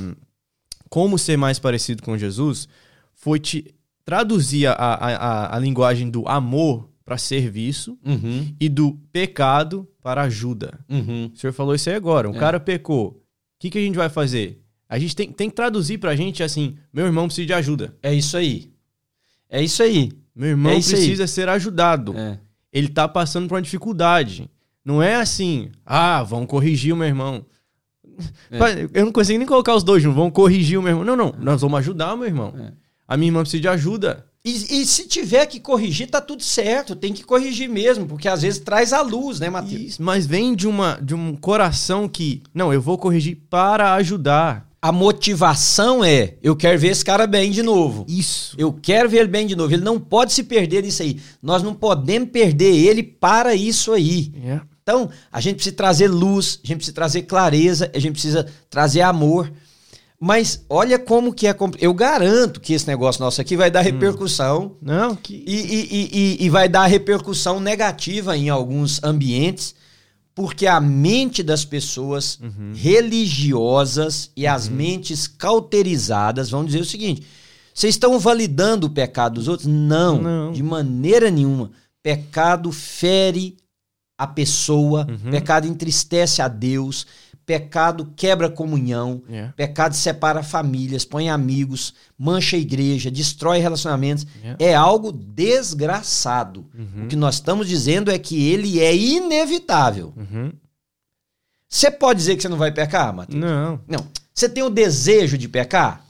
como 0.87 1.17
ser 1.17 1.35
mais 1.35 1.59
parecido 1.59 2.01
com 2.03 2.17
Jesus 2.17 2.69
foi 3.13 3.37
te 3.37 3.75
traduzir 4.05 4.67
a, 4.67 4.71
a, 4.71 4.93
a, 4.95 5.57
a 5.57 5.59
linguagem 5.59 6.09
do 6.09 6.25
amor 6.25 6.89
para 7.05 7.17
serviço 7.17 7.97
uhum. 8.05 8.53
e 8.59 8.69
do 8.69 8.93
pecado 9.11 9.87
para 10.01 10.23
ajuda. 10.23 10.79
Uhum. 10.89 11.31
O 11.33 11.37
senhor 11.37 11.53
falou 11.53 11.75
isso 11.75 11.89
aí 11.89 11.95
agora. 11.95 12.29
Um 12.29 12.35
é. 12.35 12.39
cara 12.39 12.59
pecou. 12.59 13.09
O 13.09 13.15
que, 13.59 13.69
que 13.69 13.77
a 13.77 13.81
gente 13.81 13.95
vai 13.95 14.09
fazer? 14.09 14.61
A 14.87 14.99
gente 14.99 15.15
tem, 15.15 15.31
tem 15.31 15.49
que 15.49 15.55
traduzir 15.55 15.97
pra 15.97 16.15
gente 16.15 16.43
assim: 16.43 16.75
meu 16.93 17.05
irmão 17.05 17.25
precisa 17.25 17.47
de 17.47 17.53
ajuda. 17.53 17.95
É 18.01 18.13
isso 18.13 18.37
aí. 18.37 18.71
É 19.49 19.61
isso 19.61 19.81
aí. 19.83 20.11
Meu 20.35 20.49
irmão 20.49 20.71
é 20.71 20.75
precisa 20.75 21.23
aí. 21.23 21.27
ser 21.27 21.49
ajudado. 21.49 22.17
É. 22.17 22.39
Ele 22.71 22.87
tá 22.87 23.07
passando 23.07 23.47
por 23.47 23.55
uma 23.55 23.61
dificuldade. 23.61 24.49
Não 24.83 25.01
é 25.01 25.15
assim, 25.15 25.71
ah, 25.85 26.23
vão 26.23 26.45
corrigir 26.45 26.93
o 26.93 26.97
meu 26.97 27.07
irmão. 27.07 27.45
É. 28.51 28.57
Eu 28.93 29.05
não 29.05 29.11
consigo 29.11 29.39
nem 29.39 29.47
colocar 29.47 29.75
os 29.75 29.83
dois 29.83 30.03
juntos, 30.03 30.17
vão 30.17 30.29
corrigir 30.29 30.77
o 30.77 30.81
meu 30.81 30.91
irmão. 30.91 31.03
Não, 31.03 31.15
não, 31.15 31.33
nós 31.39 31.61
vamos 31.61 31.79
ajudar 31.79 32.13
o 32.13 32.17
meu 32.17 32.27
irmão. 32.27 32.53
É. 32.57 32.73
A 33.07 33.17
minha 33.17 33.29
irmã 33.29 33.41
precisa 33.41 33.61
de 33.61 33.67
ajuda. 33.67 34.25
E, 34.45 34.81
e, 34.81 34.85
se 34.85 35.07
tiver 35.07 35.45
que 35.45 35.57
corrigir, 35.57 36.09
tá 36.09 36.19
tudo 36.19 36.43
certo. 36.43 36.97
Tem 36.97 37.13
que 37.13 37.23
corrigir 37.23 37.69
mesmo, 37.69 38.05
porque 38.05 38.27
às 38.27 38.41
vezes 38.41 38.59
traz 38.59 38.91
a 38.91 39.01
luz, 39.01 39.39
né, 39.39 39.49
Matheus? 39.49 39.97
Mas 39.97 40.25
vem 40.25 40.53
de, 40.53 40.67
uma, 40.67 40.99
de 41.01 41.15
um 41.15 41.33
coração 41.33 42.09
que, 42.09 42.43
não, 42.53 42.73
eu 42.73 42.81
vou 42.81 42.97
corrigir 42.97 43.37
para 43.49 43.93
ajudar. 43.93 44.67
A 44.81 44.91
motivação 44.91 46.03
é, 46.03 46.35
eu 46.43 46.57
quero 46.57 46.77
ver 46.77 46.89
esse 46.89 47.05
cara 47.05 47.25
bem 47.25 47.51
de 47.51 47.63
novo. 47.63 48.05
Isso. 48.05 48.53
Eu 48.57 48.73
quero 48.73 49.07
ver 49.07 49.19
ele 49.19 49.29
bem 49.29 49.47
de 49.47 49.55
novo. 49.55 49.73
Ele 49.73 49.81
não 49.81 49.97
pode 49.97 50.33
se 50.33 50.43
perder 50.43 50.83
nisso 50.83 51.03
aí. 51.03 51.21
Nós 51.41 51.63
não 51.63 51.73
podemos 51.73 52.29
perder 52.29 52.75
ele 52.75 53.01
para 53.01 53.55
isso 53.55 53.93
aí. 53.93 54.33
Yeah. 54.35 54.65
Então, 54.81 55.09
a 55.31 55.39
gente 55.39 55.55
precisa 55.55 55.75
trazer 55.77 56.09
luz, 56.09 56.59
a 56.61 56.67
gente 56.67 56.77
precisa 56.77 56.95
trazer 56.95 57.21
clareza, 57.21 57.89
a 57.95 57.99
gente 57.99 58.11
precisa 58.11 58.45
trazer 58.69 58.99
amor. 58.99 59.49
Mas 60.25 60.63
olha 60.69 60.97
como 60.97 61.33
que 61.33 61.47
é. 61.47 61.55
Eu 61.81 61.93
garanto 61.93 62.61
que 62.61 62.71
esse 62.71 62.87
negócio 62.87 63.21
nosso 63.21 63.41
aqui 63.41 63.57
vai 63.57 63.69
dar 63.69 63.81
hum. 63.81 63.83
repercussão. 63.83 64.67
Hum. 64.67 64.75
Não, 64.81 65.15
que. 65.17 65.43
E, 65.45 65.53
e, 65.53 66.09
e, 66.13 66.45
e, 66.45 66.49
vai 66.49 66.69
dar 66.69 66.85
repercussão 66.85 67.59
negativa 67.59 68.37
em 68.37 68.47
alguns 68.47 69.03
ambientes, 69.03 69.75
porque 70.33 70.65
a 70.65 70.79
mente 70.79 71.43
das 71.43 71.65
pessoas 71.65 72.39
uhum. 72.41 72.71
religiosas 72.73 74.31
e 74.33 74.45
uhum. 74.45 74.53
as 74.53 74.69
mentes 74.69 75.27
cauterizadas 75.27 76.49
vão 76.49 76.63
dizer 76.63 76.79
o 76.79 76.85
seguinte: 76.85 77.27
vocês 77.73 77.93
estão 77.93 78.17
validando 78.17 78.87
o 78.87 78.91
pecado 78.91 79.33
dos 79.33 79.49
outros? 79.49 79.67
Não, 79.67 80.21
Não. 80.21 80.53
de 80.53 80.63
maneira 80.63 81.29
nenhuma. 81.29 81.69
Pecado 82.01 82.71
fere 82.71 83.57
a 84.17 84.25
pessoa, 84.25 85.05
uhum. 85.09 85.31
pecado 85.31 85.67
entristece 85.67 86.41
a 86.41 86.47
Deus 86.47 87.05
Pecado 87.45 88.13
quebra 88.15 88.49
comunhão, 88.49 89.21
yeah. 89.29 89.51
pecado 89.53 89.93
separa 89.95 90.41
famílias, 90.41 91.03
põe 91.03 91.29
amigos, 91.29 91.93
mancha 92.17 92.55
a 92.55 92.59
igreja, 92.59 93.11
destrói 93.11 93.59
relacionamentos. 93.59 94.25
Yeah. 94.41 94.63
É 94.63 94.73
algo 94.73 95.11
desgraçado. 95.11 96.65
Uhum. 96.73 97.03
O 97.03 97.07
que 97.07 97.15
nós 97.17 97.35
estamos 97.35 97.67
dizendo 97.67 98.09
é 98.09 98.17
que 98.17 98.49
ele 98.49 98.79
é 98.79 98.95
inevitável. 98.95 100.13
Uhum. 100.15 100.53
Você 101.67 101.91
pode 101.91 102.19
dizer 102.19 102.35
que 102.35 102.41
você 102.43 102.49
não 102.49 102.57
vai 102.57 102.71
pecar, 102.71 103.13
Matheus? 103.13 103.41
Não. 103.41 103.81
Não. 103.87 104.07
Você 104.33 104.47
tem 104.47 104.63
o 104.63 104.69
desejo 104.69 105.37
de 105.37 105.49
pecar? 105.49 106.05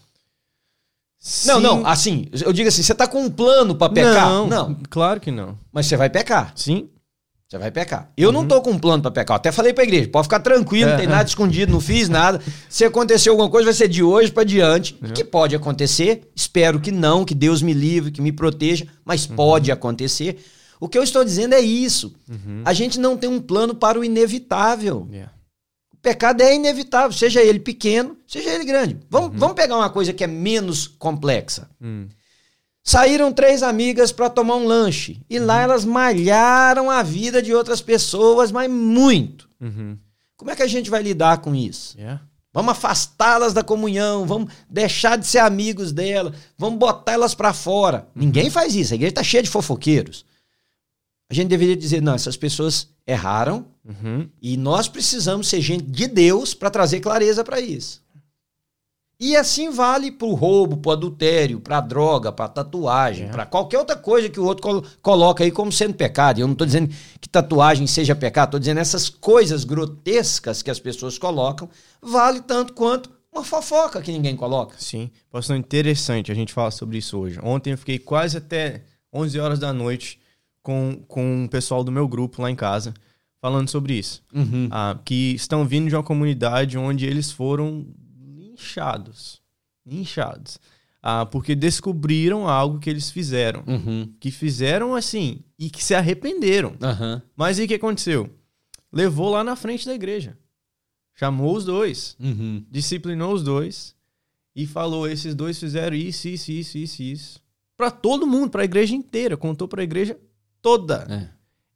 Sim. 1.18 1.48
Não, 1.48 1.60
não, 1.62 1.88
assim, 1.88 2.28
eu 2.34 2.52
digo 2.52 2.68
assim, 2.68 2.84
você 2.84 2.94
tá 2.94 3.08
com 3.08 3.22
um 3.22 3.32
plano 3.32 3.74
para 3.74 3.94
pecar? 3.94 4.28
Não, 4.28 4.48
não, 4.48 4.78
claro 4.90 5.22
que 5.22 5.32
não. 5.32 5.58
Mas 5.72 5.86
você 5.86 5.96
vai 5.96 6.10
pecar. 6.10 6.52
Sim. 6.54 6.90
Você 7.54 7.60
vai 7.60 7.70
pecar. 7.70 8.12
Eu 8.18 8.30
uhum. 8.30 8.34
não 8.34 8.48
tô 8.48 8.60
com 8.64 8.72
um 8.72 8.80
plano 8.80 9.04
para 9.04 9.12
pecar. 9.12 9.36
Eu 9.36 9.38
até 9.38 9.52
falei 9.52 9.74
pra 9.74 9.84
igreja, 9.84 10.10
pode 10.10 10.26
ficar 10.26 10.40
tranquilo, 10.40 10.90
não 10.90 10.98
tem 10.98 11.06
nada 11.06 11.30
escondido, 11.30 11.72
não 11.72 11.80
fiz 11.80 12.10
nada. 12.10 12.42
Se 12.68 12.84
acontecer 12.84 13.30
alguma 13.30 13.48
coisa, 13.48 13.66
vai 13.66 13.74
ser 13.76 13.88
de 13.88 14.02
hoje 14.02 14.32
para 14.32 14.44
diante. 14.44 14.98
Uhum. 15.00 15.12
Que 15.12 15.24
pode 15.24 15.56
acontecer. 15.56 16.32
Espero 16.36 16.80
que 16.80 16.92
não, 16.92 17.24
que 17.24 17.36
Deus 17.36 17.62
me 17.62 17.72
livre, 17.72 18.10
que 18.10 18.24
me 18.24 18.32
proteja, 18.32 18.88
mas 19.06 19.30
uhum. 19.30 19.36
pode 19.36 19.72
acontecer. 19.72 20.44
O 20.80 20.90
que 20.90 20.98
eu 20.98 21.04
estou 21.04 21.24
dizendo 21.24 21.54
é 21.54 21.62
isso. 21.62 22.16
Uhum. 22.28 22.64
A 22.66 22.74
gente 22.74 23.00
não 23.00 23.16
tem 23.16 23.30
um 23.30 23.40
plano 23.40 23.76
para 23.76 24.00
o 24.00 24.04
inevitável. 24.04 25.08
Yeah. 25.12 25.32
O 25.94 25.98
pecado 25.98 26.42
é 26.42 26.56
inevitável, 26.56 27.12
seja 27.12 27.40
ele 27.40 27.60
pequeno, 27.60 28.18
seja 28.26 28.50
ele 28.50 28.66
grande. 28.66 28.98
Vamos, 29.12 29.30
uhum. 29.30 29.38
vamos 29.38 29.56
pegar 29.56 29.78
uma 29.78 29.92
coisa 29.92 30.12
que 30.12 30.24
é 30.24 30.28
menos 30.28 30.88
complexa. 30.88 31.70
Hum. 31.80 32.08
Saíram 32.84 33.32
três 33.32 33.64
amigas 33.64 34.12
para 34.12 34.30
tomar 34.30 34.58
um 34.58 34.68
lanche. 34.68 35.22
E 35.30 35.40
uhum. 35.40 35.46
lá 35.46 35.62
elas 35.62 35.86
malharam 35.86 36.92
a 36.92 37.02
vida 37.02 37.42
de 37.42 37.54
outras 37.54 37.82
pessoas, 37.82 38.52
mas 38.52 38.70
muito. 38.70 39.50
Uhum. 39.62 39.98
Como 40.36 40.52
é 40.52 40.56
que 40.56 40.64
a 40.64 40.68
gente 40.68 40.90
vai 40.90 41.02
lidar 41.02 41.38
com 41.38 41.56
isso? 41.56 41.98
Yeah. 41.98 42.22
Vamos 42.52 42.74
afastá-las 42.74 43.54
da 43.54 43.64
comunhão, 43.64 44.26
vamos 44.26 44.52
deixar 44.70 45.18
de 45.18 45.26
ser 45.26 45.40
amigos 45.40 45.92
dela, 45.92 46.34
vamos 46.58 46.78
botar 46.78 47.14
elas 47.14 47.34
para 47.34 47.54
fora. 47.54 48.08
Uhum. 48.16 48.26
Ninguém 48.26 48.50
faz 48.50 48.76
isso, 48.76 48.94
a 48.94 48.96
igreja 48.96 49.12
está 49.12 49.24
cheia 49.24 49.42
de 49.42 49.50
fofoqueiros. 49.50 50.26
A 51.32 51.34
gente 51.34 51.48
deveria 51.48 51.76
dizer: 51.76 52.02
não, 52.02 52.14
essas 52.14 52.38
pessoas 52.38 52.90
erraram 53.08 53.66
uhum. 53.84 54.30
e 54.42 54.56
nós 54.56 54.88
precisamos 54.88 55.48
ser 55.48 55.62
gente 55.62 55.86
de 55.86 56.06
Deus 56.06 56.54
para 56.54 56.70
trazer 56.70 57.00
clareza 57.00 57.44
para 57.44 57.60
isso. 57.60 58.03
E 59.24 59.38
assim 59.38 59.70
vale 59.70 60.12
para 60.12 60.28
o 60.28 60.34
roubo, 60.34 60.76
para 60.76 60.90
o 60.90 60.92
adultério, 60.92 61.62
para 61.62 61.78
a 61.78 61.80
droga, 61.80 62.30
para 62.30 62.50
tatuagem, 62.50 63.28
é. 63.28 63.30
para 63.30 63.46
qualquer 63.46 63.78
outra 63.78 63.96
coisa 63.96 64.28
que 64.28 64.38
o 64.38 64.44
outro 64.44 64.62
col 64.62 64.84
coloca 65.02 65.46
aí 65.46 65.50
como 65.50 65.72
sendo 65.72 65.94
pecado. 65.94 66.42
Eu 66.42 66.46
não 66.46 66.52
estou 66.52 66.68
dizendo 66.68 66.94
que 67.22 67.30
tatuagem 67.30 67.88
seja 67.88 68.14
pecado, 68.14 68.50
estou 68.50 68.60
dizendo 68.60 68.82
essas 68.82 69.08
coisas 69.08 69.64
grotescas 69.64 70.62
que 70.62 70.70
as 70.70 70.78
pessoas 70.78 71.18
colocam, 71.18 71.70
vale 72.02 72.42
tanto 72.42 72.74
quanto 72.74 73.10
uma 73.32 73.46
fofoca 73.46 74.02
que 74.02 74.12
ninguém 74.12 74.36
coloca. 74.36 74.76
Sim, 74.78 75.10
pastor, 75.32 75.56
interessante 75.56 76.30
a 76.30 76.36
gente 76.36 76.52
falar 76.52 76.72
sobre 76.72 76.98
isso 76.98 77.18
hoje. 77.18 77.40
Ontem 77.42 77.72
eu 77.72 77.78
fiquei 77.78 78.00
quase 78.00 78.36
até 78.36 78.84
11 79.14 79.40
horas 79.40 79.58
da 79.58 79.72
noite 79.72 80.20
com, 80.62 81.02
com 81.08 81.46
o 81.46 81.50
pessoal 81.50 81.82
do 81.82 81.94
meu 81.94 82.10
grupo 82.10 82.42
lá 82.42 82.52
em 82.52 82.58
casa 82.58 82.94
falando 83.40 83.70
sobre 83.70 83.94
isso. 83.94 84.22
Uhum. 84.34 84.68
Ah, 84.70 85.00
que 85.06 85.34
estão 85.34 85.66
vindo 85.66 85.88
de 85.88 85.96
uma 85.96 86.04
comunidade 86.04 86.78
onde 86.78 87.06
eles 87.06 87.32
foram 87.32 87.86
inchados. 88.54 89.42
Inchados. 89.86 90.60
Ah, 91.02 91.26
porque 91.26 91.54
descobriram 91.54 92.48
algo 92.48 92.80
que 92.80 92.90
eles 92.90 93.12
fizeram. 93.12 93.64
Uhum. 93.68 94.14
Que 94.20 94.32
fizeram 94.32 94.96
assim 94.96 95.42
e 95.60 95.70
que 95.70 95.84
se 95.84 95.94
arrependeram. 95.94 96.70
Uhum. 96.70 97.22
Mas 97.36 97.60
e 97.60 97.64
o 97.64 97.68
que 97.68 97.74
aconteceu? 97.74 98.30
Levou 98.92 99.30
lá 99.30 99.44
na 99.44 99.56
frente 99.56 99.86
da 99.86 99.94
igreja. 99.94 100.38
Chamou 101.14 101.56
os 101.56 101.66
dois. 101.66 102.16
Uhum. 102.20 102.66
Disciplinou 102.72 103.34
os 103.34 103.44
dois. 103.44 103.96
E 104.56 104.66
falou: 104.66 105.08
esses 105.08 105.36
dois 105.36 105.60
fizeram 105.60 105.96
isso, 105.96 106.28
isso, 106.28 106.52
isso, 106.52 106.78
isso, 106.78 107.04
isso. 107.04 107.44
Para 107.76 107.92
todo 107.92 108.28
mundo, 108.28 108.52
para 108.52 108.62
a 108.62 108.66
igreja 108.66 108.96
inteira. 108.96 109.36
Contou 109.36 109.68
para 109.68 109.82
a 109.82 109.84
igreja 109.84 110.18
toda. 110.62 111.06
É. 111.10 111.30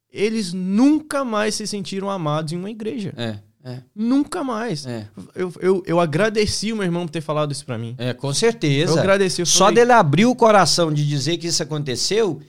Eles 0.09 0.53
nunca 0.53 1.25
mais 1.25 1.55
se 1.55 1.67
sentiram 1.67 2.09
amados 2.09 2.53
em 2.53 2.57
uma 2.57 2.71
igreja. 2.71 3.13
É. 3.17 3.39
É. 3.67 3.81
Nunca 3.93 4.43
mais. 4.43 4.85
É. 4.85 5.07
Eu, 5.35 5.53
eu, 5.59 5.83
eu 5.85 5.99
agradeci 5.99 6.71
o 6.71 6.75
meu 6.77 6.85
irmão 6.85 7.05
por 7.05 7.11
ter 7.11 7.21
falado 7.21 7.51
isso 7.51 7.65
para 7.65 7.77
mim. 7.77 7.95
É, 7.97 8.13
com 8.13 8.33
certeza. 8.33 8.93
Eu 8.93 8.99
agradeci. 8.99 9.41
Eu 9.41 9.45
só 9.45 9.65
falei... 9.65 9.75
dele 9.75 9.91
abrir 9.91 10.25
o 10.25 10.35
coração 10.35 10.93
de 10.93 11.05
dizer 11.05 11.37
que 11.37 11.47
isso 11.47 11.61
aconteceu, 11.61 12.41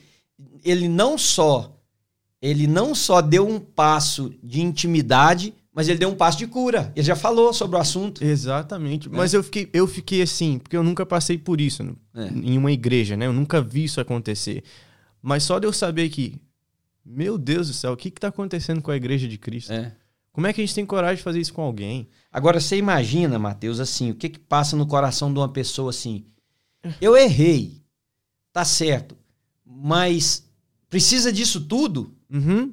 ele 0.63 0.87
não 0.87 1.17
só 1.17 1.75
ele 2.41 2.67
não 2.67 2.95
só 2.95 3.21
deu 3.21 3.47
um 3.47 3.59
passo 3.59 4.33
de 4.41 4.61
intimidade, 4.61 5.53
mas 5.73 5.89
ele 5.89 5.99
deu 5.99 6.09
um 6.09 6.15
passo 6.15 6.37
de 6.37 6.47
cura. 6.47 6.91
Ele 6.95 7.05
já 7.05 7.15
falou 7.15 7.53
sobre 7.53 7.77
o 7.77 7.79
assunto. 7.79 8.23
Exatamente. 8.23 9.07
É. 9.07 9.11
Mas 9.11 9.33
eu 9.33 9.43
fiquei, 9.43 9.69
eu 9.73 9.85
fiquei 9.85 10.21
assim, 10.21 10.57
porque 10.57 10.75
eu 10.75 10.83
nunca 10.83 11.05
passei 11.05 11.37
por 11.37 11.59
isso 11.59 11.83
é. 12.15 12.27
em 12.27 12.57
uma 12.57 12.71
igreja, 12.71 13.17
né? 13.17 13.25
Eu 13.27 13.33
nunca 13.33 13.61
vi 13.61 13.83
isso 13.83 13.99
acontecer. 13.99 14.63
Mas 15.21 15.43
só 15.43 15.59
de 15.59 15.67
eu 15.67 15.73
saber 15.73 16.09
que, 16.09 16.39
meu 17.05 17.37
Deus 17.37 17.67
do 17.67 17.73
céu, 17.73 17.91
o 17.91 17.97
que 17.97 18.07
está 18.07 18.29
acontecendo 18.29 18.81
com 18.81 18.91
a 18.91 18.95
igreja 18.95 19.27
de 19.27 19.37
Cristo? 19.37 19.73
É. 19.73 19.93
Como 20.31 20.47
é 20.47 20.53
que 20.53 20.61
a 20.61 20.65
gente 20.65 20.75
tem 20.75 20.85
coragem 20.85 21.17
de 21.17 21.23
fazer 21.23 21.39
isso 21.39 21.53
com 21.53 21.61
alguém? 21.61 22.07
Agora, 22.31 22.59
você 22.59 22.77
imagina, 22.77 23.39
Mateus, 23.39 23.79
assim, 23.79 24.11
o 24.11 24.15
que 24.15 24.29
que 24.29 24.39
passa 24.39 24.75
no 24.75 24.85
coração 24.85 25.33
de 25.33 25.39
uma 25.39 25.49
pessoa 25.49 25.89
assim? 25.89 26.23
Eu 27.01 27.17
errei, 27.17 27.81
tá 28.53 28.63
certo, 28.63 29.17
mas 29.65 30.43
precisa 30.89 31.31
disso 31.31 31.61
tudo? 31.61 32.13
Uhum. 32.31 32.71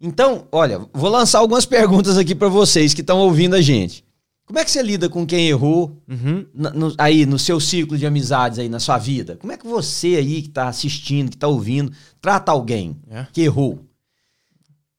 Então, 0.00 0.46
olha, 0.50 0.86
vou 0.92 1.08
lançar 1.08 1.38
algumas 1.38 1.64
perguntas 1.64 2.18
aqui 2.18 2.34
para 2.34 2.48
vocês 2.48 2.92
que 2.92 3.00
estão 3.00 3.18
ouvindo 3.18 3.54
a 3.54 3.60
gente. 3.60 4.04
Como 4.46 4.58
é 4.58 4.64
que 4.64 4.70
você 4.70 4.82
lida 4.82 5.08
com 5.08 5.26
quem 5.26 5.48
errou 5.48 6.02
uhum. 6.06 6.46
no, 6.52 6.94
aí 6.98 7.24
no 7.24 7.38
seu 7.38 7.58
ciclo 7.58 7.96
de 7.96 8.06
amizades 8.06 8.58
aí 8.58 8.68
na 8.68 8.78
sua 8.78 8.98
vida? 8.98 9.36
Como 9.36 9.52
é 9.52 9.56
que 9.56 9.66
você 9.66 10.16
aí 10.16 10.42
que 10.42 10.48
está 10.48 10.68
assistindo, 10.68 11.30
que 11.30 11.36
está 11.36 11.48
ouvindo, 11.48 11.92
trata 12.20 12.52
alguém 12.52 13.00
é. 13.08 13.26
que 13.32 13.40
errou? 13.40 13.80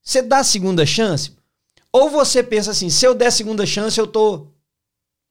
Você 0.02 0.22
dá 0.22 0.44
segunda 0.44 0.86
chance? 0.86 1.35
Ou 1.96 2.10
você 2.10 2.44
pensa 2.44 2.72
assim, 2.72 2.90
se 2.90 3.08
eu 3.08 3.16
der 3.16 3.32
segunda 3.32 3.66
chance, 3.66 3.98
eu 3.98 4.06
tô 4.06 4.48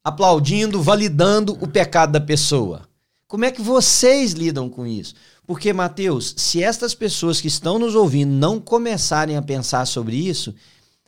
aplaudindo, 0.02 0.80
validando 0.80 1.52
o 1.62 1.68
pecado 1.68 2.12
da 2.12 2.20
pessoa. 2.22 2.88
Como 3.26 3.44
é 3.44 3.52
que 3.52 3.60
vocês 3.60 4.32
lidam 4.32 4.70
com 4.70 4.86
isso? 4.86 5.14
Porque, 5.46 5.74
Mateus, 5.74 6.32
se 6.38 6.62
estas 6.62 6.94
pessoas 6.94 7.38
que 7.38 7.48
estão 7.48 7.78
nos 7.78 7.94
ouvindo 7.94 8.30
não 8.30 8.58
começarem 8.58 9.36
a 9.36 9.42
pensar 9.42 9.84
sobre 9.84 10.16
isso, 10.16 10.54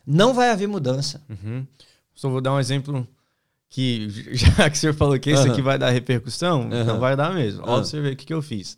não 0.05 0.31
vai 0.31 0.51
haver 0.51 0.67
mudança. 0.67 1.23
Uhum. 1.27 1.65
Só 2.13 2.29
vou 2.29 2.39
dar 2.39 2.53
um 2.53 2.59
exemplo 2.59 3.07
que, 3.67 4.09
já 4.37 4.69
que 4.69 4.77
o 4.77 4.79
senhor 4.79 4.93
falou 4.93 5.19
que 5.19 5.31
isso 5.31 5.41
uhum. 5.41 5.53
aqui 5.53 5.61
vai 5.63 5.79
dar 5.79 5.89
repercussão, 5.89 6.69
uhum. 6.69 6.83
não 6.85 6.99
vai 6.99 7.15
dar 7.15 7.33
mesmo. 7.33 7.63
Olha, 7.65 7.83
você 7.83 7.99
vê 7.99 8.11
o 8.11 8.15
que, 8.15 8.27
que 8.27 8.33
eu 8.33 8.43
fiz. 8.43 8.77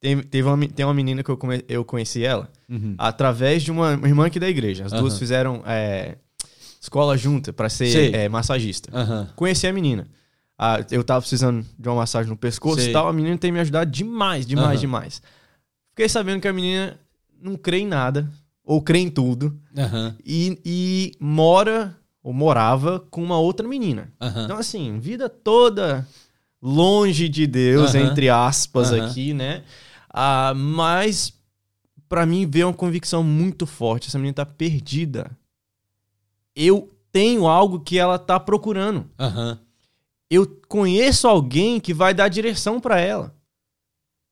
Tem, 0.00 0.22
teve 0.22 0.48
uma, 0.48 0.68
tem 0.68 0.84
uma 0.84 0.94
menina 0.94 1.22
que 1.22 1.30
eu, 1.30 1.36
come, 1.36 1.64
eu 1.68 1.84
conheci 1.84 2.24
ela 2.24 2.50
uhum. 2.68 2.94
através 2.98 3.62
de 3.62 3.70
uma 3.70 3.92
irmã 4.04 4.26
aqui 4.26 4.38
da 4.38 4.48
igreja. 4.48 4.84
As 4.84 4.92
duas 4.92 5.18
fizeram 5.18 5.62
é, 5.66 6.16
escola 6.80 7.16
junta 7.16 7.52
para 7.52 7.68
ser 7.68 8.14
é, 8.14 8.28
massagista. 8.28 8.90
Conheci 9.34 9.66
a 9.66 9.72
menina. 9.72 10.06
Ah, 10.58 10.78
eu 10.90 11.04
tava 11.04 11.20
precisando 11.20 11.64
de 11.78 11.88
uma 11.88 11.96
massagem 11.96 12.30
no 12.30 12.36
pescoço 12.36 12.80
Sei. 12.80 12.90
e 12.90 12.92
tal. 12.92 13.08
A 13.08 13.12
menina 13.12 13.36
tem 13.36 13.52
me 13.52 13.60
ajudado 13.60 13.90
demais, 13.90 14.46
demais, 14.46 14.80
demais. 14.80 15.22
Fiquei 15.90 16.08
sabendo 16.08 16.40
que 16.40 16.48
a 16.48 16.52
menina 16.52 16.98
não 17.40 17.56
crê 17.56 17.78
em 17.78 17.86
nada, 17.86 18.28
ou 18.64 18.82
crê 18.82 18.98
em 18.98 19.10
tudo, 19.10 19.58
e, 20.24 20.58
e 20.64 21.12
mora 21.20 21.96
ou 22.22 22.32
morava 22.32 22.98
com 23.10 23.22
uma 23.22 23.38
outra 23.38 23.68
menina. 23.68 24.12
Então, 24.44 24.58
assim, 24.58 24.98
vida 24.98 25.28
toda 25.28 26.06
longe 26.60 27.28
de 27.28 27.46
Deus, 27.46 27.94
entre 27.94 28.28
aspas, 28.28 28.92
aqui, 28.92 29.32
né? 29.32 29.62
Ah, 30.18 30.54
mas 30.56 31.34
para 32.08 32.24
mim 32.24 32.48
veio 32.48 32.68
uma 32.68 32.72
convicção 32.72 33.22
muito 33.22 33.66
forte. 33.66 34.08
Essa 34.08 34.16
menina 34.16 34.32
tá 34.32 34.46
perdida. 34.46 35.30
Eu 36.54 36.90
tenho 37.12 37.46
algo 37.46 37.80
que 37.80 37.98
ela 37.98 38.18
tá 38.18 38.40
procurando. 38.40 39.10
Uhum. 39.18 39.58
Eu 40.30 40.46
conheço 40.68 41.28
alguém 41.28 41.78
que 41.78 41.92
vai 41.92 42.14
dar 42.14 42.28
direção 42.28 42.80
para 42.80 42.98
ela. 42.98 43.34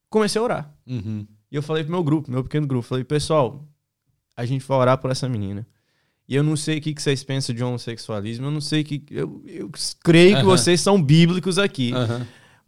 Comecei 0.08 0.40
a 0.40 0.44
orar. 0.44 0.74
Uhum. 0.86 1.26
E 1.52 1.56
eu 1.56 1.62
falei 1.62 1.84
pro 1.84 1.92
meu 1.92 2.02
grupo, 2.02 2.30
meu 2.30 2.42
pequeno 2.42 2.66
grupo, 2.66 2.88
falei, 2.88 3.04
pessoal, 3.04 3.62
a 4.34 4.46
gente 4.46 4.64
vai 4.64 4.78
orar 4.78 4.96
por 4.96 5.10
essa 5.10 5.28
menina. 5.28 5.66
E 6.26 6.34
eu 6.34 6.42
não 6.42 6.56
sei 6.56 6.78
o 6.78 6.80
que 6.80 6.94
vocês 6.98 7.22
pensam 7.22 7.54
de 7.54 7.62
homossexualismo, 7.62 8.46
eu 8.46 8.50
não 8.50 8.60
sei 8.60 8.82
que. 8.82 9.04
Eu, 9.10 9.44
eu 9.46 9.70
creio 10.02 10.36
uhum. 10.36 10.40
que 10.40 10.46
vocês 10.46 10.80
são 10.80 11.00
bíblicos 11.00 11.58
aqui. 11.58 11.92
Uhum. 11.92 12.26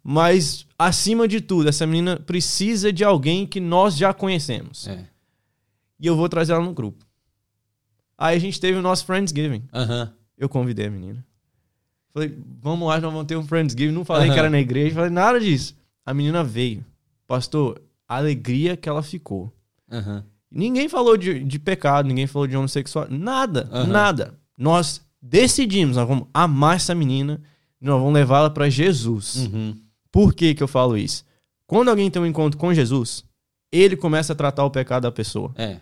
Mas, 0.09 0.65
acima 0.79 1.27
de 1.27 1.41
tudo, 1.41 1.67
essa 1.67 1.85
menina 1.85 2.15
precisa 2.15 2.93
de 2.93 3.03
alguém 3.03 3.45
que 3.45 3.59
nós 3.59 3.97
já 3.97 4.13
conhecemos. 4.13 4.87
É. 4.87 5.05
E 5.99 6.07
eu 6.07 6.15
vou 6.15 6.29
trazer 6.29 6.53
ela 6.53 6.63
no 6.63 6.73
grupo. 6.73 7.05
Aí 8.17 8.37
a 8.37 8.39
gente 8.39 8.57
teve 8.57 8.79
o 8.79 8.81
nosso 8.81 9.05
Friendsgiving. 9.05 9.63
Uhum. 9.73 10.09
Eu 10.37 10.47
convidei 10.47 10.85
a 10.85 10.89
menina. 10.89 11.25
Falei, 12.13 12.37
vamos 12.61 12.87
lá, 12.87 13.01
nós 13.01 13.11
vamos 13.11 13.27
ter 13.27 13.35
um 13.35 13.45
Friendsgiving. 13.45 13.91
Não 13.91 14.05
falei 14.05 14.29
uhum. 14.29 14.33
que 14.33 14.39
era 14.39 14.49
na 14.49 14.61
igreja, 14.61 14.95
falei 14.95 15.09
nada 15.09 15.41
disso. 15.41 15.75
A 16.05 16.13
menina 16.13 16.41
veio. 16.41 16.85
Pastor, 17.27 17.81
a 18.07 18.15
alegria 18.15 18.77
que 18.77 18.87
ela 18.87 19.03
ficou. 19.03 19.51
Uhum. 19.91 20.23
Ninguém 20.49 20.87
falou 20.87 21.17
de, 21.17 21.43
de 21.43 21.59
pecado, 21.59 22.07
ninguém 22.07 22.27
falou 22.27 22.47
de 22.47 22.55
homossexual. 22.55 23.07
Nada, 23.09 23.69
nada. 23.85 24.39
Nós 24.57 25.01
decidimos, 25.21 25.97
nós 25.97 26.07
vamos 26.07 26.29
amar 26.33 26.77
essa 26.77 26.95
menina, 26.95 27.41
nós 27.81 27.99
vamos 27.99 28.13
levá-la 28.13 28.49
para 28.49 28.69
Jesus. 28.69 29.35
Uhum. 29.35 29.86
Por 30.17 30.33
que, 30.33 30.55
que 30.55 30.63
eu 30.63 30.67
falo 30.67 30.97
isso? 30.97 31.23
Quando 31.67 31.89
alguém 31.89 32.09
tem 32.09 32.19
um 32.19 32.25
encontro 32.25 32.57
com 32.57 32.73
Jesus, 32.73 33.23
ele 33.71 33.95
começa 33.95 34.33
a 34.33 34.35
tratar 34.35 34.65
o 34.65 34.71
pecado 34.71 35.03
da 35.03 35.11
pessoa. 35.11 35.53
É. 35.55 35.77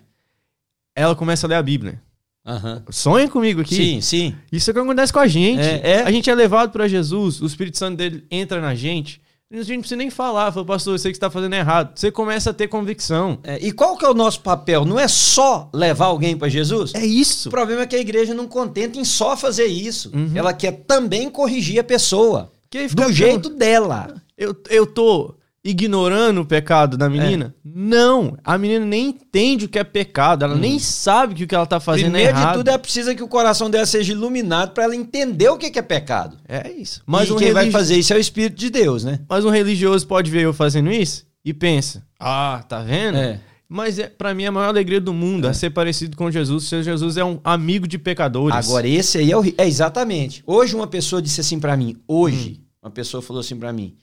Ela 0.93 1.15
começa 1.15 1.47
a 1.47 1.49
ler 1.49 1.55
a 1.55 1.63
Bíblia. 1.63 2.01
Uhum. 2.45 2.81
Sonha 2.89 3.29
comigo 3.29 3.61
aqui. 3.61 3.75
Sim, 3.75 4.01
sim. 4.01 4.35
Isso 4.51 4.69
é 4.69 4.71
o 4.71 4.73
que 4.73 4.81
acontece 4.81 5.13
com 5.13 5.19
a 5.19 5.27
gente. 5.27 5.61
É, 5.61 5.89
é. 5.89 6.03
A 6.03 6.11
gente 6.11 6.29
é 6.29 6.35
levado 6.35 6.71
para 6.71 6.85
Jesus, 6.85 7.41
o 7.41 7.45
Espírito 7.45 7.77
Santo 7.77 7.95
dele 7.95 8.25
entra 8.29 8.59
na 8.59 8.75
gente. 8.75 9.21
A 9.49 9.55
gente 9.55 9.71
não 9.71 9.79
precisa 9.79 9.95
nem 9.95 10.09
falar, 10.09 10.51
fala, 10.51 10.65
pastor, 10.65 10.95
eu 10.95 10.99
sei 10.99 11.11
que 11.11 11.15
está 11.15 11.29
fazendo 11.29 11.53
errado. 11.53 11.97
Você 11.97 12.11
começa 12.11 12.49
a 12.49 12.53
ter 12.53 12.67
convicção. 12.67 13.39
É, 13.41 13.57
e 13.65 13.71
qual 13.71 13.95
que 13.95 14.03
é 14.03 14.09
o 14.09 14.13
nosso 14.13 14.41
papel? 14.41 14.83
Não 14.83 14.99
é 14.99 15.07
só 15.07 15.69
levar 15.73 16.07
alguém 16.07 16.35
para 16.35 16.49
Jesus? 16.49 16.93
É 16.93 17.05
isso. 17.05 17.47
O 17.47 17.51
problema 17.53 17.83
é 17.83 17.87
que 17.87 17.95
a 17.95 18.01
igreja 18.01 18.33
não 18.33 18.49
contenta 18.49 18.99
em 18.99 19.05
só 19.05 19.37
fazer 19.37 19.67
isso. 19.67 20.11
Uhum. 20.13 20.31
Ela 20.35 20.53
quer 20.53 20.73
também 20.85 21.29
corrigir 21.29 21.79
a 21.79 21.85
pessoa. 21.85 22.51
do 22.93 23.13
jeito 23.13 23.49
dela 23.49 24.24
eu, 24.37 24.55
eu 24.69 24.85
tô 24.85 25.35
ignorando 25.63 26.41
o 26.41 26.45
pecado 26.45 26.95
da 26.95 27.09
menina? 27.09 27.55
É. 27.57 27.69
Não, 27.73 28.37
a 28.43 28.57
menina 28.57 28.85
nem 28.85 29.07
entende 29.07 29.65
o 29.65 29.69
que 29.69 29.79
é 29.79 29.83
pecado, 29.83 30.45
ela 30.45 30.55
hum. 30.55 30.59
nem 30.59 30.77
sabe 30.77 31.33
que 31.33 31.43
o 31.43 31.47
que 31.47 31.55
ela 31.55 31.65
tá 31.65 31.79
fazendo 31.79 32.11
Primeiro 32.11 32.27
é 32.27 32.29
errado. 32.29 32.41
Primeiro 32.41 32.57
de 32.59 32.63
tudo, 32.65 32.75
é 32.75 32.77
preciso 32.77 33.15
que 33.15 33.23
o 33.23 33.27
coração 33.27 33.69
dela 33.69 33.85
seja 33.85 34.11
iluminado 34.11 34.71
para 34.71 34.83
ela 34.83 34.95
entender 34.95 35.49
o 35.49 35.57
que 35.57 35.77
é 35.77 35.81
pecado. 35.81 36.37
É 36.47 36.71
isso. 36.71 37.01
Mas 37.05 37.27
e 37.29 37.33
um 37.33 37.37
quem 37.37 37.47
religi... 37.47 37.71
vai 37.71 37.71
fazer 37.71 37.97
isso 37.97 38.13
é 38.13 38.17
o 38.17 38.19
Espírito 38.19 38.57
de 38.57 38.69
Deus, 38.69 39.03
né? 39.03 39.19
Mas 39.27 39.43
um 39.43 39.49
religioso 39.49 40.05
pode 40.07 40.29
ver 40.29 40.43
eu 40.43 40.53
fazendo 40.53 40.91
isso 40.91 41.25
e 41.43 41.53
pensa: 41.53 42.05
"Ah, 42.19 42.63
tá 42.67 42.81
vendo?" 42.81 43.17
É. 43.17 43.39
Mas 43.67 43.97
é, 43.97 44.07
para 44.07 44.33
mim 44.33 44.45
a 44.45 44.51
maior 44.51 44.67
alegria 44.67 45.01
do 45.01 45.13
mundo 45.13 45.47
é. 45.47 45.49
é 45.49 45.53
ser 45.53 45.71
parecido 45.71 46.15
com 46.15 46.29
Jesus. 46.29 46.65
Se 46.65 46.83
Jesus 46.83 47.17
é 47.17 47.25
um 47.25 47.39
amigo 47.43 47.87
de 47.87 47.97
pecadores. 47.97 48.55
Agora 48.55 48.87
esse 48.87 49.17
aí 49.17 49.31
é, 49.31 49.37
o... 49.37 49.43
é 49.57 49.67
exatamente. 49.67 50.43
Hoje 50.45 50.75
uma 50.75 50.87
pessoa 50.87 51.21
disse 51.21 51.41
assim 51.41 51.59
para 51.59 51.75
mim, 51.75 51.97
hoje, 52.07 52.61
hum. 52.61 52.65
uma 52.83 52.91
pessoa 52.91 53.21
falou 53.23 53.39
assim 53.39 53.57
para 53.57 53.73
mim: 53.73 53.95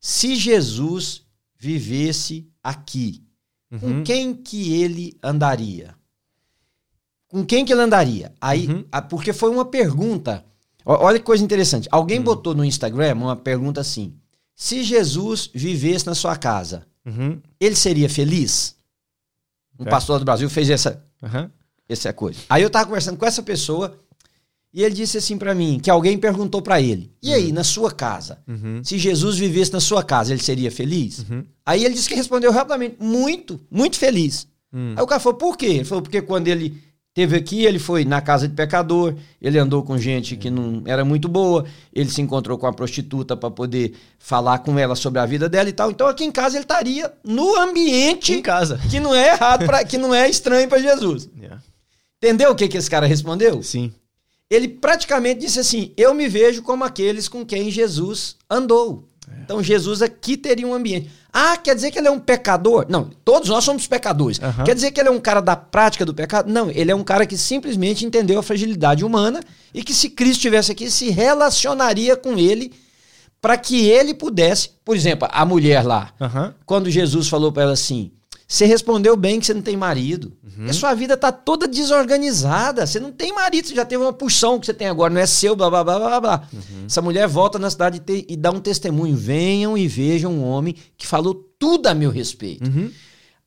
se 0.00 0.36
Jesus 0.36 1.22
vivesse 1.58 2.48
aqui, 2.62 3.24
uhum. 3.70 3.78
com 3.78 4.04
quem 4.04 4.34
que 4.34 4.74
ele 4.74 5.18
andaria? 5.22 5.94
Com 7.28 7.44
quem 7.44 7.64
que 7.64 7.72
ele 7.72 7.82
andaria? 7.82 8.32
Aí, 8.40 8.68
uhum. 8.68 8.84
porque 9.08 9.32
foi 9.32 9.50
uma 9.50 9.64
pergunta. 9.64 10.44
Olha 10.84 11.18
que 11.18 11.24
coisa 11.24 11.44
interessante. 11.44 11.88
Alguém 11.90 12.18
uhum. 12.18 12.24
botou 12.24 12.54
no 12.54 12.64
Instagram 12.64 13.14
uma 13.14 13.36
pergunta 13.36 13.80
assim: 13.80 14.14
se 14.54 14.82
Jesus 14.82 15.50
vivesse 15.52 16.06
na 16.06 16.14
sua 16.14 16.36
casa, 16.36 16.86
uhum. 17.04 17.40
ele 17.60 17.76
seria 17.76 18.08
feliz? 18.08 18.76
Um 19.78 19.84
pastor 19.84 20.18
do 20.18 20.24
Brasil 20.24 20.50
fez 20.50 20.70
essa, 20.70 21.04
essa 21.88 22.12
coisa. 22.12 22.40
Aí 22.48 22.62
eu 22.62 22.70
tava 22.70 22.86
conversando 22.86 23.16
com 23.16 23.26
essa 23.26 23.42
pessoa 23.42 23.96
e 24.72 24.82
ele 24.82 24.94
disse 24.94 25.16
assim 25.16 25.38
para 25.38 25.54
mim, 25.54 25.80
que 25.82 25.90
alguém 25.90 26.18
perguntou 26.18 26.60
para 26.60 26.80
ele: 26.80 27.10
"E 27.22 27.32
aí, 27.32 27.48
uhum. 27.48 27.54
na 27.54 27.64
sua 27.64 27.90
casa, 27.90 28.38
uhum. 28.46 28.82
se 28.84 28.98
Jesus 28.98 29.38
vivesse 29.38 29.72
na 29.72 29.80
sua 29.80 30.02
casa, 30.02 30.32
ele 30.32 30.42
seria 30.42 30.70
feliz?" 30.70 31.20
Uhum. 31.20 31.44
Aí 31.64 31.84
ele 31.84 31.94
disse 31.94 32.08
que 32.08 32.14
respondeu 32.14 32.52
rapidamente: 32.52 32.96
"Muito, 33.00 33.60
muito 33.70 33.96
feliz." 33.96 34.46
Hum. 34.72 34.94
Aí 34.96 35.02
o 35.02 35.06
cara 35.06 35.20
falou: 35.20 35.38
"Por 35.38 35.56
quê?" 35.56 35.66
Ele 35.66 35.84
falou: 35.84 36.02
"Porque 36.02 36.20
quando 36.20 36.48
ele 36.48 36.76
teve 37.14 37.34
aqui, 37.34 37.64
ele 37.64 37.78
foi 37.78 38.04
na 38.04 38.20
casa 38.20 38.46
de 38.46 38.54
pecador, 38.54 39.14
ele 39.40 39.58
andou 39.58 39.82
com 39.82 39.98
gente 39.98 40.36
que 40.36 40.50
não 40.50 40.82
era 40.84 41.04
muito 41.04 41.28
boa, 41.28 41.64
ele 41.92 42.10
se 42.10 42.20
encontrou 42.20 42.56
com 42.58 42.66
a 42.66 42.72
prostituta 42.72 43.36
para 43.36 43.50
poder 43.50 43.94
falar 44.18 44.58
com 44.58 44.78
ela 44.78 44.94
sobre 44.94 45.18
a 45.18 45.26
vida 45.26 45.48
dela 45.48 45.68
e 45.68 45.72
tal. 45.72 45.90
Então 45.90 46.06
aqui 46.06 46.24
em 46.24 46.30
casa 46.30 46.56
ele 46.56 46.64
estaria 46.64 47.12
no 47.24 47.56
ambiente 47.56 48.34
em 48.34 48.42
casa, 48.42 48.78
que 48.90 49.00
não 49.00 49.14
é 49.14 49.30
errado 49.30 49.64
para 49.64 49.84
que 49.84 49.96
não 49.96 50.14
é 50.14 50.28
estranho 50.28 50.68
para 50.68 50.78
Jesus." 50.78 51.28
Yeah. 51.38 51.62
Entendeu 52.20 52.50
o 52.50 52.54
que 52.56 52.66
que 52.66 52.76
esse 52.76 52.90
cara 52.90 53.06
respondeu? 53.06 53.62
Sim 53.62 53.92
ele 54.50 54.68
praticamente 54.68 55.40
disse 55.40 55.60
assim: 55.60 55.92
Eu 55.96 56.14
me 56.14 56.28
vejo 56.28 56.62
como 56.62 56.84
aqueles 56.84 57.28
com 57.28 57.44
quem 57.44 57.70
Jesus 57.70 58.36
andou. 58.48 59.04
É. 59.30 59.42
Então 59.42 59.62
Jesus 59.62 60.02
aqui 60.02 60.36
teria 60.36 60.66
um 60.66 60.74
ambiente. 60.74 61.10
Ah, 61.32 61.56
quer 61.56 61.74
dizer 61.74 61.90
que 61.90 61.98
ele 61.98 62.08
é 62.08 62.10
um 62.10 62.18
pecador? 62.18 62.86
Não, 62.88 63.10
todos 63.24 63.50
nós 63.50 63.62
somos 63.62 63.86
pecadores. 63.86 64.38
Uhum. 64.38 64.64
Quer 64.64 64.74
dizer 64.74 64.90
que 64.90 64.98
ele 64.98 65.10
é 65.10 65.12
um 65.12 65.20
cara 65.20 65.40
da 65.40 65.54
prática 65.54 66.04
do 66.04 66.14
pecado? 66.14 66.50
Não, 66.50 66.70
ele 66.70 66.90
é 66.90 66.94
um 66.94 67.04
cara 67.04 67.26
que 67.26 67.36
simplesmente 67.36 68.06
entendeu 68.06 68.38
a 68.38 68.42
fragilidade 68.42 69.04
humana 69.04 69.40
e 69.74 69.82
que 69.82 69.92
se 69.92 70.08
Cristo 70.10 70.38
estivesse 70.38 70.72
aqui, 70.72 70.90
se 70.90 71.10
relacionaria 71.10 72.16
com 72.16 72.38
ele 72.38 72.72
para 73.40 73.58
que 73.58 73.88
ele 73.88 74.14
pudesse. 74.14 74.70
Por 74.84 74.96
exemplo, 74.96 75.28
a 75.30 75.44
mulher 75.44 75.84
lá, 75.84 76.12
uhum. 76.18 76.52
quando 76.64 76.90
Jesus 76.90 77.28
falou 77.28 77.52
para 77.52 77.64
ela 77.64 77.72
assim: 77.72 78.10
você 78.50 78.64
respondeu 78.64 79.14
bem 79.14 79.38
que 79.38 79.44
você 79.44 79.52
não 79.52 79.60
tem 79.60 79.76
marido. 79.76 80.32
Uhum. 80.42 80.70
A 80.70 80.72
sua 80.72 80.94
vida 80.94 81.18
tá 81.18 81.30
toda 81.30 81.68
desorganizada. 81.68 82.86
Você 82.86 82.98
não 82.98 83.12
tem 83.12 83.30
marido, 83.30 83.68
você 83.68 83.74
já 83.74 83.84
teve 83.84 84.02
uma 84.02 84.12
pulsão 84.12 84.58
que 84.58 84.64
você 84.64 84.72
tem 84.72 84.88
agora, 84.88 85.12
não 85.12 85.20
é 85.20 85.26
seu, 85.26 85.54
blá 85.54 85.68
blá 85.68 85.84
blá 85.84 85.98
blá 85.98 86.20
blá. 86.20 86.48
Uhum. 86.50 86.86
Essa 86.86 87.02
mulher 87.02 87.28
volta 87.28 87.58
na 87.58 87.68
cidade 87.68 88.02
e, 88.08 88.24
e, 88.26 88.36
dá 88.36 88.50
um 88.50 88.58
testemunho. 88.58 89.14
Venham 89.14 89.76
e 89.76 89.86
vejam 89.86 90.32
um 90.32 90.42
homem 90.42 90.74
que 90.96 91.06
falou 91.06 91.34
tudo 91.58 91.88
a 91.88 91.94
meu 91.94 92.10
respeito. 92.10 92.66
Uhum. 92.66 92.90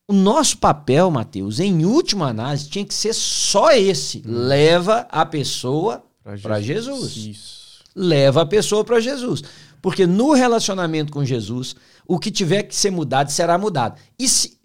O 0.08 0.14
nosso 0.14 0.60
papel, 0.60 1.10
Mateus, 1.10 1.60
em 1.60 1.84
última 1.84 2.28
análise, 2.30 2.70
tinha 2.70 2.86
que 2.86 2.94
ser 2.94 3.16
só 3.16 3.72
esse. 3.72 4.22
Uhum. 4.24 4.38
Leva 4.46 5.08
a 5.10 5.26
pessoa 5.26 6.04
para 6.44 6.62
Jesus. 6.62 7.12
Jesus. 7.12 7.80
Leva 7.96 8.44
a 8.44 8.46
pessoa 8.46 8.84
para 8.84 9.00
Jesus. 9.00 9.44
Porque 9.82 10.06
no 10.06 10.34
relacionamento 10.34 11.12
com 11.12 11.26
Jesus, 11.26 11.76
o 12.06 12.20
que 12.20 12.30
tiver 12.30 12.62
que 12.62 12.76
ser 12.76 12.92
mudado 12.92 13.32
será 13.32 13.58
mudado. 13.58 14.00
E 14.20 14.30
se, 14.30 14.61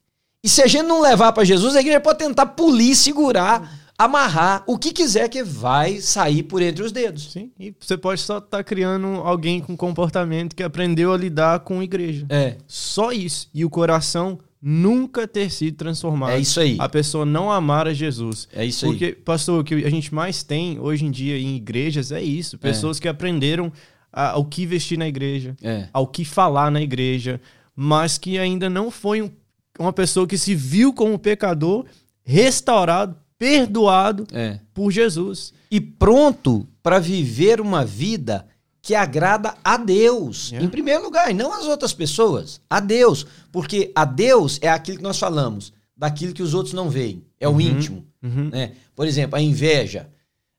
e 0.46 0.48
se 0.48 0.62
a 0.62 0.68
gente 0.68 0.86
não 0.86 1.02
levar 1.02 1.32
para 1.32 1.42
Jesus, 1.42 1.74
a 1.74 1.80
igreja 1.80 1.98
pode 1.98 2.20
tentar 2.20 2.46
polir, 2.46 2.94
segurar, 2.94 3.68
amarrar, 3.98 4.62
o 4.64 4.78
que 4.78 4.92
quiser 4.92 5.28
que 5.28 5.42
vai 5.42 6.00
sair 6.00 6.44
por 6.44 6.62
entre 6.62 6.84
os 6.84 6.92
dedos. 6.92 7.32
Sim, 7.32 7.50
e 7.58 7.74
você 7.80 7.96
pode 7.96 8.20
só 8.20 8.38
estar 8.38 8.58
tá 8.58 8.62
criando 8.62 9.08
alguém 9.24 9.60
com 9.60 9.76
comportamento 9.76 10.54
que 10.54 10.62
aprendeu 10.62 11.12
a 11.12 11.16
lidar 11.16 11.58
com 11.60 11.80
a 11.80 11.84
igreja. 11.84 12.26
É. 12.28 12.58
Só 12.64 13.10
isso. 13.10 13.50
E 13.52 13.64
o 13.64 13.68
coração 13.68 14.38
nunca 14.62 15.26
ter 15.26 15.50
sido 15.50 15.78
transformado. 15.78 16.30
É 16.30 16.38
isso 16.38 16.60
aí. 16.60 16.76
A 16.78 16.88
pessoa 16.88 17.26
não 17.26 17.50
amar 17.50 17.88
a 17.88 17.92
Jesus. 17.92 18.46
É 18.52 18.64
isso 18.64 18.86
Porque, 18.86 19.04
aí. 19.04 19.10
Porque, 19.14 19.24
pastor, 19.24 19.62
o 19.62 19.64
que 19.64 19.74
a 19.74 19.90
gente 19.90 20.14
mais 20.14 20.44
tem 20.44 20.78
hoje 20.78 21.06
em 21.06 21.10
dia 21.10 21.36
em 21.36 21.56
igrejas 21.56 22.12
é 22.12 22.22
isso. 22.22 22.56
Pessoas 22.56 22.98
é. 22.98 23.00
que 23.00 23.08
aprenderam 23.08 23.72
ao 24.12 24.44
que 24.44 24.64
vestir 24.64 24.96
na 24.96 25.08
igreja, 25.08 25.56
é. 25.60 25.88
ao 25.92 26.06
que 26.06 26.24
falar 26.24 26.70
na 26.70 26.80
igreja, 26.80 27.40
mas 27.74 28.16
que 28.16 28.38
ainda 28.38 28.70
não 28.70 28.92
foi 28.92 29.22
um, 29.22 29.30
uma 29.78 29.92
pessoa 29.92 30.26
que 30.26 30.38
se 30.38 30.54
viu 30.54 30.92
como 30.92 31.18
pecador, 31.18 31.84
restaurado, 32.22 33.16
perdoado 33.38 34.26
é. 34.32 34.58
por 34.72 34.90
Jesus. 34.90 35.52
E 35.70 35.80
pronto 35.80 36.66
para 36.82 36.98
viver 36.98 37.60
uma 37.60 37.84
vida 37.84 38.46
que 38.80 38.94
agrada 38.94 39.54
a 39.64 39.76
Deus, 39.76 40.50
yeah. 40.50 40.64
em 40.64 40.70
primeiro 40.70 41.02
lugar, 41.02 41.28
e 41.28 41.34
não 41.34 41.52
às 41.52 41.66
outras 41.66 41.92
pessoas, 41.92 42.60
a 42.70 42.78
Deus. 42.78 43.26
Porque 43.50 43.90
a 43.94 44.04
Deus 44.04 44.60
é 44.62 44.68
aquilo 44.68 44.98
que 44.98 45.02
nós 45.02 45.18
falamos, 45.18 45.72
daquilo 45.96 46.32
que 46.32 46.42
os 46.42 46.54
outros 46.54 46.72
não 46.72 46.88
veem, 46.88 47.24
é 47.40 47.48
uhum. 47.48 47.56
o 47.56 47.60
íntimo. 47.60 48.06
Uhum. 48.22 48.48
Né? 48.50 48.72
Por 48.94 49.06
exemplo, 49.06 49.36
a 49.36 49.42
inveja, 49.42 50.08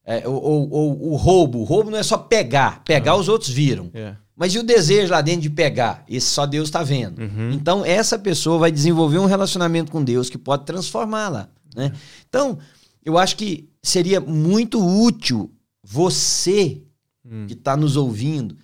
é, 0.04 0.28
ou, 0.28 0.42
ou, 0.42 0.70
ou, 0.70 1.12
o 1.12 1.16
roubo. 1.16 1.60
O 1.60 1.64
roubo 1.64 1.90
não 1.90 1.98
é 1.98 2.04
só 2.04 2.18
pegar, 2.18 2.84
pegar 2.84 3.16
os 3.16 3.30
outros 3.30 3.50
viram. 3.50 3.90
Yeah. 3.94 4.20
Mas 4.38 4.54
e 4.54 4.60
o 4.60 4.64
desejo 4.64 5.12
lá 5.12 5.20
dentro 5.20 5.42
de 5.42 5.50
pegar? 5.50 6.06
Esse 6.08 6.28
só 6.28 6.46
Deus 6.46 6.68
está 6.68 6.84
vendo. 6.84 7.20
Uhum. 7.20 7.52
Então, 7.54 7.84
essa 7.84 8.20
pessoa 8.20 8.60
vai 8.60 8.72
desenvolver 8.72 9.18
um 9.18 9.26
relacionamento 9.26 9.92
com 9.92 10.04
Deus 10.04 10.30
que 10.30 10.38
pode 10.38 10.64
transformá-la. 10.64 11.50
Né? 11.76 11.92
Então, 12.30 12.60
eu 13.04 13.18
acho 13.18 13.36
que 13.36 13.68
seria 13.82 14.22
muito 14.22 14.80
útil 14.80 15.52
você 15.84 16.84
hum. 17.26 17.48
que 17.48 17.54
está 17.54 17.76
nos 17.76 17.98
ouvindo, 17.98 18.56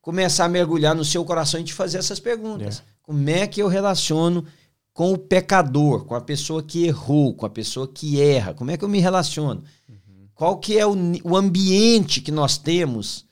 começar 0.00 0.46
a 0.46 0.48
mergulhar 0.48 0.94
no 0.94 1.04
seu 1.04 1.22
coração 1.26 1.60
e 1.60 1.64
te 1.64 1.74
fazer 1.74 1.98
essas 1.98 2.18
perguntas. 2.18 2.78
É. 2.78 2.82
Como 3.02 3.28
é 3.28 3.46
que 3.46 3.60
eu 3.60 3.68
relaciono 3.68 4.46
com 4.94 5.12
o 5.12 5.18
pecador, 5.18 6.06
com 6.06 6.14
a 6.14 6.20
pessoa 6.22 6.62
que 6.62 6.86
errou, 6.86 7.34
com 7.34 7.44
a 7.44 7.50
pessoa 7.50 7.86
que 7.86 8.18
erra? 8.18 8.54
Como 8.54 8.70
é 8.70 8.78
que 8.78 8.84
eu 8.84 8.88
me 8.88 8.98
relaciono? 8.98 9.62
Uhum. 9.86 10.28
Qual 10.34 10.56
que 10.56 10.78
é 10.78 10.86
o, 10.86 10.96
o 11.22 11.36
ambiente 11.36 12.22
que 12.22 12.32
nós 12.32 12.56
temos? 12.56 13.27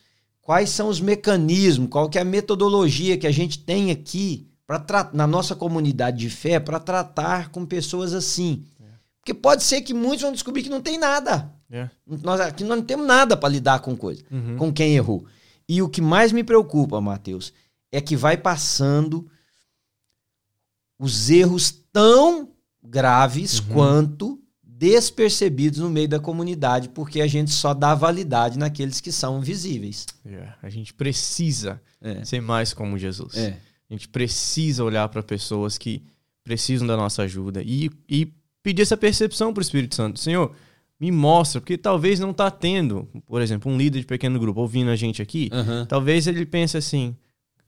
Quais 0.46 0.70
são 0.70 0.86
os 0.86 1.00
mecanismos? 1.00 1.88
Qual 1.90 2.08
que 2.08 2.18
é 2.18 2.20
a 2.20 2.24
metodologia 2.24 3.18
que 3.18 3.26
a 3.26 3.32
gente 3.32 3.58
tem 3.58 3.90
aqui 3.90 4.48
para 4.64 5.10
na 5.12 5.26
nossa 5.26 5.56
comunidade 5.56 6.18
de 6.18 6.30
fé 6.30 6.60
para 6.60 6.78
tratar 6.78 7.48
com 7.48 7.66
pessoas 7.66 8.14
assim? 8.14 8.64
É. 8.80 8.84
Porque 9.18 9.34
pode 9.34 9.64
ser 9.64 9.80
que 9.80 9.92
muitos 9.92 10.22
vão 10.22 10.30
descobrir 10.30 10.62
que 10.62 10.70
não 10.70 10.80
tem 10.80 10.98
nada. 10.98 11.52
É. 11.68 11.90
Nós 12.06 12.40
aqui 12.40 12.62
nós 12.62 12.78
não 12.78 12.84
temos 12.86 13.04
nada 13.04 13.36
para 13.36 13.48
lidar 13.48 13.80
com 13.80 13.96
coisa, 13.96 14.22
uhum. 14.30 14.56
com 14.56 14.72
quem 14.72 14.94
errou. 14.94 15.26
E 15.68 15.82
o 15.82 15.88
que 15.88 16.00
mais 16.00 16.30
me 16.30 16.44
preocupa, 16.44 17.00
Mateus, 17.00 17.52
é 17.90 18.00
que 18.00 18.14
vai 18.14 18.36
passando 18.36 19.28
os 20.96 21.28
erros 21.28 21.74
tão 21.92 22.50
graves 22.80 23.58
uhum. 23.58 23.66
quanto 23.74 24.40
despercebidos 24.78 25.78
no 25.78 25.88
meio 25.88 26.08
da 26.08 26.20
comunidade, 26.20 26.90
porque 26.90 27.22
a 27.22 27.26
gente 27.26 27.50
só 27.50 27.72
dá 27.72 27.94
validade 27.94 28.58
naqueles 28.58 29.00
que 29.00 29.10
são 29.10 29.40
visíveis. 29.40 30.06
É. 30.24 30.48
A 30.62 30.68
gente 30.68 30.92
precisa 30.92 31.80
é. 32.00 32.24
ser 32.24 32.42
mais 32.42 32.74
como 32.74 32.98
Jesus. 32.98 33.36
É. 33.36 33.58
A 33.88 33.94
gente 33.94 34.08
precisa 34.08 34.84
olhar 34.84 35.08
para 35.08 35.22
pessoas 35.22 35.78
que 35.78 36.02
precisam 36.44 36.86
da 36.86 36.96
nossa 36.96 37.22
ajuda 37.22 37.62
e, 37.64 37.90
e 38.08 38.32
pedir 38.62 38.82
essa 38.82 38.96
percepção 38.96 39.52
para 39.52 39.60
o 39.60 39.62
Espírito 39.62 39.94
Santo. 39.94 40.20
Senhor, 40.20 40.54
me 41.00 41.10
mostra, 41.10 41.60
porque 41.60 41.78
talvez 41.78 42.20
não 42.20 42.32
tá 42.32 42.50
tendo, 42.50 43.08
por 43.26 43.40
exemplo, 43.40 43.72
um 43.72 43.78
líder 43.78 44.00
de 44.00 44.06
pequeno 44.06 44.38
grupo 44.38 44.60
ouvindo 44.60 44.90
a 44.90 44.96
gente 44.96 45.22
aqui, 45.22 45.50
uhum. 45.52 45.86
talvez 45.86 46.26
ele 46.26 46.44
pense 46.44 46.76
assim, 46.76 47.16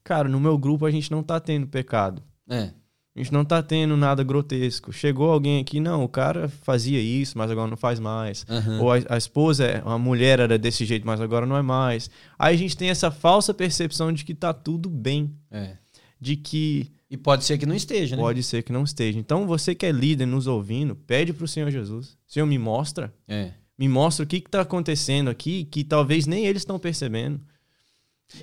cara, 0.05 0.29
no 0.29 0.39
meu 0.39 0.59
grupo 0.59 0.85
a 0.85 0.91
gente 0.91 1.11
não 1.11 1.23
tá 1.23 1.41
tendo 1.41 1.67
pecado. 1.67 2.23
É. 2.49 2.71
A 3.19 3.23
gente 3.23 3.33
não 3.33 3.45
tá 3.45 3.61
tendo 3.61 3.97
nada 3.97 4.23
grotesco. 4.23 4.93
Chegou 4.93 5.33
alguém 5.33 5.61
aqui, 5.61 5.81
não, 5.81 6.05
o 6.05 6.09
cara 6.09 6.49
fazia 6.49 7.01
isso, 7.01 7.37
mas 7.37 7.51
agora 7.51 7.69
não 7.69 7.77
faz 7.77 7.99
mais. 7.99 8.47
Uhum. 8.49 8.83
Ou 8.83 8.93
a, 8.93 8.99
a, 9.09 9.19
esposa, 9.19 9.83
a 9.85 9.99
mulher 9.99 10.39
era 10.39 10.57
desse 10.57 10.85
jeito, 10.85 11.05
mas 11.05 11.21
agora 11.21 11.45
não 11.45 11.57
é 11.57 11.63
mais. 11.63 12.09
Aí 12.39 12.55
a 12.55 12.59
gente 12.59 12.77
tem 12.77 12.91
essa 12.91 13.11
falsa 13.11 13.53
percepção 13.53 14.13
de 14.13 14.25
que 14.25 14.35
tá 14.35 14.55
tudo 14.55 14.89
bem. 14.89 15.35
É. 15.51 15.77
De 16.21 16.37
que 16.37 16.93
e 17.11 17.17
pode 17.17 17.45
ser 17.45 17.59
que 17.59 17.67
não 17.67 17.75
esteja, 17.75 18.15
né? 18.15 18.23
Pode 18.23 18.43
ser 18.43 18.63
que 18.63 18.73
não 18.73 18.85
esteja. 18.85 19.19
Então, 19.19 19.47
você 19.47 19.75
que 19.75 19.87
é 19.87 19.91
líder 19.91 20.27
nos 20.27 20.47
ouvindo, 20.47 20.95
pede 20.95 21.33
para 21.33 21.45
o 21.45 21.49
Senhor 21.49 21.71
Jesus. 21.71 22.17
Senhor, 22.27 22.47
me 22.47 22.59
mostra. 22.59 23.13
É. 23.27 23.53
Me 23.77 23.89
mostra 23.89 24.25
o 24.25 24.29
que 24.29 24.37
está 24.37 24.61
acontecendo 24.61 25.29
aqui, 25.29 25.65
que 25.65 25.83
talvez 25.83 26.27
nem 26.27 26.47
eles 26.47 26.63
estão 26.63 26.79
percebendo. 26.79 27.41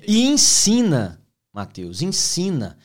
E 0.06 0.26
ensina, 0.26 1.20
Mateus, 1.54 2.02
ensina. 2.02 2.76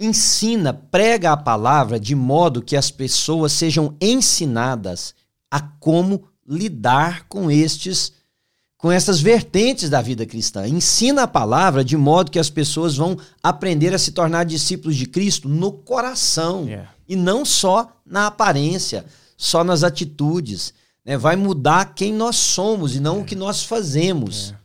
Ensina, 0.00 0.72
prega 0.72 1.30
a 1.30 1.36
palavra 1.36 2.00
de 2.00 2.14
modo 2.14 2.62
que 2.62 2.74
as 2.74 2.90
pessoas 2.90 3.52
sejam 3.52 3.94
ensinadas 4.00 5.14
a 5.50 5.60
como 5.60 6.24
lidar 6.48 7.26
com 7.28 7.50
estes 7.50 8.12
com 8.80 8.90
essas 8.90 9.20
vertentes 9.20 9.90
da 9.90 10.00
vida 10.00 10.24
cristã. 10.24 10.66
Ensina 10.66 11.24
a 11.24 11.28
palavra 11.28 11.84
de 11.84 11.98
modo 11.98 12.30
que 12.30 12.38
as 12.38 12.48
pessoas 12.48 12.96
vão 12.96 13.16
aprender 13.42 13.94
a 13.94 13.98
se 13.98 14.12
tornar 14.12 14.44
discípulos 14.44 14.96
de 14.96 15.04
Cristo 15.04 15.48
no 15.48 15.70
coração 15.70 16.64
yeah. 16.64 16.90
e 17.06 17.14
não 17.14 17.44
só 17.44 17.92
na 18.06 18.26
aparência, 18.26 19.04
só 19.36 19.62
nas 19.62 19.82
atitudes. 19.82 20.72
Né? 21.04 21.18
Vai 21.18 21.36
mudar 21.36 21.94
quem 21.94 22.10
nós 22.10 22.36
somos 22.36 22.96
e 22.96 23.00
não 23.00 23.16
yeah. 23.16 23.22
o 23.22 23.26
que 23.26 23.36
nós 23.36 23.64
fazemos. 23.64 24.46
Yeah. 24.46 24.59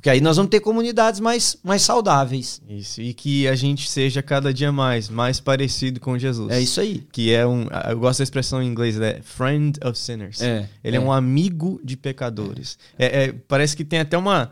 Porque 0.00 0.08
aí 0.08 0.20
nós 0.22 0.38
vamos 0.38 0.48
ter 0.48 0.60
comunidades 0.60 1.20
mais, 1.20 1.58
mais 1.62 1.82
saudáveis. 1.82 2.62
Isso, 2.66 3.02
e 3.02 3.12
que 3.12 3.46
a 3.46 3.54
gente 3.54 3.86
seja 3.86 4.22
cada 4.22 4.50
dia 4.50 4.72
mais, 4.72 5.10
mais 5.10 5.40
parecido 5.40 6.00
com 6.00 6.18
Jesus. 6.18 6.50
É 6.50 6.58
isso 6.58 6.80
aí. 6.80 7.06
Que 7.12 7.34
é 7.34 7.46
um. 7.46 7.66
Eu 7.86 7.98
gosto 7.98 8.20
da 8.20 8.24
expressão 8.24 8.62
em 8.62 8.66
inglês, 8.66 8.98
é 8.98 9.20
friend 9.22 9.78
of 9.84 9.98
sinners. 9.98 10.40
É, 10.40 10.66
Ele 10.82 10.96
é. 10.96 10.98
é 10.98 11.02
um 11.02 11.12
amigo 11.12 11.78
de 11.84 11.98
pecadores. 11.98 12.78
É. 12.98 13.04
é. 13.04 13.24
É, 13.24 13.32
parece 13.46 13.76
que 13.76 13.84
tem 13.84 13.98
até 13.98 14.16
uma. 14.16 14.50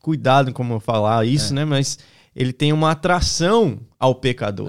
Cuidado 0.00 0.52
como 0.52 0.74
eu 0.74 0.80
falar 0.80 1.26
isso, 1.26 1.52
é. 1.52 1.56
né? 1.56 1.64
Mas 1.64 1.98
ele 2.36 2.52
tem 2.52 2.72
uma 2.72 2.92
atração 2.92 3.80
ao 3.98 4.14
pecador. 4.14 4.68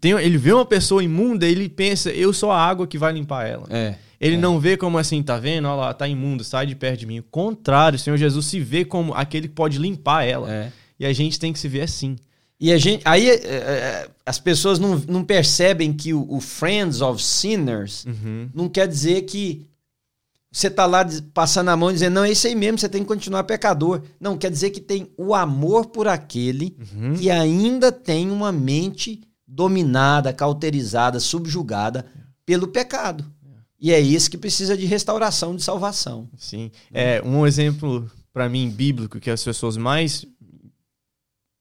Tem, 0.00 0.12
ele 0.12 0.38
vê 0.38 0.52
uma 0.52 0.64
pessoa 0.64 1.02
imunda 1.02 1.48
e 1.48 1.50
ele 1.50 1.68
pensa, 1.68 2.10
eu 2.10 2.32
sou 2.32 2.52
a 2.52 2.64
água 2.64 2.86
que 2.86 2.96
vai 2.96 3.12
limpar 3.12 3.44
ela. 3.46 3.66
É. 3.70 3.96
Ele 4.20 4.36
é. 4.36 4.38
não 4.38 4.58
vê 4.58 4.76
como 4.76 4.98
assim, 4.98 5.22
tá 5.22 5.38
vendo? 5.38 5.66
Olha 5.66 5.74
lá, 5.74 5.94
tá 5.94 6.08
imundo, 6.08 6.42
sai 6.42 6.66
de 6.66 6.74
perto 6.74 7.00
de 7.00 7.06
mim. 7.06 7.18
O 7.18 7.24
contrário, 7.24 7.96
o 7.96 7.98
Senhor 7.98 8.16
Jesus 8.16 8.46
se 8.46 8.60
vê 8.60 8.84
como 8.84 9.14
aquele 9.14 9.48
que 9.48 9.54
pode 9.54 9.78
limpar 9.78 10.24
ela. 10.24 10.50
É. 10.50 10.72
E 10.98 11.06
a 11.06 11.12
gente 11.12 11.38
tem 11.38 11.52
que 11.52 11.58
se 11.58 11.68
ver 11.68 11.82
assim. 11.82 12.16
E 12.58 12.72
a 12.72 12.78
gente, 12.78 13.02
aí 13.04 13.28
é, 13.28 13.34
é, 13.34 13.56
é, 13.56 14.08
as 14.24 14.38
pessoas 14.38 14.78
não, 14.78 14.96
não 15.06 15.22
percebem 15.22 15.92
que 15.92 16.14
o, 16.14 16.26
o 16.28 16.40
Friends 16.40 17.02
of 17.02 17.22
Sinners 17.22 18.06
uhum. 18.06 18.48
não 18.54 18.68
quer 18.68 18.88
dizer 18.88 19.22
que 19.22 19.66
você 20.50 20.70
tá 20.70 20.86
lá 20.86 21.06
passando 21.34 21.68
a 21.68 21.76
mão 21.76 21.92
dizendo, 21.92 22.14
não, 22.14 22.24
é 22.24 22.30
isso 22.30 22.46
aí 22.46 22.54
mesmo, 22.54 22.78
você 22.78 22.88
tem 22.88 23.02
que 23.02 23.08
continuar 23.08 23.44
pecador. 23.44 24.00
Não, 24.18 24.38
quer 24.38 24.50
dizer 24.50 24.70
que 24.70 24.80
tem 24.80 25.12
o 25.18 25.34
amor 25.34 25.86
por 25.86 26.08
aquele 26.08 26.74
uhum. 26.94 27.14
que 27.14 27.30
ainda 27.30 27.92
tem 27.92 28.30
uma 28.30 28.50
mente 28.50 29.20
dominada, 29.46 30.32
cauterizada, 30.32 31.20
subjugada 31.20 32.06
pelo 32.46 32.68
pecado. 32.68 33.22
E 33.78 33.92
é 33.92 34.00
isso 34.00 34.30
que 34.30 34.38
precisa 34.38 34.76
de 34.76 34.86
restauração, 34.86 35.54
de 35.54 35.62
salvação. 35.62 36.28
Sim. 36.36 36.70
É 36.92 37.20
um 37.22 37.46
exemplo 37.46 38.10
para 38.32 38.48
mim 38.48 38.70
bíblico 38.70 39.20
que 39.20 39.30
as 39.30 39.42
pessoas 39.42 39.76
mais 39.76 40.26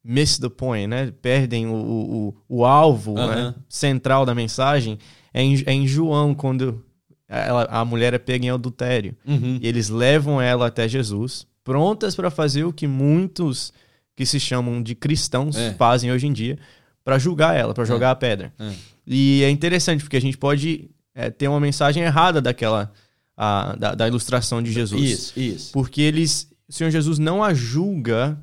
miss 0.04 0.38
the 0.38 0.50
point, 0.50 0.88
né? 0.88 1.12
Perdem 1.22 1.68
o, 1.68 1.74
o, 1.76 2.36
o 2.48 2.66
alvo 2.66 3.12
uhum. 3.12 3.28
né? 3.28 3.56
central 3.68 4.26
da 4.26 4.36
mensagem 4.36 5.00
é 5.34 5.42
em, 5.42 5.64
é 5.66 5.74
em 5.74 5.88
João 5.88 6.34
quando 6.34 6.86
ela, 7.28 7.64
a 7.64 7.84
mulher 7.84 8.14
é 8.14 8.20
pega 8.20 8.46
em 8.46 8.50
adultério 8.50 9.16
uhum. 9.26 9.60
e 9.62 9.68
eles 9.68 9.90
levam 9.90 10.40
ela 10.40 10.68
até 10.68 10.88
Jesus, 10.88 11.48
prontas 11.64 12.16
para 12.16 12.30
fazer 12.30 12.64
o 12.64 12.72
que 12.72 12.88
muitos 12.88 13.74
que 14.16 14.26
se 14.26 14.40
chamam 14.40 14.82
de 14.82 14.96
cristãos 14.96 15.58
é. 15.58 15.74
fazem 15.74 16.12
hoje 16.12 16.28
em 16.28 16.32
dia, 16.32 16.58
para 17.04 17.18
julgar 17.18 17.56
ela, 17.56 17.74
para 17.74 17.84
jogar 17.84 18.10
é. 18.10 18.12
a 18.12 18.16
pedra. 18.16 18.54
É. 18.58 18.72
E 19.06 19.44
é 19.44 19.50
interessante 19.50 20.04
porque 20.04 20.18
a 20.18 20.22
gente 20.22 20.38
pode 20.38 20.90
é, 21.16 21.32
ter 21.32 21.48
uma 21.48 21.60
mensagem 21.60 22.04
errada 22.04 22.42
daquela 22.42 22.92
a, 23.36 23.76
da, 23.76 23.96
da, 23.96 24.08
ilustração 24.08 24.62
de 24.62 24.72
Jesus. 24.72 25.02
Isso, 25.02 25.40
isso. 25.40 25.74
Porque 25.74 26.02
eles, 26.02 26.52
o 26.68 26.74
Senhor 26.74 26.90
Jesus 26.92 27.18
não 27.18 27.42
a 27.42 27.54
julga, 27.54 28.38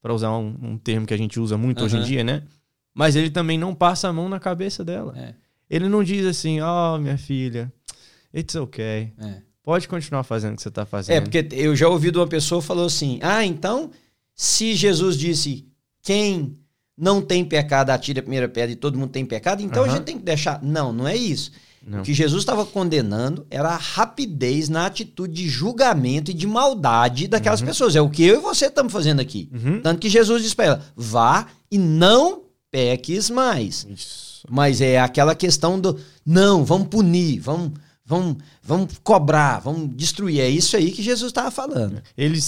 para 0.00 0.14
usar 0.14 0.30
um, 0.30 0.56
um, 0.62 0.78
termo 0.78 1.06
que 1.06 1.14
a 1.14 1.18
gente 1.18 1.38
usa 1.38 1.58
muito 1.58 1.80
uhum. 1.80 1.84
hoje 1.86 1.96
em 1.96 2.02
dia, 2.02 2.24
né? 2.24 2.44
Mas 2.94 3.16
ele 3.16 3.30
também 3.30 3.58
não 3.58 3.74
passa 3.74 4.08
a 4.08 4.12
mão 4.12 4.28
na 4.28 4.38
cabeça 4.38 4.84
dela. 4.84 5.14
É. 5.16 5.34
Ele 5.68 5.88
não 5.88 6.04
diz 6.04 6.26
assim, 6.26 6.60
ó, 6.60 6.94
oh, 6.94 6.98
minha 6.98 7.16
filha, 7.18 7.72
it's 8.34 8.54
okay. 8.54 9.12
É. 9.18 9.42
Pode 9.62 9.86
continuar 9.86 10.24
fazendo 10.24 10.54
o 10.54 10.56
que 10.56 10.62
você 10.62 10.68
está 10.68 10.84
fazendo. 10.84 11.16
É, 11.16 11.20
porque 11.20 11.48
eu 11.52 11.74
já 11.76 11.88
ouvi 11.88 12.10
de 12.10 12.18
uma 12.18 12.26
pessoa 12.26 12.60
falou 12.60 12.84
assim: 12.84 13.20
ah, 13.22 13.44
então, 13.44 13.90
se 14.34 14.74
Jesus 14.74 15.16
disse 15.16 15.66
quem 16.02 16.58
não 16.98 17.22
tem 17.22 17.44
pecado 17.44 17.90
atira 17.90 18.18
a 18.18 18.22
primeira 18.22 18.48
pedra 18.48 18.72
e 18.72 18.76
todo 18.76 18.98
mundo 18.98 19.10
tem 19.10 19.24
pecado, 19.24 19.62
então 19.62 19.84
uhum. 19.84 19.90
a 19.90 19.92
gente 19.92 20.04
tem 20.04 20.18
que 20.18 20.24
deixar. 20.24 20.60
Não, 20.62 20.92
não 20.92 21.06
é 21.06 21.16
isso. 21.16 21.52
Não. 21.86 22.00
O 22.00 22.02
que 22.02 22.14
Jesus 22.14 22.42
estava 22.42 22.64
condenando 22.64 23.46
era 23.50 23.70
a 23.70 23.76
rapidez 23.76 24.68
na 24.68 24.86
atitude 24.86 25.34
de 25.34 25.48
julgamento 25.48 26.30
e 26.30 26.34
de 26.34 26.46
maldade 26.46 27.26
daquelas 27.26 27.60
uhum. 27.60 27.66
pessoas. 27.66 27.96
É 27.96 28.00
o 28.00 28.10
que 28.10 28.24
eu 28.24 28.36
e 28.36 28.42
você 28.42 28.66
estamos 28.66 28.92
fazendo 28.92 29.20
aqui. 29.20 29.48
Uhum. 29.52 29.80
Tanto 29.80 30.00
que 30.00 30.08
Jesus 30.08 30.42
diz 30.42 30.54
para 30.54 30.64
ela: 30.66 30.82
vá 30.96 31.46
e 31.70 31.78
não 31.78 32.42
peques 32.70 33.28
mais. 33.28 33.86
Isso. 33.90 34.46
Mas 34.48 34.80
é 34.80 34.98
aquela 34.98 35.34
questão 35.34 35.78
do 35.78 35.98
não, 36.24 36.64
vamos 36.64 36.88
punir, 36.88 37.40
vamos 37.40 37.72
vamos, 38.12 38.36
vamos 38.62 38.98
cobrar, 39.02 39.58
vamos 39.60 39.90
destruir. 39.96 40.40
É 40.40 40.48
isso 40.48 40.76
aí 40.76 40.90
que 40.90 41.02
Jesus 41.02 41.30
estava 41.30 41.50
falando. 41.50 42.02
Ele, 42.16 42.38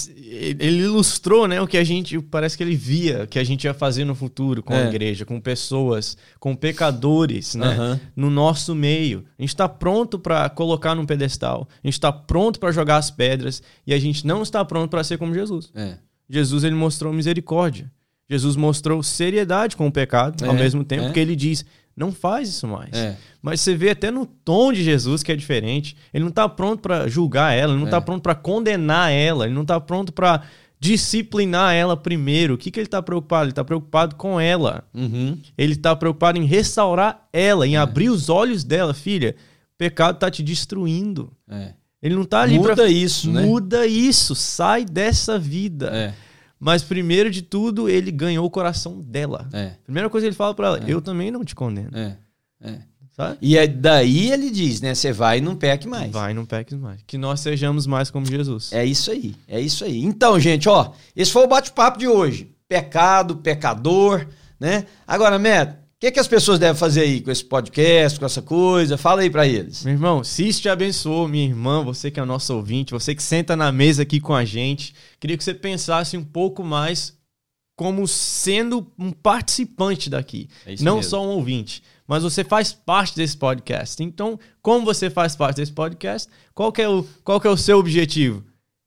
ele 0.59 0.83
ilustrou 0.83 1.49
né, 1.49 1.61
o 1.61 1.67
que 1.67 1.79
a 1.79 1.85
gente, 1.85 2.21
parece 2.21 2.57
que 2.57 2.62
ele 2.62 2.77
via 2.77 3.27
que 3.27 3.39
a 3.39 3.45
gente 3.45 3.65
ia 3.65 3.73
fazer 3.73 4.05
no 4.05 4.15
futuro 4.15 4.62
com 4.62 4.75
é. 4.75 4.85
a 4.85 4.89
igreja, 4.89 5.25
com 5.25 5.41
pessoas, 5.41 6.19
com 6.39 6.55
pecadores 6.55 7.55
né, 7.55 7.79
uhum. 7.79 8.01
no 8.15 8.31
nosso 8.31 8.75
meio. 8.75 9.25
A 9.39 9.43
gente 9.43 9.51
está 9.51 9.69
pronto 9.69 10.19
para 10.19 10.49
colocar 10.51 10.95
num 10.95 11.07
pedestal, 11.07 11.67
a 11.83 11.87
gente 11.87 11.95
está 11.95 12.12
pronto 12.12 12.61
para 12.61 12.71
jogar 12.71 12.99
as 12.99 13.11
pedras 13.11 13.62
e 13.87 13.95
a 13.95 13.99
gente 13.99 14.27
não 14.27 14.43
está 14.43 14.62
pronto 14.65 14.91
para 14.91 15.03
ser 15.03 15.17
como 15.17 15.33
Jesus. 15.33 15.71
É. 15.75 15.97
Jesus 16.29 16.62
ele 16.65 16.75
mostrou 16.75 17.12
misericórdia. 17.12 17.91
Jesus 18.29 18.57
mostrou 18.57 19.03
seriedade 19.03 19.77
com 19.77 19.87
o 19.87 19.93
pecado, 19.93 20.45
é, 20.45 20.49
ao 20.49 20.55
mesmo 20.55 20.83
tempo 20.83 21.07
é. 21.07 21.12
que 21.12 21.21
ele 21.21 21.37
diz: 21.37 21.65
não 21.97 22.12
faz 22.12 22.49
isso 22.49 22.66
mais. 22.66 22.92
É. 22.92 23.16
Mas 23.40 23.61
você 23.61 23.74
vê 23.76 23.90
até 23.90 24.11
no 24.11 24.26
tom 24.26 24.72
de 24.72 24.82
Jesus 24.82 25.22
que 25.22 25.30
é 25.30 25.36
diferente. 25.36 25.97
Ele 26.12 26.24
não 26.24 26.30
está 26.30 26.49
pronto 26.49 26.80
para 26.80 27.09
julgar 27.09 27.53
ela, 27.53 27.72
ele 27.72 27.78
não 27.78 27.86
está 27.86 27.99
é. 27.99 28.01
pronto 28.01 28.22
para 28.22 28.34
condenar 28.34 29.12
ela, 29.12 29.45
ele 29.45 29.55
não 29.55 29.62
está 29.62 29.80
pronto 29.80 30.12
para 30.12 30.42
disciplinar 30.80 31.74
ela 31.74 31.97
primeiro. 31.97 32.55
O 32.55 32.59
que, 32.59 32.70
que 32.70 32.78
ele 32.78 32.86
está 32.86 33.01
preocupado? 33.01 33.45
Ele 33.45 33.53
está 33.53 33.64
preocupado 33.64 34.16
com 34.16 34.38
ela. 34.38 34.84
Uhum. 34.92 35.38
Ele 35.57 35.72
está 35.72 35.95
preocupado 35.97 36.38
em 36.38 36.45
restaurar 36.45 37.26
ela, 37.32 37.66
em 37.66 37.76
é. 37.76 37.78
abrir 37.78 38.11
os 38.11 38.28
olhos 38.28 38.64
dela. 38.64 38.92
Filha, 38.92 39.34
o 39.38 39.78
pecado 39.78 40.16
está 40.16 40.30
te 40.30 40.42
destruindo. 40.42 41.32
É. 41.49 41.72
Ele 42.03 42.14
não 42.14 42.22
está 42.22 42.42
ali 42.42 42.59
para. 42.61 42.70
Muda 42.70 42.88
isso, 42.88 43.32
né? 43.32 43.42
Muda 43.42 43.86
isso, 43.86 44.34
sai 44.34 44.84
dessa 44.84 45.38
vida. 45.38 45.90
É. 45.95 46.14
Mas 46.65 46.83
primeiro 46.83 47.31
de 47.31 47.43
tudo, 47.43 47.91
ele 47.91 48.11
ganhou 48.11 48.47
o 48.47 48.51
coração 48.51 48.99
dela. 48.99 49.47
É. 49.53 49.73
Primeira 49.85 50.09
coisa 50.09 50.25
que 50.25 50.29
ele 50.29 50.35
fala 50.35 50.55
para 50.55 50.67
ela, 50.69 50.79
é. 50.79 50.85
eu 50.87 51.03
também 51.03 51.31
não 51.31 51.45
te 51.45 51.55
condeno. 51.55 51.91
É. 51.93 52.17
É. 52.62 52.79
Sabe? 53.15 53.37
E 53.43 53.59
é 53.59 53.67
daí 53.67 54.33
ele 54.33 54.51
diz, 54.51 54.81
né? 54.81 54.95
Você 54.95 55.12
vai 55.12 55.39
e 55.39 55.41
não 55.43 55.55
peque 55.55 55.87
mais. 55.87 56.11
Vai 56.11 56.31
e 56.31 56.35
não 56.35 56.47
peque 56.47 56.75
mais. 56.75 57.03
Que 57.07 57.19
nós 57.19 57.41
sejamos 57.41 57.87
mais 57.87 58.11
como 58.11 58.25
Jesus. 58.25 58.73
É 58.73 58.83
isso 58.83 59.11
aí, 59.11 59.37
é 59.47 59.61
isso 59.61 59.85
aí. 59.85 60.03
Então, 60.03 60.41
gente, 60.41 60.67
ó, 60.67 60.93
esse 61.15 61.31
foi 61.31 61.45
o 61.45 61.49
bate-papo 61.49 61.99
de 61.99 62.09
hoje. 62.09 62.51
Pecado, 62.67 63.37
pecador, 63.37 64.27
né? 64.59 64.87
Agora, 65.07 65.39
Neto, 65.39 65.77
que, 66.05 66.13
que 66.13 66.21
as 66.21 66.29
pessoas 66.29 66.59
devem 66.59 66.79
fazer 66.79 67.01
aí 67.01 67.21
com 67.21 67.31
esse 67.31 67.45
podcast, 67.45 68.19
com 68.19 68.27
essa 68.27 68.43
coisa? 68.43 68.99
Fala 68.99 69.23
aí 69.23 69.31
para 69.31 69.47
eles. 69.47 69.85
Meu 69.85 69.95
irmão, 69.95 70.23
se 70.23 70.47
isso 70.47 70.61
te 70.61 70.69
abençoou, 70.69 71.27
minha 71.27 71.45
irmã, 71.45 71.83
você 71.83 72.11
que 72.11 72.21
é 72.21 72.25
nosso 72.25 72.55
ouvinte, 72.55 72.93
você 72.93 73.15
que 73.15 73.23
senta 73.23 73.57
na 73.57 73.73
mesa 73.73 74.03
aqui 74.03 74.21
com 74.21 74.35
a 74.35 74.45
gente, 74.45 74.95
queria 75.19 75.37
que 75.37 75.43
você 75.43 75.55
pensasse 75.55 76.17
um 76.17 76.25
pouco 76.25 76.63
mais 76.63 77.17
como 77.77 78.07
sendo 78.07 78.87
um 78.99 79.11
participante 79.11 80.11
daqui, 80.11 80.49
é 80.67 80.75
não 80.81 80.97
mesmo. 80.97 81.11
só 81.11 81.25
um 81.25 81.31
ouvinte, 81.31 81.83
mas 82.07 82.23
você 82.23 82.45
faz 82.45 82.73
parte 82.73 83.17
desse 83.17 83.37
podcast. 83.37 84.03
Então, 84.03 84.39
como 84.61 84.85
você 84.85 85.09
faz 85.09 85.35
parte 85.35 85.57
desse 85.57 85.73
podcast, 85.73 86.29
qual 86.55 86.73
é 86.77 86.89
o, 86.89 87.05
qual 87.25 87.41
é 87.43 87.49
o 87.49 87.57
seu 87.57 87.79
objetivo? 87.79 88.45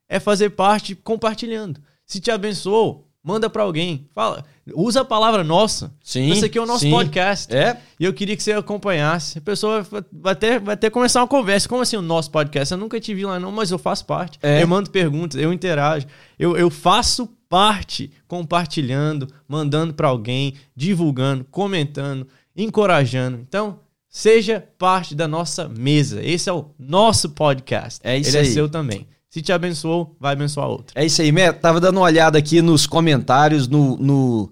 É 0.07 0.19
fazer 0.19 0.51
parte 0.51 0.95
compartilhando. 0.95 1.81
Se 2.05 2.19
te 2.19 2.31
abençoou, 2.31 3.06
manda 3.27 3.49
para 3.49 3.61
alguém. 3.61 4.07
Fala, 4.15 4.45
usa 4.73 5.01
a 5.01 5.05
palavra 5.05 5.43
nossa. 5.43 5.93
Sim. 6.01 6.31
Esse 6.31 6.45
aqui 6.45 6.57
é 6.57 6.61
o 6.61 6.65
nosso 6.65 6.85
sim. 6.85 6.91
podcast. 6.91 7.53
É. 7.53 7.75
E 7.99 8.05
eu 8.05 8.13
queria 8.13 8.37
que 8.37 8.41
você 8.41 8.53
acompanhasse. 8.53 9.39
A 9.39 9.41
pessoa 9.41 9.85
vai 10.09 10.31
até, 10.31 10.57
vai 10.57 10.75
até 10.75 10.89
começar 10.89 11.19
uma 11.19 11.27
conversa. 11.27 11.67
Como 11.67 11.81
assim 11.81 11.97
o 11.97 12.01
nosso 12.01 12.31
podcast? 12.31 12.71
Eu 12.71 12.77
nunca 12.77 12.97
te 13.01 13.13
vi 13.13 13.25
lá, 13.25 13.37
não, 13.37 13.51
mas 13.51 13.69
eu 13.69 13.77
faço 13.77 14.05
parte. 14.05 14.39
É. 14.41 14.63
Eu 14.63 14.67
mando 14.69 14.89
perguntas, 14.89 15.37
eu 15.41 15.51
interajo. 15.51 16.07
Eu, 16.39 16.55
eu 16.55 16.69
faço 16.69 17.27
parte 17.49 18.09
compartilhando, 18.29 19.27
mandando 19.45 19.93
para 19.93 20.07
alguém, 20.07 20.53
divulgando, 20.73 21.45
comentando, 21.51 22.25
encorajando. 22.55 23.39
Então, 23.45 23.81
seja 24.07 24.65
parte 24.77 25.13
da 25.13 25.27
nossa 25.27 25.67
mesa. 25.67 26.23
Esse 26.23 26.49
é 26.49 26.53
o 26.53 26.71
nosso 26.79 27.31
podcast. 27.31 27.99
É 28.05 28.17
isso 28.17 28.29
Ele 28.29 28.37
é 28.37 28.39
aí. 28.39 28.47
é 28.47 28.51
seu 28.51 28.69
também. 28.69 29.05
Se 29.29 29.41
te 29.41 29.51
abençoou, 29.51 30.15
vai 30.19 30.33
abençoar 30.33 30.67
outro. 30.67 30.93
É 30.95 31.05
isso 31.05 31.21
aí, 31.21 31.31
Mé. 31.31 31.51
Tava 31.51 31.79
dando 31.79 31.97
uma 31.97 32.05
olhada 32.05 32.37
aqui 32.37 32.61
nos 32.61 32.87
comentários, 32.87 33.67
no, 33.67 33.97
no, 33.97 34.51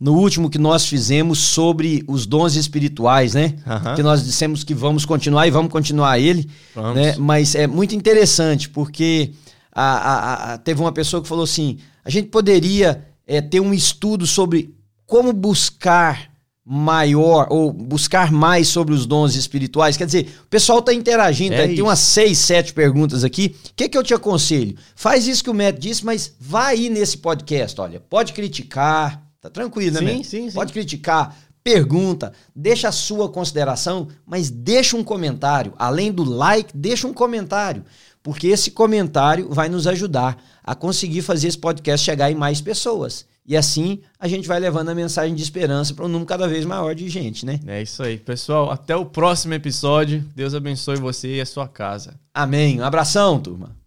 no 0.00 0.14
último 0.14 0.50
que 0.50 0.58
nós 0.58 0.86
fizemos 0.86 1.38
sobre 1.38 2.04
os 2.08 2.26
dons 2.26 2.56
espirituais, 2.56 3.34
né? 3.34 3.54
Uhum. 3.66 3.94
Que 3.94 4.02
nós 4.02 4.24
dissemos 4.24 4.64
que 4.64 4.74
vamos 4.74 5.04
continuar 5.04 5.46
e 5.46 5.50
vamos 5.50 5.70
continuar 5.70 6.18
ele. 6.18 6.50
Vamos. 6.74 6.96
Né? 6.96 7.16
Mas 7.16 7.54
é 7.54 7.66
muito 7.66 7.94
interessante, 7.94 8.68
porque 8.68 9.32
a, 9.72 9.82
a, 9.82 10.54
a, 10.54 10.58
teve 10.58 10.80
uma 10.80 10.92
pessoa 10.92 11.22
que 11.22 11.28
falou 11.28 11.44
assim: 11.44 11.78
a 12.04 12.10
gente 12.10 12.28
poderia 12.28 13.04
é, 13.26 13.40
ter 13.40 13.60
um 13.60 13.72
estudo 13.72 14.26
sobre 14.26 14.74
como 15.06 15.32
buscar 15.32 16.30
maior 16.70 17.46
ou 17.48 17.72
buscar 17.72 18.30
mais 18.30 18.68
sobre 18.68 18.92
os 18.92 19.06
dons 19.06 19.34
espirituais? 19.34 19.96
Quer 19.96 20.04
dizer, 20.04 20.28
o 20.42 20.46
pessoal 20.48 20.80
está 20.80 20.92
interagindo, 20.92 21.54
é 21.54 21.66
tem 21.66 21.80
umas 21.80 21.98
seis, 21.98 22.36
sete 22.36 22.74
perguntas 22.74 23.24
aqui. 23.24 23.56
O 23.70 23.74
que, 23.74 23.88
que 23.88 23.96
eu 23.96 24.02
te 24.02 24.12
aconselho? 24.12 24.76
Faz 24.94 25.26
isso 25.26 25.42
que 25.42 25.48
o 25.48 25.54
Matt 25.54 25.78
disse, 25.78 26.04
mas 26.04 26.34
vai 26.38 26.74
aí 26.74 26.90
nesse 26.90 27.16
podcast, 27.16 27.80
olha, 27.80 27.98
pode 27.98 28.34
criticar, 28.34 29.22
tá 29.40 29.48
tranquilo, 29.48 29.94
né, 29.94 30.00
sim, 30.00 30.04
Matt? 30.04 30.26
Sim, 30.26 30.50
sim. 30.50 30.54
Pode 30.54 30.74
criticar, 30.74 31.34
pergunta, 31.64 32.34
deixa 32.54 32.88
a 32.88 32.92
sua 32.92 33.30
consideração, 33.30 34.08
mas 34.26 34.50
deixa 34.50 34.94
um 34.94 35.02
comentário. 35.02 35.72
Além 35.78 36.12
do 36.12 36.22
like, 36.22 36.76
deixa 36.76 37.06
um 37.06 37.14
comentário, 37.14 37.82
porque 38.22 38.46
esse 38.48 38.70
comentário 38.70 39.48
vai 39.50 39.70
nos 39.70 39.86
ajudar 39.86 40.36
a 40.62 40.74
conseguir 40.74 41.22
fazer 41.22 41.48
esse 41.48 41.58
podcast 41.58 42.04
chegar 42.04 42.30
em 42.30 42.34
mais 42.34 42.60
pessoas. 42.60 43.24
E 43.48 43.56
assim 43.56 44.00
a 44.20 44.28
gente 44.28 44.46
vai 44.46 44.60
levando 44.60 44.90
a 44.90 44.94
mensagem 44.94 45.34
de 45.34 45.42
esperança 45.42 45.94
para 45.94 46.04
um 46.04 46.08
número 46.08 46.26
cada 46.26 46.46
vez 46.46 46.66
maior 46.66 46.94
de 46.94 47.08
gente, 47.08 47.46
né? 47.46 47.58
É 47.66 47.80
isso 47.80 48.02
aí, 48.02 48.18
pessoal. 48.18 48.70
Até 48.70 48.94
o 48.94 49.06
próximo 49.06 49.54
episódio. 49.54 50.22
Deus 50.36 50.52
abençoe 50.52 50.96
você 50.96 51.36
e 51.36 51.40
a 51.40 51.46
sua 51.46 51.66
casa. 51.66 52.20
Amém. 52.34 52.78
Um 52.78 52.84
abração, 52.84 53.40
turma. 53.40 53.77